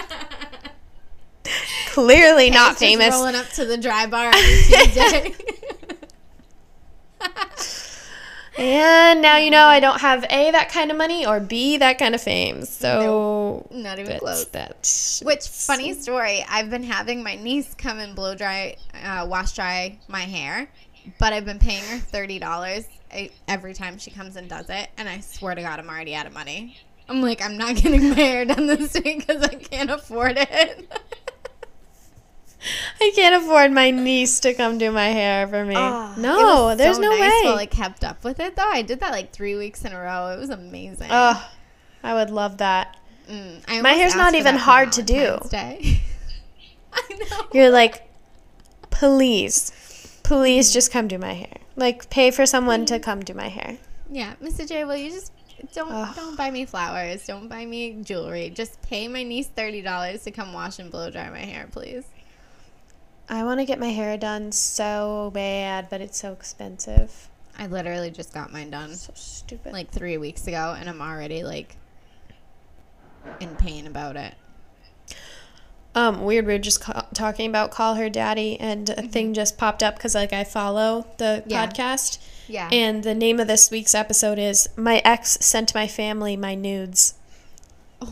Clearly 1.93 2.49
not 2.49 2.71
Just 2.71 2.79
famous. 2.79 3.13
Rolling 3.13 3.35
up 3.35 3.47
to 3.49 3.65
the 3.65 3.77
dry 3.77 4.05
bar 4.05 4.27
on 4.27 4.33
Tuesday. 4.33 5.35
And 8.57 9.21
now 9.21 9.37
you 9.37 9.49
know 9.49 9.65
I 9.65 9.79
don't 9.79 10.01
have 10.01 10.23
a 10.29 10.51
that 10.51 10.69
kind 10.69 10.91
of 10.91 10.97
money 10.97 11.25
or 11.25 11.39
b 11.39 11.77
that 11.77 11.97
kind 11.97 12.13
of 12.13 12.21
fame. 12.21 12.65
So 12.65 13.67
Not 13.71 13.97
even 13.97 14.19
close. 14.19 14.45
that. 14.49 15.21
Which 15.23 15.47
funny 15.47 15.93
story? 15.93 16.45
I've 16.47 16.69
been 16.69 16.83
having 16.83 17.23
my 17.23 17.35
niece 17.35 17.73
come 17.75 17.97
and 17.97 18.15
blow 18.15 18.35
dry, 18.35 18.75
uh, 19.03 19.25
wash 19.27 19.53
dry 19.53 19.97
my 20.07 20.21
hair, 20.21 20.69
but 21.17 21.33
I've 21.33 21.45
been 21.45 21.59
paying 21.59 21.83
her 21.85 21.97
thirty 21.97 22.37
dollars 22.37 22.85
every 23.47 23.73
time 23.73 23.97
she 23.97 24.11
comes 24.11 24.35
and 24.35 24.47
does 24.47 24.69
it, 24.69 24.89
and 24.97 25.09
I 25.09 25.21
swear 25.21 25.55
to 25.55 25.61
God, 25.61 25.79
I'm 25.79 25.89
already 25.89 26.13
out 26.13 26.27
of 26.27 26.33
money. 26.33 26.77
I'm 27.09 27.21
like, 27.21 27.43
I'm 27.43 27.57
not 27.57 27.75
getting 27.75 28.09
my 28.09 28.15
hair 28.15 28.45
done 28.45 28.67
this 28.67 28.93
week 28.93 29.25
because 29.25 29.41
I 29.43 29.55
can't 29.55 29.89
afford 29.89 30.37
it. 30.37 30.91
I 32.99 33.11
can't 33.15 33.43
afford 33.43 33.71
my 33.71 33.91
niece 33.91 34.39
to 34.41 34.53
come 34.53 34.77
do 34.77 34.91
my 34.91 35.07
hair 35.07 35.47
for 35.47 35.65
me. 35.65 35.75
Oh, 35.75 36.13
no, 36.17 36.75
there's 36.75 36.97
so 36.97 37.01
no 37.01 37.09
nice 37.09 37.19
way. 37.19 37.41
While 37.45 37.57
I 37.57 37.65
kept 37.65 38.03
up 38.03 38.23
with 38.23 38.39
it 38.39 38.55
though, 38.55 38.69
I 38.69 38.81
did 38.81 38.99
that 38.99 39.11
like 39.11 39.31
three 39.31 39.55
weeks 39.55 39.83
in 39.83 39.93
a 39.93 39.99
row. 39.99 40.27
It 40.27 40.39
was 40.39 40.49
amazing. 40.49 41.07
Oh, 41.09 41.49
I 42.03 42.13
would 42.13 42.29
love 42.29 42.57
that. 42.57 42.97
Mm, 43.29 43.81
my 43.81 43.93
hair's 43.93 44.15
not 44.15 44.35
even 44.35 44.55
hard 44.55 44.91
to 44.93 45.03
do. 45.03 45.39
I 45.53 45.99
know. 47.09 47.47
You're 47.53 47.69
like, 47.69 48.07
please, 48.89 50.19
please 50.23 50.73
just 50.73 50.91
come 50.91 51.07
do 51.07 51.17
my 51.17 51.33
hair. 51.33 51.57
Like, 51.75 52.09
pay 52.09 52.31
for 52.31 52.45
someone 52.45 52.85
to 52.87 52.99
come 52.99 53.21
do 53.21 53.33
my 53.33 53.47
hair. 53.47 53.77
Yeah, 54.11 54.33
Mr. 54.43 54.67
J, 54.67 54.83
will 54.83 54.97
you 54.97 55.09
just 55.09 55.31
don't 55.73 55.91
Ugh. 55.91 56.15
don't 56.15 56.37
buy 56.37 56.51
me 56.51 56.65
flowers, 56.65 57.25
don't 57.25 57.47
buy 57.47 57.65
me 57.65 58.01
jewelry. 58.03 58.49
Just 58.49 58.81
pay 58.81 59.07
my 59.07 59.23
niece 59.23 59.47
thirty 59.47 59.81
dollars 59.81 60.23
to 60.23 60.31
come 60.31 60.53
wash 60.53 60.79
and 60.79 60.91
blow 60.91 61.09
dry 61.09 61.29
my 61.29 61.39
hair, 61.39 61.67
please. 61.71 62.03
I 63.31 63.43
want 63.45 63.59
to 63.61 63.65
get 63.65 63.79
my 63.79 63.89
hair 63.89 64.17
done 64.17 64.51
so 64.51 65.31
bad, 65.33 65.89
but 65.89 66.01
it's 66.01 66.19
so 66.19 66.33
expensive. 66.33 67.29
I 67.57 67.67
literally 67.67 68.11
just 68.11 68.33
got 68.33 68.51
mine 68.51 68.69
done 68.71 68.93
So 68.95 69.13
stupid. 69.15 69.71
like 69.73 69.89
three 69.89 70.17
weeks 70.17 70.47
ago, 70.47 70.75
and 70.77 70.89
I'm 70.89 71.01
already 71.01 71.43
like 71.43 71.77
in 73.39 73.55
pain 73.55 73.87
about 73.87 74.15
it. 74.17 74.33
Um, 75.95 76.23
weird. 76.23 76.45
We 76.45 76.53
are 76.55 76.59
just 76.59 76.81
ca- 76.81 77.07
talking 77.13 77.49
about 77.49 77.71
call 77.71 77.95
her 77.95 78.09
daddy, 78.09 78.59
and 78.59 78.89
a 78.89 79.01
thing 79.03 79.33
just 79.33 79.57
popped 79.57 79.81
up 79.83 79.95
because 79.95 80.13
like 80.15 80.33
I 80.33 80.43
follow 80.43 81.07
the 81.17 81.43
Yeah. 81.47 81.65
podcast, 81.67 82.17
Yeah. 82.47 82.69
and 82.71 83.03
the 83.03 83.15
name 83.15 83.39
of 83.39 83.47
this 83.47 83.69
week's 83.71 83.93
episode 83.95 84.39
is 84.39 84.69
"My 84.77 85.01
Ex 85.05 85.37
Sent 85.41 85.73
My 85.75 85.87
Family 85.87 86.35
My 86.37 86.53
Nudes." 86.55 87.15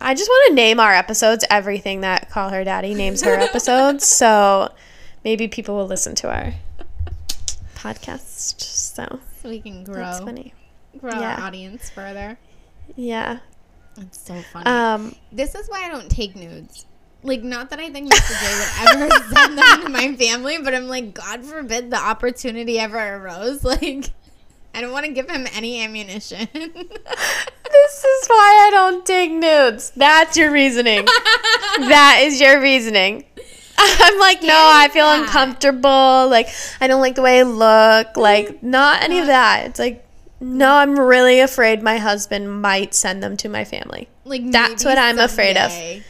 I 0.00 0.14
just 0.14 0.28
want 0.30 0.48
to 0.50 0.54
name 0.54 0.78
our 0.80 0.94
episodes 0.94 1.44
everything 1.50 2.02
that 2.02 2.30
Call 2.30 2.50
Her 2.50 2.64
Daddy 2.64 2.94
names 2.94 3.22
her 3.22 3.34
episodes, 3.34 4.06
so 4.16 4.72
maybe 5.24 5.48
people 5.48 5.76
will 5.76 5.86
listen 5.86 6.14
to 6.16 6.30
our 6.30 6.54
podcast. 7.74 8.60
So 8.60 9.20
so 9.42 9.48
we 9.48 9.60
can 9.60 9.84
grow 9.84 9.96
that's 9.96 10.20
funny. 10.20 10.54
grow 10.98 11.12
Yeah. 11.12 11.36
our 11.36 11.40
audience 11.46 11.90
further. 11.90 12.38
Yeah. 12.96 13.38
It's 14.00 14.20
so 14.20 14.40
funny. 14.52 14.66
Um. 14.66 15.14
this 15.32 15.54
is 15.54 15.68
why 15.68 15.84
I 15.84 15.88
don't 15.88 16.10
take 16.10 16.36
nudes. 16.36 16.86
Like, 17.24 17.42
not 17.42 17.70
that 17.70 17.80
I 17.80 17.90
think 17.90 18.12
Mr. 18.12 18.40
J 18.40 18.94
would 19.00 19.10
ever 19.10 19.34
send 19.34 19.58
them 19.58 19.82
to 19.82 19.88
my 19.88 20.14
family, 20.14 20.58
but 20.62 20.72
I'm 20.72 20.86
like, 20.86 21.14
God 21.14 21.44
forbid 21.44 21.90
the 21.90 21.96
opportunity 21.96 22.78
ever 22.78 23.16
arose. 23.16 23.64
Like, 23.68 24.10
I 24.72 24.80
don't 24.80 24.92
want 24.92 25.06
to 25.06 25.12
give 25.12 25.28
him 25.28 25.46
any 25.52 25.82
ammunition. 25.82 26.46
This 27.84 28.04
is 28.04 28.28
why 28.28 28.66
I 28.66 28.70
don't 28.70 29.06
take 29.06 29.30
nudes. 29.30 29.92
That's 29.96 30.36
your 30.36 30.50
reasoning. 30.50 31.04
that 31.78 32.20
is 32.22 32.40
your 32.40 32.60
reasoning. 32.60 33.24
I'm 33.78 34.18
like, 34.18 34.42
no, 34.42 34.48
I 34.52 34.88
feel 34.88 35.06
that. 35.06 35.20
uncomfortable. 35.20 36.28
Like, 36.28 36.48
I 36.80 36.88
don't 36.88 37.00
like 37.00 37.14
the 37.14 37.22
way 37.22 37.40
I 37.40 37.42
look. 37.42 38.14
Mm. 38.14 38.16
Like, 38.16 38.62
not 38.62 39.02
any 39.02 39.18
of 39.18 39.24
uh-huh. 39.24 39.32
that. 39.32 39.66
It's 39.66 39.78
like, 39.78 40.04
no, 40.40 40.72
I'm 40.72 40.98
really 40.98 41.40
afraid 41.40 41.82
my 41.82 41.98
husband 41.98 42.62
might 42.62 42.94
send 42.94 43.22
them 43.22 43.36
to 43.38 43.48
my 43.48 43.64
family. 43.64 44.08
like, 44.24 44.50
That's 44.50 44.84
what 44.84 44.98
I'm 44.98 45.18
afraid 45.18 45.56
of. 45.56 45.72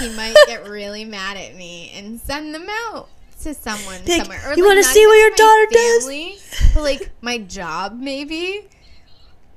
He 0.00 0.08
might 0.16 0.34
get 0.46 0.66
really 0.66 1.04
mad 1.04 1.36
at 1.36 1.54
me 1.54 1.92
and 1.94 2.18
send 2.18 2.54
them 2.54 2.66
out 2.70 3.10
to 3.42 3.52
someone 3.52 4.00
like, 4.06 4.22
somewhere. 4.22 4.40
Or, 4.46 4.56
"You 4.56 4.62
like, 4.64 4.70
wanna 4.70 4.82
see 4.82 5.06
what 5.06 5.14
your 5.14 5.30
daughter 5.30 5.66
does?" 5.70 6.72
But 6.74 6.82
like 6.82 7.10
my 7.20 7.36
job, 7.36 7.98
maybe. 8.00 8.66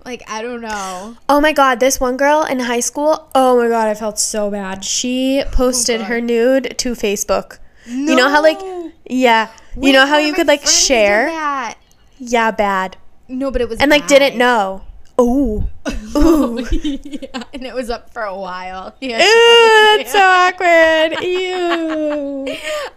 Like 0.05 0.23
I 0.27 0.41
don't 0.41 0.61
know. 0.61 1.15
Oh 1.29 1.39
my 1.41 1.53
god, 1.53 1.79
this 1.79 1.99
one 1.99 2.17
girl 2.17 2.43
in 2.43 2.59
high 2.59 2.79
school. 2.79 3.29
Oh 3.35 3.57
my 3.57 3.67
god, 3.67 3.87
I 3.87 3.93
felt 3.93 4.19
so 4.19 4.49
bad. 4.49 4.83
She 4.83 5.43
posted 5.51 5.99
God. 6.01 6.07
her 6.07 6.21
nude 6.21 6.75
to 6.79 6.93
Facebook. 6.93 7.59
You 7.85 8.15
know 8.15 8.29
how 8.29 8.41
like 8.41 8.59
No. 8.59 8.91
yeah, 9.05 9.49
you 9.79 9.91
know 9.93 10.05
how 10.05 10.17
you 10.17 10.33
could 10.33 10.47
like 10.47 10.65
share? 10.65 11.27
that. 11.27 11.75
Yeah, 12.19 12.51
bad. 12.51 12.97
No, 13.27 13.49
but 13.51 13.61
it 13.61 13.69
was 13.69 13.79
And 13.79 13.89
like 13.91 14.07
didn't 14.07 14.37
know. 14.37 14.83
Ooh. 15.19 15.67
Ooh. 16.15 16.59
yeah, 16.71 17.43
and 17.53 17.65
it 17.65 17.73
was 17.73 17.89
up 17.89 18.11
for 18.13 18.23
a 18.23 18.35
while. 18.37 18.95
Yeah. 19.01 19.19
Ew, 19.19 19.97
that's 19.97 20.11
so 20.11 20.19
awkward. 20.19 21.23
Ew. 21.23 22.45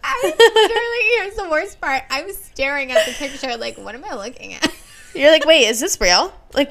I 0.02 0.20
literally, 0.22 1.05
here's 1.18 1.34
the 1.36 1.48
worst 1.50 1.80
part. 1.80 2.02
I 2.11 2.22
was 2.22 2.36
staring 2.38 2.92
at 2.92 3.07
the 3.07 3.12
picture, 3.12 3.57
like, 3.57 3.76
what 3.78 3.94
am 3.94 4.05
I 4.05 4.14
looking 4.14 4.55
at? 4.55 4.72
You're 5.14 5.30
like, 5.30 5.44
wait, 5.44 5.66
is 5.68 5.80
this 5.80 6.00
real? 6.00 6.32
Like, 6.54 6.70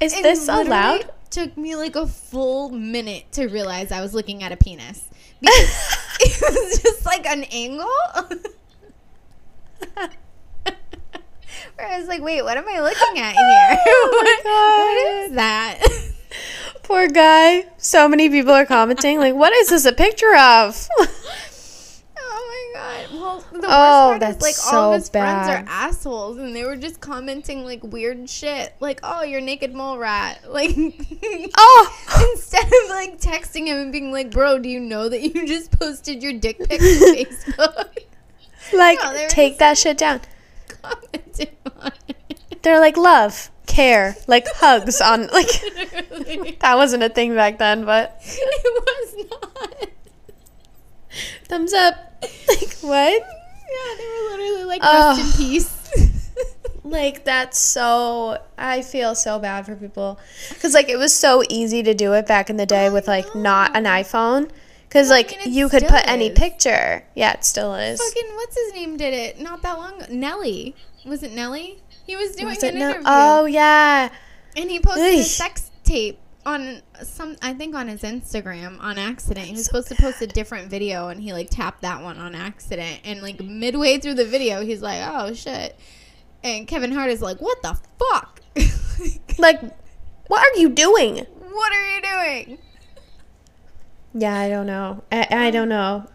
is 0.00 0.14
It 0.14 0.22
this 0.22 0.48
allowed? 0.48 1.10
Took 1.30 1.56
me 1.56 1.74
like 1.76 1.96
a 1.96 2.06
full 2.06 2.68
minute 2.70 3.24
to 3.32 3.46
realize 3.46 3.90
I 3.90 4.00
was 4.02 4.12
looking 4.14 4.42
at 4.42 4.52
a 4.52 4.56
penis 4.56 5.04
because 5.40 5.56
it 6.20 6.40
was 6.42 6.82
just 6.82 7.06
like 7.06 7.26
an 7.26 7.44
angle. 7.44 7.86
Where 11.76 11.86
I 11.88 11.98
was 11.98 12.08
like, 12.08 12.20
wait, 12.22 12.42
what 12.42 12.56
am 12.56 12.64
I 12.68 12.80
looking 12.80 13.18
at 13.22 13.34
here? 13.34 13.78
Oh 13.86 14.10
my 14.12 14.36
what 14.42 14.44
God. 14.44 15.24
is 15.24 15.32
that? 15.36 15.78
Poor 16.82 17.08
guy. 17.08 17.64
So 17.78 18.08
many 18.08 18.28
people 18.28 18.52
are 18.52 18.66
commenting, 18.66 19.18
like, 19.18 19.34
what 19.34 19.52
is 19.54 19.70
this 19.70 19.84
a 19.86 19.92
picture 19.92 20.34
of? 20.36 20.88
Oh 22.74 22.78
god. 22.78 23.06
Well, 23.12 23.38
the 23.38 23.58
worst 23.58 23.64
Oh, 23.64 23.68
part 23.68 24.20
that's 24.20 24.36
is 24.36 24.42
like 24.42 24.54
all 24.74 24.82
so 24.82 24.92
of 24.92 25.00
his 25.00 25.08
friends 25.08 25.48
are 25.48 25.64
assholes 25.66 26.38
and 26.38 26.54
they 26.54 26.64
were 26.64 26.76
just 26.76 27.00
commenting 27.00 27.64
like 27.64 27.82
weird 27.82 28.28
shit. 28.28 28.74
Like, 28.80 29.00
oh, 29.02 29.22
you're 29.22 29.40
naked 29.40 29.74
mole 29.74 29.98
rat. 29.98 30.40
Like 30.52 30.74
oh, 31.56 32.30
instead 32.32 32.64
of 32.64 32.90
like 32.90 33.20
texting 33.20 33.66
him 33.66 33.78
and 33.78 33.92
being 33.92 34.12
like, 34.12 34.30
bro, 34.30 34.58
do 34.58 34.68
you 34.68 34.80
know 34.80 35.08
that 35.08 35.22
you 35.22 35.46
just 35.46 35.78
posted 35.78 36.22
your 36.22 36.32
dick 36.34 36.58
pic 36.58 36.80
to 36.80 37.26
Facebook? 37.46 37.98
like, 38.72 38.98
No, 39.02 39.26
take 39.28 39.58
that 39.58 39.78
shit 39.78 39.98
down. 39.98 40.20
Commenting 40.82 41.56
on 41.80 41.92
it. 42.08 42.62
They're 42.62 42.80
like, 42.80 42.96
love, 42.96 43.50
care, 43.66 44.16
like 44.28 44.46
hugs 44.54 45.00
on, 45.00 45.26
like, 45.28 45.48
that 46.60 46.74
wasn't 46.76 47.02
a 47.02 47.08
thing 47.08 47.34
back 47.34 47.58
then, 47.58 47.84
but 47.84 48.18
it 48.22 48.84
was 48.86 49.26
not. 49.30 49.88
Thumbs 51.44 51.72
up. 51.72 51.94
Like, 52.48 52.74
what? 52.80 53.12
Yeah, 53.22 53.96
they 53.98 54.04
were 54.08 54.30
literally 54.36 54.64
like, 54.64 54.82
rest 54.82 55.38
in 55.40 55.44
peace. 55.46 55.78
Like 56.84 57.24
that's 57.24 57.58
so 57.58 58.38
I 58.58 58.82
feel 58.82 59.14
so 59.14 59.38
bad 59.38 59.66
for 59.66 59.76
people 59.76 60.18
cuz 60.60 60.74
like 60.74 60.88
it 60.88 60.96
was 60.98 61.14
so 61.14 61.42
easy 61.48 61.82
to 61.84 61.94
do 61.94 62.12
it 62.14 62.26
back 62.26 62.50
in 62.50 62.56
the 62.56 62.66
day 62.66 62.90
with 62.90 63.06
like 63.06 63.34
not 63.36 63.76
an 63.76 63.84
iPhone 63.84 64.50
cuz 64.90 65.08
Well, 65.08 65.12
I 65.12 65.16
like 65.18 65.38
mean, 65.44 65.54
you 65.54 65.68
could 65.68 65.86
put 65.86 66.06
any 66.08 66.30
picture. 66.30 67.04
Yeah, 67.14 67.34
it 67.34 67.44
still 67.44 67.74
is. 67.74 68.00
Fucking 68.02 68.34
what's 68.34 68.56
his 68.56 68.74
name 68.74 68.96
did 68.96 69.14
it 69.14 69.40
not 69.40 69.62
that 69.62 69.78
long. 69.78 70.02
Nelly 70.10 70.74
was 71.04 71.22
it 71.22 71.32
Nelly? 71.32 71.78
He 72.04 72.16
was 72.16 72.34
doing 72.34 72.48
Was 72.48 72.62
an 72.64 72.70
it 72.76 72.78
no- 72.78 72.90
interview. 72.90 73.04
Oh 73.06 73.44
yeah. 73.46 74.08
And 74.56 74.68
he 74.70 74.80
posted 74.80 75.20
a 75.20 75.22
sex 75.22 75.70
tape 75.84 76.18
on 76.44 76.82
some 77.02 77.36
I 77.40 77.54
think 77.54 77.74
on 77.74 77.88
his 77.88 78.02
Instagram 78.02 78.80
on 78.80 78.98
accident. 78.98 79.46
He 79.46 79.52
was 79.52 79.64
supposed 79.64 79.88
to 79.88 79.94
post 79.94 80.20
a 80.22 80.26
different 80.26 80.68
video 80.68 81.08
and 81.08 81.20
he 81.20 81.32
like 81.32 81.50
tapped 81.50 81.82
that 81.82 82.02
one 82.02 82.18
on 82.18 82.34
accident 82.34 83.00
and 83.04 83.22
like 83.22 83.40
midway 83.40 83.98
through 83.98 84.14
the 84.14 84.24
video 84.24 84.64
he's 84.64 84.82
like, 84.82 85.00
"Oh 85.02 85.32
shit." 85.34 85.78
And 86.44 86.66
Kevin 86.66 86.92
Hart 86.92 87.10
is 87.10 87.22
like, 87.22 87.40
"What 87.40 87.62
the 87.62 87.78
fuck?" 87.98 88.40
Like 89.38 89.60
what 90.28 90.40
are 90.40 90.60
you 90.60 90.68
doing? 90.68 91.26
what 91.52 91.72
are 91.72 91.94
you 91.94 92.02
doing? 92.02 92.58
Yeah, 94.14 94.38
I 94.38 94.48
don't 94.48 94.66
know. 94.66 95.02
I, 95.10 95.26
I 95.30 95.50
don't 95.50 95.68
know. 95.68 96.06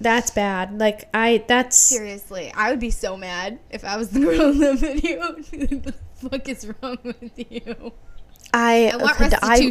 That's 0.00 0.30
bad. 0.30 0.78
Like 0.78 1.08
I 1.14 1.44
that's 1.46 1.76
Seriously, 1.76 2.52
I 2.54 2.70
would 2.70 2.80
be 2.80 2.90
so 2.90 3.16
mad 3.16 3.58
if 3.70 3.84
I 3.84 3.96
was 3.96 4.10
the 4.10 4.20
girl 4.20 4.50
in 4.50 4.58
the 4.58 4.74
video. 4.76 5.20
what 5.20 5.84
the 5.84 5.94
fuck 6.14 6.48
is 6.48 6.70
wrong 6.82 6.98
with 7.02 7.32
you? 7.36 7.92
I 8.54 8.90
I 8.92 8.96
want 8.96 9.16
could- 9.16 9.34
I- 9.42 9.70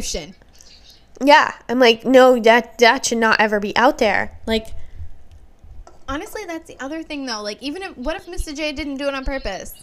yeah. 1.24 1.52
I'm 1.68 1.78
like, 1.78 2.04
no, 2.04 2.38
that 2.40 2.78
that 2.78 3.06
should 3.06 3.18
not 3.18 3.40
ever 3.40 3.58
be 3.60 3.76
out 3.76 3.98
there. 3.98 4.38
Like 4.46 4.68
Honestly, 6.08 6.42
that's 6.46 6.68
the 6.68 6.76
other 6.82 7.02
thing 7.02 7.26
though. 7.26 7.42
Like, 7.42 7.60
even 7.62 7.82
if 7.82 7.96
what 7.98 8.14
if 8.16 8.26
Mr. 8.26 8.54
J 8.54 8.72
didn't 8.72 8.96
do 8.96 9.08
it 9.08 9.14
on 9.14 9.24
purpose? 9.24 9.74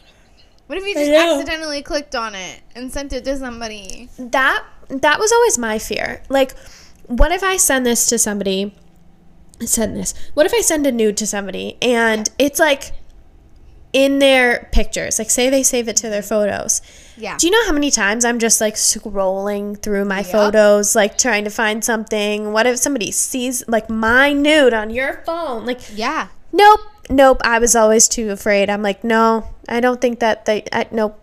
What 0.67 0.77
if 0.77 0.85
he 0.85 0.93
just 0.93 1.11
accidentally 1.11 1.81
clicked 1.81 2.15
on 2.15 2.33
it 2.35 2.61
and 2.75 2.91
sent 2.91 3.11
it 3.11 3.25
to 3.25 3.37
somebody? 3.37 4.09
that 4.17 4.63
that 4.89 5.19
was 5.19 5.31
always 5.31 5.57
my 5.57 5.77
fear. 5.79 6.21
Like, 6.29 6.57
what 7.07 7.31
if 7.31 7.43
I 7.43 7.57
send 7.57 7.85
this 7.85 8.07
to 8.07 8.17
somebody? 8.17 8.73
Send 9.59 9.97
this. 9.97 10.13
What 10.33 10.45
if 10.45 10.53
I 10.53 10.61
send 10.61 10.87
a 10.87 10.91
nude 10.91 11.17
to 11.17 11.27
somebody 11.27 11.77
and 11.81 12.29
it's 12.39 12.59
like 12.59 12.91
in 13.91 14.19
their 14.19 14.69
pictures? 14.71 15.19
Like, 15.19 15.29
say 15.29 15.49
they 15.49 15.63
save 15.63 15.87
it 15.89 15.97
to 15.97 16.09
their 16.09 16.23
photos. 16.23 16.81
Yeah. 17.17 17.37
Do 17.37 17.47
you 17.47 17.51
know 17.51 17.65
how 17.67 17.73
many 17.73 17.91
times 17.91 18.25
I'm 18.25 18.39
just 18.39 18.59
like 18.61 18.75
scrolling 18.75 19.79
through 19.81 20.05
my 20.05 20.19
Yep. 20.19 20.25
photos, 20.27 20.95
like 20.95 21.17
trying 21.17 21.43
to 21.43 21.49
find 21.49 21.83
something? 21.83 22.51
What 22.53 22.65
if 22.67 22.77
somebody 22.79 23.11
sees 23.11 23.63
like 23.67 23.89
my 23.89 24.33
nude 24.33 24.73
on 24.73 24.89
your 24.89 25.21
phone? 25.25 25.65
Like, 25.65 25.79
Yeah. 25.95 26.27
nope, 26.51 26.79
nope. 27.09 27.41
I 27.43 27.59
was 27.59 27.75
always 27.75 28.07
too 28.07 28.31
afraid. 28.31 28.69
I'm 28.69 28.81
like, 28.81 29.03
no, 29.03 29.47
I 29.69 29.79
don't 29.79 30.01
think 30.01 30.19
that 30.19 30.45
they. 30.45 30.63
I, 30.73 30.87
nope, 30.91 31.19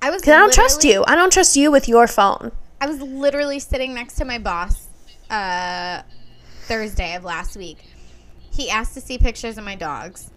I 0.00 0.10
was. 0.10 0.22
because 0.22 0.34
I 0.34 0.38
don't 0.38 0.52
trust 0.52 0.84
you. 0.84 1.04
I 1.06 1.14
don't 1.14 1.32
trust 1.32 1.56
you 1.56 1.70
with 1.70 1.88
your 1.88 2.06
phone. 2.06 2.52
I 2.80 2.86
was 2.86 3.00
literally 3.00 3.58
sitting 3.60 3.94
next 3.94 4.14
to 4.16 4.24
my 4.24 4.38
boss 4.38 4.88
uh, 5.30 6.02
Thursday 6.62 7.14
of 7.16 7.24
last 7.24 7.56
week. 7.56 7.78
He 8.50 8.70
asked 8.70 8.94
to 8.94 9.00
see 9.00 9.18
pictures 9.18 9.58
of 9.58 9.64
my 9.64 9.74
dogs 9.74 10.30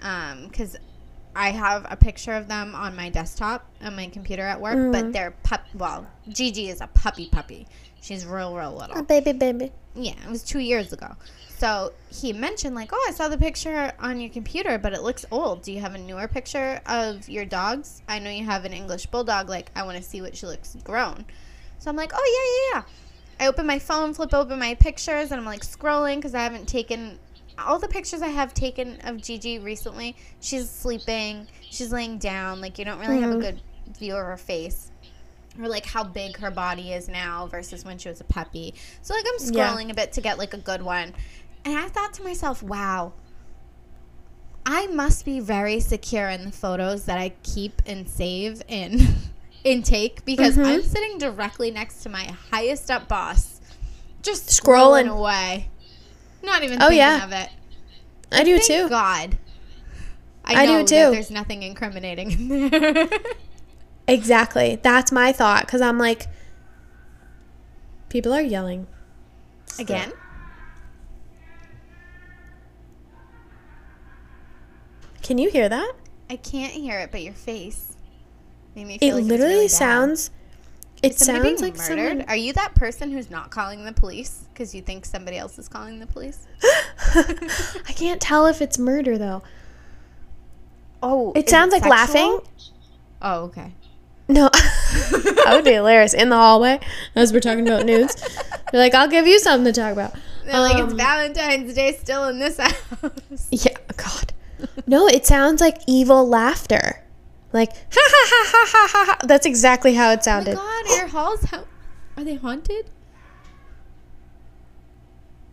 because 0.00 0.76
I 1.36 1.50
have 1.50 1.86
a 1.90 1.96
picture 1.96 2.32
of 2.32 2.48
them 2.48 2.74
on 2.74 2.94
my 2.94 3.10
desktop 3.10 3.66
on 3.82 3.96
my 3.96 4.06
computer 4.08 4.42
at 4.42 4.60
work, 4.60 4.76
Mm. 4.76 4.92
but 4.92 5.12
they're 5.12 5.32
pup. 5.42 5.62
Well, 5.74 6.06
Gigi 6.28 6.68
is 6.68 6.80
a 6.80 6.86
puppy 6.88 7.28
puppy. 7.28 7.66
She's 8.00 8.24
real, 8.26 8.54
real 8.54 8.72
little. 8.74 8.96
A 8.96 9.02
baby, 9.02 9.32
baby. 9.32 9.72
Yeah, 9.94 10.12
it 10.24 10.30
was 10.30 10.42
two 10.42 10.58
years 10.58 10.92
ago. 10.92 11.16
So 11.56 11.92
he 12.10 12.32
mentioned 12.32 12.74
like, 12.74 12.90
oh, 12.92 13.06
I 13.08 13.12
saw 13.12 13.28
the 13.28 13.38
picture 13.38 13.92
on 13.98 14.20
your 14.20 14.30
computer, 14.30 14.76
but 14.76 14.92
it 14.92 15.02
looks 15.02 15.24
old. 15.30 15.62
Do 15.62 15.72
you 15.72 15.80
have 15.80 15.94
a 15.94 15.98
newer 15.98 16.28
picture 16.28 16.80
of 16.86 17.28
your 17.28 17.44
dogs? 17.44 18.02
I 18.08 18.18
know 18.18 18.28
you 18.30 18.44
have 18.44 18.64
an 18.64 18.72
English 18.72 19.06
bulldog. 19.06 19.48
Like, 19.48 19.70
I 19.74 19.84
want 19.84 19.96
to 19.96 20.02
see 20.02 20.20
what 20.20 20.36
she 20.36 20.46
looks 20.46 20.76
grown. 20.84 21.24
So 21.78 21.90
I'm 21.90 21.96
like, 21.96 22.12
oh 22.14 22.70
yeah, 22.72 22.78
yeah, 22.78 22.82
yeah. 23.40 23.44
I 23.44 23.48
open 23.48 23.66
my 23.66 23.78
phone, 23.78 24.14
flip 24.14 24.32
open 24.34 24.58
my 24.58 24.74
pictures, 24.74 25.30
and 25.32 25.40
I'm 25.40 25.46
like 25.46 25.62
scrolling 25.62 26.16
because 26.16 26.34
I 26.34 26.40
haven't 26.42 26.68
taken 26.68 27.18
all 27.58 27.78
the 27.78 27.88
pictures 27.88 28.22
I 28.22 28.28
have 28.28 28.52
taken 28.54 29.00
of 29.04 29.22
Gigi 29.22 29.58
recently. 29.58 30.16
She's 30.40 30.68
sleeping, 30.68 31.46
she's 31.70 31.92
laying 31.92 32.18
down. 32.18 32.60
Like 32.60 32.78
you 32.78 32.84
don't 32.84 32.98
really 32.98 33.20
have 33.20 33.30
a 33.30 33.34
Mhm. 33.36 33.40
good 33.40 33.60
view 33.98 34.14
of 34.16 34.24
her 34.26 34.36
face. 34.36 34.90
Or 35.60 35.68
like 35.68 35.86
how 35.86 36.02
big 36.02 36.36
her 36.38 36.50
body 36.50 36.92
is 36.92 37.08
now 37.08 37.46
versus 37.46 37.84
when 37.84 37.98
she 37.98 38.08
was 38.08 38.20
a 38.20 38.24
puppy. 38.24 38.74
So 39.02 39.14
like 39.14 39.24
I'm 39.26 39.54
Yeah. 39.54 39.70
scrolling 39.72 39.90
a 39.90 39.94
bit 39.94 40.12
to 40.14 40.20
get 40.20 40.36
like 40.38 40.52
a 40.52 40.58
good 40.58 40.82
one. 40.82 41.14
And 41.64 41.78
I 41.78 41.88
thought 41.88 42.12
to 42.14 42.22
myself, 42.24 42.62
wow, 42.62 43.12
I 44.66 44.86
must 44.88 45.24
be 45.24 45.40
very 45.40 45.78
secure 45.80 46.28
in 46.28 46.44
the 46.46 46.50
photos 46.52 47.04
that 47.04 47.18
I 47.18 47.32
keep 47.42 47.82
and 47.86 48.08
save 48.08 48.62
and 48.68 49.00
intake 49.64 50.24
because 50.24 50.56
Mhm. 50.56 50.66
I'm 50.66 50.82
sitting 50.82 51.18
directly 51.18 51.70
next 51.70 52.02
to 52.02 52.08
my 52.08 52.34
highest 52.50 52.90
up 52.90 53.06
boss, 53.08 53.60
just 54.22 54.48
Scrolling. 54.48 55.04
scrolling 55.04 55.08
away, 55.08 55.68
not 56.44 56.62
even 56.62 56.78
Oh, 56.82 56.88
thinking 56.88 56.98
yeah. 56.98 57.24
of 57.24 57.32
it. 57.32 57.48
I 58.32 58.44
do 58.44 58.58
Thank 58.58 58.66
too. 58.66 58.88
God. 58.88 59.38
I 60.44 60.66
do 60.66 60.72
know 60.72 60.78
that 60.78 60.88
too. 60.88 61.10
There's 61.12 61.30
nothing 61.30 61.62
incriminating 61.62 62.30
in 62.32 62.70
there. 62.70 63.08
Exactly. 64.06 64.78
That's 64.82 65.10
my 65.10 65.32
thought 65.32 65.64
because 65.64 65.80
I'm 65.80 65.96
like, 65.98 66.26
people 68.10 68.34
are 68.34 68.42
yelling. 68.42 68.86
Again? 69.78 70.12
Can 75.22 75.38
you 75.38 75.48
hear 75.50 75.68
that? 75.68 75.92
I 76.28 76.36
can't 76.36 76.72
hear 76.72 76.98
it, 77.00 77.10
but 77.10 77.22
your 77.22 77.32
face 77.32 77.96
made 78.74 78.86
me 78.86 78.94
It 78.96 79.00
feel 79.00 79.14
like 79.16 79.22
it. 79.22 79.26
It 79.26 79.28
literally 79.30 79.54
really 79.54 79.68
bad. 79.68 80.18
It 81.04 81.18
sounds 81.18 81.60
like 81.62 81.76
murdered. 81.76 82.08
someone. 82.08 82.22
Are 82.28 82.36
you 82.36 82.52
that 82.54 82.74
person 82.74 83.10
who's 83.12 83.30
not 83.30 83.50
calling 83.50 83.84
the 83.84 83.92
police 83.92 84.44
because 84.52 84.74
you 84.74 84.82
think 84.82 85.04
somebody 85.04 85.36
else 85.36 85.58
is 85.58 85.68
calling 85.68 86.00
the 86.00 86.06
police? 86.06 86.46
I 87.14 87.92
can't 87.94 88.20
tell 88.20 88.46
if 88.46 88.60
it's 88.62 88.78
murder 88.78 89.18
though. 89.18 89.42
Oh, 91.02 91.32
It 91.36 91.50
sounds 91.50 91.72
like 91.72 91.84
laughing. 91.84 92.40
Oh, 93.20 93.42
okay. 93.44 93.72
No, 94.26 94.48
that 94.52 95.50
would 95.52 95.64
be 95.66 95.72
hilarious 95.72 96.14
in 96.14 96.30
the 96.30 96.36
hallway 96.36 96.80
as 97.14 97.30
we're 97.32 97.40
talking 97.40 97.66
about 97.68 97.84
news. 97.84 98.10
You're 98.72 98.80
like, 98.80 98.94
I'll 98.94 99.08
give 99.08 99.26
you 99.26 99.38
something 99.38 99.70
to 99.70 99.78
talk 99.78 99.92
about. 99.92 100.14
They're 100.46 100.60
like 100.60 100.82
it's 100.82 100.92
Um, 100.92 100.96
Valentine's 100.98 101.74
Day 101.74 101.92
still 102.00 102.28
in 102.28 102.38
this 102.38 102.56
house. 102.58 103.48
Yeah, 103.50 103.76
God. 103.98 104.32
No, 104.86 105.06
it 105.06 105.26
sounds 105.26 105.60
like 105.60 105.78
evil 105.86 106.26
laughter. 106.26 107.03
Like 107.54 107.70
ha 107.72 107.76
ha 107.92 108.26
ha 108.28 108.46
ha 108.50 108.66
ha 108.68 108.88
ha. 108.90 109.04
ha. 109.06 109.26
That's 109.26 109.46
exactly 109.46 109.94
how 109.94 110.10
it 110.10 110.24
sounded. 110.24 110.56
Oh 110.58 110.62
my. 110.62 110.82
God, 110.88 111.04
are 111.04 111.06
halls 111.06 111.44
how 111.44 111.64
are 112.16 112.24
they 112.24 112.34
haunted? 112.34 112.90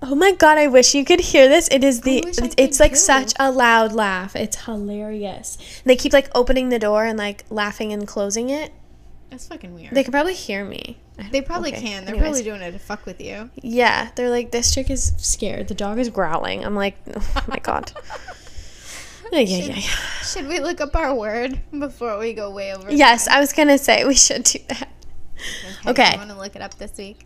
Oh 0.02 0.16
my 0.16 0.32
god, 0.32 0.58
I 0.58 0.66
wish 0.66 0.96
you 0.96 1.06
could 1.06 1.20
hear 1.20 1.48
this. 1.48 1.70
It 1.72 1.84
is 1.84 2.02
the 2.02 2.24
wish 2.26 2.40
I 2.40 2.50
it's, 2.58 2.78
could 2.80 2.84
like 2.84 2.96
such 2.96 3.34
a 3.40 3.52
loud 3.52 3.94
laugh. 3.94 4.36
It's 4.36 4.66
hilarious. 4.66 5.58
And 5.84 5.92
they 5.92 5.96
keep 5.96 6.12
like 6.12 6.28
opening 6.34 6.70
the 6.70 6.80
door 6.80 7.06
and 7.06 7.20
like 7.20 7.46
laughing 7.52 7.94
and 7.94 8.08
closing 8.08 8.50
it. 8.50 8.74
That's 9.30 9.48
fucking 9.48 9.76
weird. 9.76 9.92
They 9.92 10.04
can 10.04 10.12
probably 10.12 10.34
hear 10.34 10.66
me. 10.66 10.98
They 11.32 11.42
probably 11.42 11.72
okay, 11.72 11.82
can. 11.82 12.06
They're 12.06 12.16
anyways. 12.16 12.42
probably 12.42 12.44
doing 12.44 12.62
it 12.62 12.72
to 12.72 12.80
fuck 12.80 13.06
with 13.06 13.22
you. 13.22 13.52
Yeah, 13.62 14.10
they're 14.16 14.32
like 14.32 14.50
this 14.50 14.74
chick 14.74 14.90
is 14.90 15.14
scared. 15.18 15.68
The 15.68 15.76
dog 15.76 16.00
is 16.00 16.10
growling. 16.10 16.66
I'm 16.66 16.76
like, 16.76 16.98
oh 17.16 17.44
my 17.48 17.60
god. 17.60 17.92
Yeah, 19.32 19.40
yeah, 19.40 19.76
yeah. 19.76 19.82
Should 20.24 20.48
we 20.48 20.60
look 20.60 20.82
up 20.82 20.96
our 20.96 21.16
word 21.16 21.60
before 21.78 22.18
we 22.18 22.34
go 22.34 22.52
way 22.52 22.74
over? 22.74 22.92
Yes, 22.92 23.26
time? 23.26 23.38
I 23.38 23.40
was 23.40 23.54
gonna 23.54 23.78
say 23.78 24.04
we 24.06 24.16
should 24.16 24.44
do 24.44 24.60
that. 24.70 24.90
Okay. 25.88 26.12
You 26.12 26.18
want 26.18 26.30
to 26.30 26.38
look 26.38 26.56
it 26.56 26.62
up 26.62 26.76
this 26.76 26.96
week? 26.98 27.26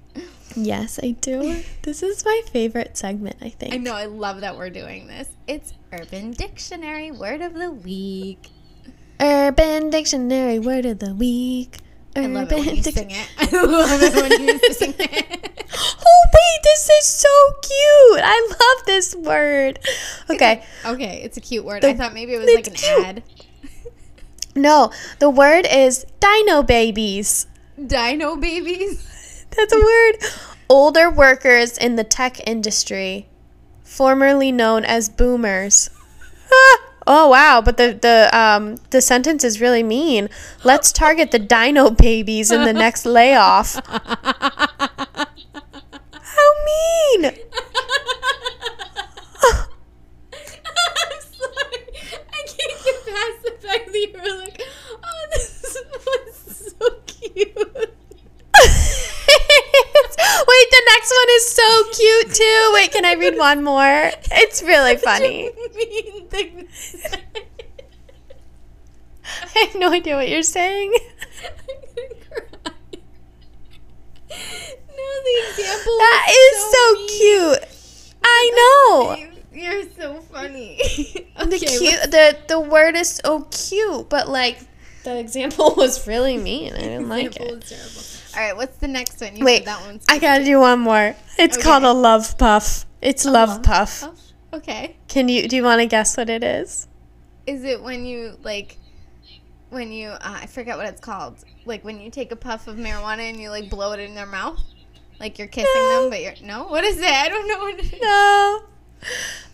Yes, 0.56 0.99
I 1.03 1.12
do. 1.12 1.62
This 1.82 2.01
is 2.01 2.24
my 2.24 2.41
favorite 2.51 2.97
segment. 2.97 3.38
I 3.41 3.49
think. 3.49 3.74
I 3.74 3.78
know. 3.78 3.93
I 3.93 4.06
love 4.06 4.41
that 4.41 4.58
we're 4.58 4.70
doing 4.70 5.08
this. 5.08 5.30
It's 5.47 5.74
Urban 5.91 6.32
Dictionary 6.32 7.12
Word 7.12 7.41
of 7.41 7.53
the 7.53 7.72
Week. 7.72 8.49
Urban 9.20 9.89
Dictionary 9.89 10.60
word 10.60 10.86
of 10.86 10.99
the 10.99 11.14
week. 11.16 11.78
I 12.26 12.28
love 12.28 12.51
it 12.51 12.55
when 12.66 12.76
you 12.76 12.84
sing 12.84 13.11
it. 13.11 13.28
I 13.38 13.45
love 13.66 14.01
it 14.01 14.16
when 14.16 14.47
you 14.47 14.59
sing 14.74 14.93
it. 14.97 15.51
Oh 15.78 16.26
wait, 16.34 16.59
this 16.63 16.89
is 16.89 17.05
so 17.07 17.28
cute. 17.61 18.22
I 18.24 18.47
love 18.49 18.86
this 18.86 19.16
word. 19.16 19.80
Okay. 20.30 20.63
Okay, 20.86 21.22
it's 21.24 21.36
a 21.36 21.41
cute 21.41 21.66
word. 21.66 21.82
The- 21.82 21.89
I 21.89 21.93
thought 21.95 22.13
maybe 22.13 22.34
it 22.36 22.38
was 22.38 22.53
like 22.53 22.68
an 22.68 22.74
cute. 22.74 23.05
ad. 23.05 23.24
No, 24.55 24.91
the 25.20 25.30
word 25.30 25.66
is 25.70 26.05
dino 26.20 26.61
babies. 26.63 27.47
Dino 27.84 28.36
babies. 28.38 29.45
That's 29.57 29.74
a 29.74 29.80
word. 29.80 30.16
Older 30.70 31.09
workers 31.09 31.78
in 31.78 31.95
the 31.97 32.03
tech 32.03 32.47
industry, 32.47 33.28
formerly 33.84 34.51
known 34.51 34.86
as 34.86 35.09
boomers. 35.09 35.89
Ah! 36.51 36.78
Oh 37.08 37.30
wow, 37.30 37.62
but 37.64 37.78
the 37.78 37.97
the 38.01 38.30
um 38.38 38.78
the 38.89 38.99
sentence 39.01 39.43
is 39.43 39.62
really 39.62 39.84
mean. 39.84 40.30
Let's 40.64 40.91
target 40.91 41.32
the 41.32 41.39
dino 41.39 41.91
babies 41.91 42.51
in 42.51 42.64
the 42.64 42.74
next 42.74 43.06
layoff. 43.06 43.76
How 46.26 46.51
mean! 46.66 47.26
I'm 47.26 47.34
sorry. 51.22 51.82
I 52.34 52.41
can't 52.47 52.76
get 52.84 52.97
past 53.06 53.38
the 53.43 53.53
fact 53.62 53.86
that 53.88 53.93
you 53.93 54.12
were 54.14 54.38
like, 54.39 54.62
oh, 55.03 55.28
this 55.34 55.78
was 56.06 56.76
so 56.80 56.89
cute. 57.06 57.56
Wait, 60.47 60.68
the 60.72 60.84
next 60.88 61.12
one 61.12 61.30
is 61.32 61.49
so 61.49 61.84
cute 62.24 62.34
too. 62.36 62.72
Wait, 62.74 62.91
can 62.91 63.05
I 63.05 63.13
read 63.13 63.38
one 63.38 63.63
more? 63.63 64.11
It's 64.32 64.61
really 64.63 64.97
funny. 64.97 65.51
I 69.55 69.59
have 69.59 69.76
no 69.76 69.91
idea 69.91 70.16
what 70.16 70.30
you're 70.30 70.43
saying. 70.43 70.93
No, 74.97 75.11
the 75.24 75.49
example. 75.49 75.97
That 75.97 76.26
is 76.30 76.55
so 76.74 76.93
mean. 76.93 77.07
cute. 77.09 77.63
I 78.24 78.51
know. 78.57 79.18
You're 79.53 79.84
so 79.91 80.22
funny. 80.22 80.80
The 81.38 81.59
cute 81.59 82.11
the 82.11 82.38
the 82.47 82.59
word 82.59 82.95
is 82.95 83.20
so 83.24 83.41
cute, 83.51 84.09
but 84.09 84.28
like 84.30 84.57
the 85.03 85.20
example 85.20 85.74
was 85.78 86.07
really 86.07 86.38
mean. 86.38 86.74
I 86.74 86.80
didn't 86.80 87.09
like 87.09 87.36
it. 87.36 87.66
All 88.36 88.42
right, 88.42 88.56
what's 88.56 88.78
the 88.78 88.88
next 88.88 89.22
one? 89.22 89.36
You 89.36 89.46
Wait, 89.46 89.66
that 89.66 89.82
one's 89.86 90.04
I 90.10 90.20
gotta 90.20 90.44
do 90.44 90.60
one 90.60 90.80
more. 90.80 91.16
It's 91.38 91.58
Okay. 91.58 91.64
called 91.64 91.84
a 91.84 91.94
love 91.94 92.38
puff. 92.38 92.86
It's 93.02 93.24
love 93.26 93.64
puff. 93.64 94.02
Puff? 94.02 94.20
Okay. 94.54 94.96
Can 95.08 95.30
you 95.30 95.48
do 95.48 95.56
you 95.56 95.64
want 95.64 95.82
to 95.82 95.86
guess 95.88 96.18
what 96.18 96.30
it 96.30 96.44
is? 96.44 96.88
Is 97.46 97.64
it 97.64 97.82
when 97.84 98.06
you 98.06 98.38
like 98.44 98.78
when 99.70 99.92
you 99.92 100.10
uh, 100.10 100.18
I 100.22 100.46
forget 100.48 100.78
what 100.78 100.86
it's 100.88 101.02
called. 101.02 101.38
Like 101.66 101.84
when 101.84 102.00
you 102.00 102.10
take 102.10 102.32
a 102.32 102.36
puff 102.36 102.68
of 102.68 102.76
marijuana 102.78 103.30
and 103.30 103.40
you 103.40 103.50
like 103.50 103.70
blow 103.70 103.92
it 103.94 104.00
in 104.00 104.16
their 104.16 104.26
mouth? 104.26 104.60
Like 105.20 105.38
you're 105.40 105.48
kissing 105.48 105.72
No. 105.74 106.02
them 106.02 106.10
but 106.10 106.22
you're 106.22 106.34
No? 106.44 106.64
What 106.66 106.84
is 106.84 106.98
it? 107.00 107.06
I 107.06 107.30
don't 107.30 107.48
know 107.48 107.60
what 107.60 107.80
it 107.80 107.94
is. 107.94 108.02
No. 108.02 108.64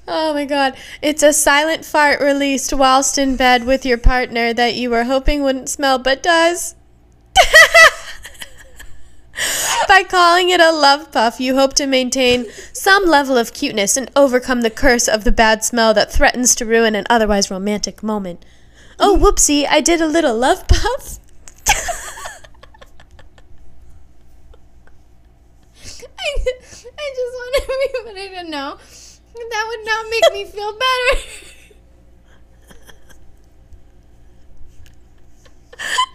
Oh 0.08 0.34
my 0.34 0.46
god. 0.46 0.76
It's 1.02 1.24
a 1.24 1.34
silent 1.34 1.86
fart 1.86 2.20
released 2.22 2.74
whilst 2.74 3.18
in 3.18 3.36
bed 3.36 3.66
with 3.66 3.86
your 3.86 3.98
partner 3.98 4.54
that 4.54 4.76
you 4.76 4.90
were 4.90 5.04
hoping 5.04 5.44
wouldn't 5.44 5.70
smell 5.70 6.00
but 6.00 6.24
does. 6.24 6.76
By 9.88 10.04
calling 10.04 10.50
it 10.50 10.60
a 10.60 10.72
love 10.72 11.12
puff, 11.12 11.40
you 11.40 11.56
hope 11.56 11.74
to 11.74 11.88
maintain 11.88 12.46
some 12.74 13.06
level 13.06 13.38
of 13.38 13.54
cuteness 13.54 13.98
and 13.98 14.10
overcome 14.16 14.62
the 14.62 14.70
curse 14.70 15.08
of 15.08 15.24
the 15.24 15.32
bad 15.32 15.64
smell 15.64 15.94
that 15.94 16.12
threatens 16.12 16.56
to 16.56 16.66
ruin 16.66 16.96
an 16.96 17.06
otherwise 17.10 17.50
romantic 17.52 18.04
moment. 18.04 18.44
Oh, 19.00 19.18
whoopsie, 19.18 19.66
I 19.68 19.82
did 19.82 20.02
a 20.02 20.08
little 20.08 20.36
love 20.36 20.68
puff. 20.68 21.20
I, 25.78 26.36
I 26.98 27.14
just 27.16 27.34
want 27.34 27.64
everybody 28.06 28.36
to 28.36 28.44
know 28.50 28.78
that 29.34 29.66
would 29.68 29.86
not 29.86 30.06
make 30.10 30.34
me 30.34 30.46
feel 30.52 30.74
better. 30.74 31.22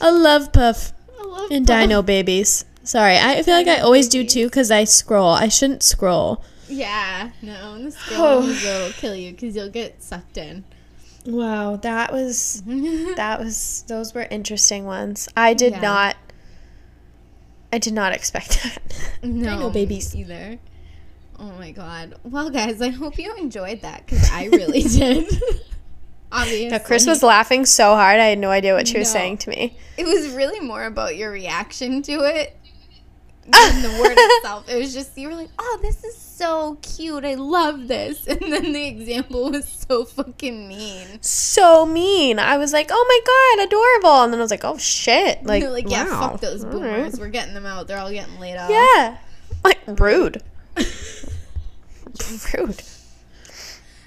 A 0.00 0.10
love 0.12 0.52
puff. 0.52 0.92
I 1.20 1.24
love 1.24 1.50
And 1.50 1.66
puff. 1.66 1.80
Dino 1.80 2.02
Babies. 2.02 2.64
Sorry, 2.82 3.16
I 3.16 3.42
feel 3.42 3.54
like 3.54 3.68
I 3.68 3.78
always 3.78 4.08
do 4.08 4.24
too 4.24 4.46
because 4.46 4.70
I 4.70 4.84
scroll. 4.84 5.28
I 5.30 5.48
shouldn't 5.48 5.82
scroll. 5.82 6.42
Yeah, 6.68 7.30
no, 7.42 7.82
the 7.82 7.90
scroll 7.92 8.40
will 8.42 8.90
kill 8.92 9.14
you 9.14 9.32
because 9.32 9.54
you'll 9.56 9.68
get 9.70 10.02
sucked 10.02 10.36
in. 10.36 10.64
Wow, 11.26 11.76
that 11.76 12.12
was 12.12 12.62
that 12.66 13.40
was 13.40 13.84
those 13.88 14.12
were 14.14 14.26
interesting 14.30 14.84
ones. 14.84 15.28
I 15.36 15.54
did 15.54 15.74
Yeah. 15.74 15.80
not. 15.80 16.16
I 17.72 17.78
did 17.78 17.92
not 17.94 18.12
expect 18.12 18.62
that. 18.62 18.78
no, 19.22 19.56
Dino 19.56 19.70
Babies. 19.70 20.14
either. 20.14 20.58
Oh 21.38 21.52
my 21.58 21.70
god. 21.72 22.14
Well, 22.24 22.50
guys, 22.50 22.80
I 22.80 22.88
hope 22.90 23.18
you 23.18 23.34
enjoyed 23.36 23.82
that 23.82 24.04
because 24.06 24.30
I 24.30 24.46
really 24.46 24.82
did. 24.82 25.24
Obviously, 26.32 26.68
No, 26.68 26.78
Kris 26.78 27.06
was 27.06 27.22
laughing 27.22 27.64
so 27.64 27.94
hard. 27.94 28.18
I 28.20 28.26
had 28.26 28.38
no 28.38 28.50
idea 28.50 28.74
what 28.74 28.88
she 28.88 28.98
was 28.98 29.08
No. 29.08 29.20
saying 29.20 29.38
to 29.38 29.50
me. 29.50 29.76
It 29.96 30.04
was 30.06 30.30
really 30.30 30.60
more 30.60 30.84
about 30.84 31.16
your 31.16 31.30
reaction 31.30 32.02
to 32.02 32.12
it 32.24 32.56
than 33.44 33.82
the 33.82 34.00
word 34.00 34.14
itself. 34.16 34.68
It 34.68 34.78
was 34.78 34.94
just 34.94 35.16
you 35.18 35.28
were 35.28 35.34
like, 35.34 35.50
"Oh, 35.58 35.78
this 35.82 36.02
is 36.02 36.16
so 36.16 36.78
cute. 36.82 37.24
I 37.24 37.34
love 37.34 37.88
this," 37.88 38.26
and 38.28 38.40
then 38.40 38.72
the 38.72 38.86
example 38.86 39.50
was 39.50 39.68
so 39.88 40.04
fucking 40.04 40.66
mean. 40.66 41.20
So 41.20 41.84
mean. 41.84 42.38
I 42.38 42.56
was 42.56 42.72
like, 42.72 42.88
"Oh 42.90 43.04
my 43.08 43.56
god, 43.58 43.66
adorable!" 43.68 44.22
And 44.24 44.32
then 44.32 44.40
I 44.40 44.42
was 44.42 44.50
like, 44.50 44.64
"Oh 44.64 44.78
shit!" 44.78 45.44
Like, 45.44 45.62
like, 45.68 45.88
yeah, 45.90 46.04
wow. 46.06 46.30
fuck 46.30 46.40
those 46.40 46.64
boomers. 46.64 47.12
right. 47.12 47.20
We're 47.20 47.28
getting 47.28 47.54
them 47.54 47.66
out. 47.66 47.86
They're 47.86 47.98
all 47.98 48.10
getting 48.10 48.40
laid 48.40 48.56
off. 48.56 48.70
Yeah, 48.70 49.18
like 49.62 49.78
rude, 50.00 50.42
rude. 52.54 52.82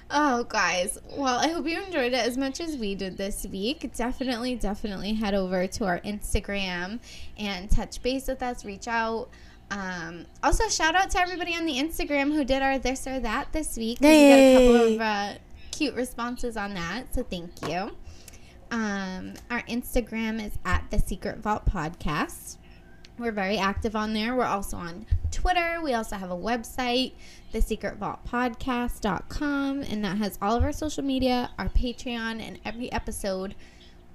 Oh, 0.10 0.46
guys. 0.46 0.98
Well, 1.18 1.38
I 1.40 1.50
hope 1.50 1.68
you 1.68 1.82
enjoyed 1.82 2.14
it 2.14 2.26
as 2.26 2.38
much 2.38 2.62
as 2.62 2.78
we 2.78 2.96
did 2.96 3.18
this 3.18 3.46
week. 3.46 3.92
Definitely, 3.94 4.56
definitely 4.56 5.14
head 5.14 5.34
over 5.34 5.68
to 5.68 5.86
our 5.86 6.00
Instagram 6.00 7.00
and 7.38 7.70
touch 7.70 8.02
base 8.02 8.28
with 8.28 8.42
us, 8.42 8.64
reach 8.64 8.88
out. 8.88 9.30
Um, 9.70 10.26
also, 10.42 10.70
shout 10.70 10.96
out 10.96 11.10
to 11.12 11.20
everybody 11.20 11.54
on 11.54 11.66
the 11.66 11.74
Instagram 11.74 12.34
who 12.34 12.46
did 12.46 12.62
our 12.62 12.80
this 12.80 13.06
or 13.06 13.20
that 13.20 13.52
this 13.52 13.76
week. 13.76 14.00
We 14.00 14.08
got 14.08 14.14
a 14.14 14.54
couple 14.54 14.94
of 14.94 15.02
uh, 15.02 15.34
cute 15.72 15.96
responses 15.96 16.56
on 16.56 16.74
that, 16.76 17.14
so 17.14 17.24
thank 17.24 17.52
you. 17.68 17.92
Um, 18.72 19.34
our 19.50 19.62
Instagram 19.64 20.46
is 20.46 20.54
at 20.64 20.86
the 20.90 21.00
Secret 21.00 21.40
Vault 21.40 21.66
Podcast. 21.66 22.58
We're 23.18 23.32
very 23.32 23.58
active 23.58 23.96
on 23.96 24.14
there. 24.14 24.36
We're 24.36 24.46
also 24.46 24.78
on 24.78 25.06
Twitter. 25.32 25.80
We 25.84 25.94
also 25.94 26.16
have 26.16 26.30
a 26.30 26.36
website, 26.36 27.14
thesecretvaultpodcast.com, 27.58 29.82
and 29.84 30.04
that 30.04 30.18
has 30.18 30.38
all 30.42 30.56
of 30.56 30.64
our 30.64 30.72
social 30.72 31.04
media, 31.04 31.52
our 31.58 31.70
Patreon, 31.70 32.42
and 32.42 32.60
every 32.66 32.92
episode 32.92 33.56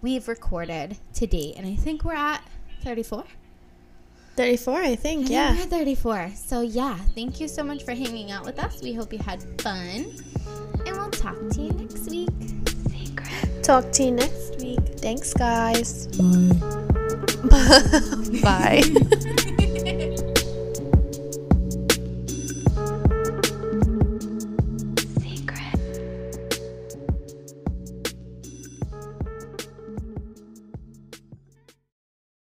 we've 0.01 0.29
recorded 0.29 0.97
to 1.15 1.27
date. 1.27 1.55
And 1.57 1.67
I 1.67 1.75
think 1.77 2.05
we're 2.05 2.15
at 2.15 2.43
34. 2.83 3.25
Thirty-four, 4.35 4.81
I 4.81 4.97
think. 4.97 5.27
I 5.27 5.31
Yeah. 5.31 5.55
We're 5.55 5.61
at 5.63 5.69
34. 5.69 6.31
So, 6.37 6.63
yeah, 6.63 6.97
thank 7.15 7.39
you 7.39 7.49
so 7.49 7.63
much 7.63 7.83
for 7.85 7.93
hanging 7.93 8.31
out 8.31 8.47
with 8.47 8.59
us. 8.59 8.81
We 8.83 8.95
hope 8.95 9.13
you 9.13 9.19
had 9.19 9.43
fun. 9.61 10.07
And 10.87 10.97
we'll 10.97 11.11
talk 11.11 11.37
to 11.51 11.61
you 11.61 11.71
next 11.73 12.09
week. 12.11 12.31
Talk 13.63 13.93
to 13.93 14.05
you 14.05 14.11
next 14.13 14.57
week. 14.61 14.81
Thanks, 14.99 15.35
guys. 15.35 16.07
Bye. 16.17 16.57
Bye. 18.43 18.83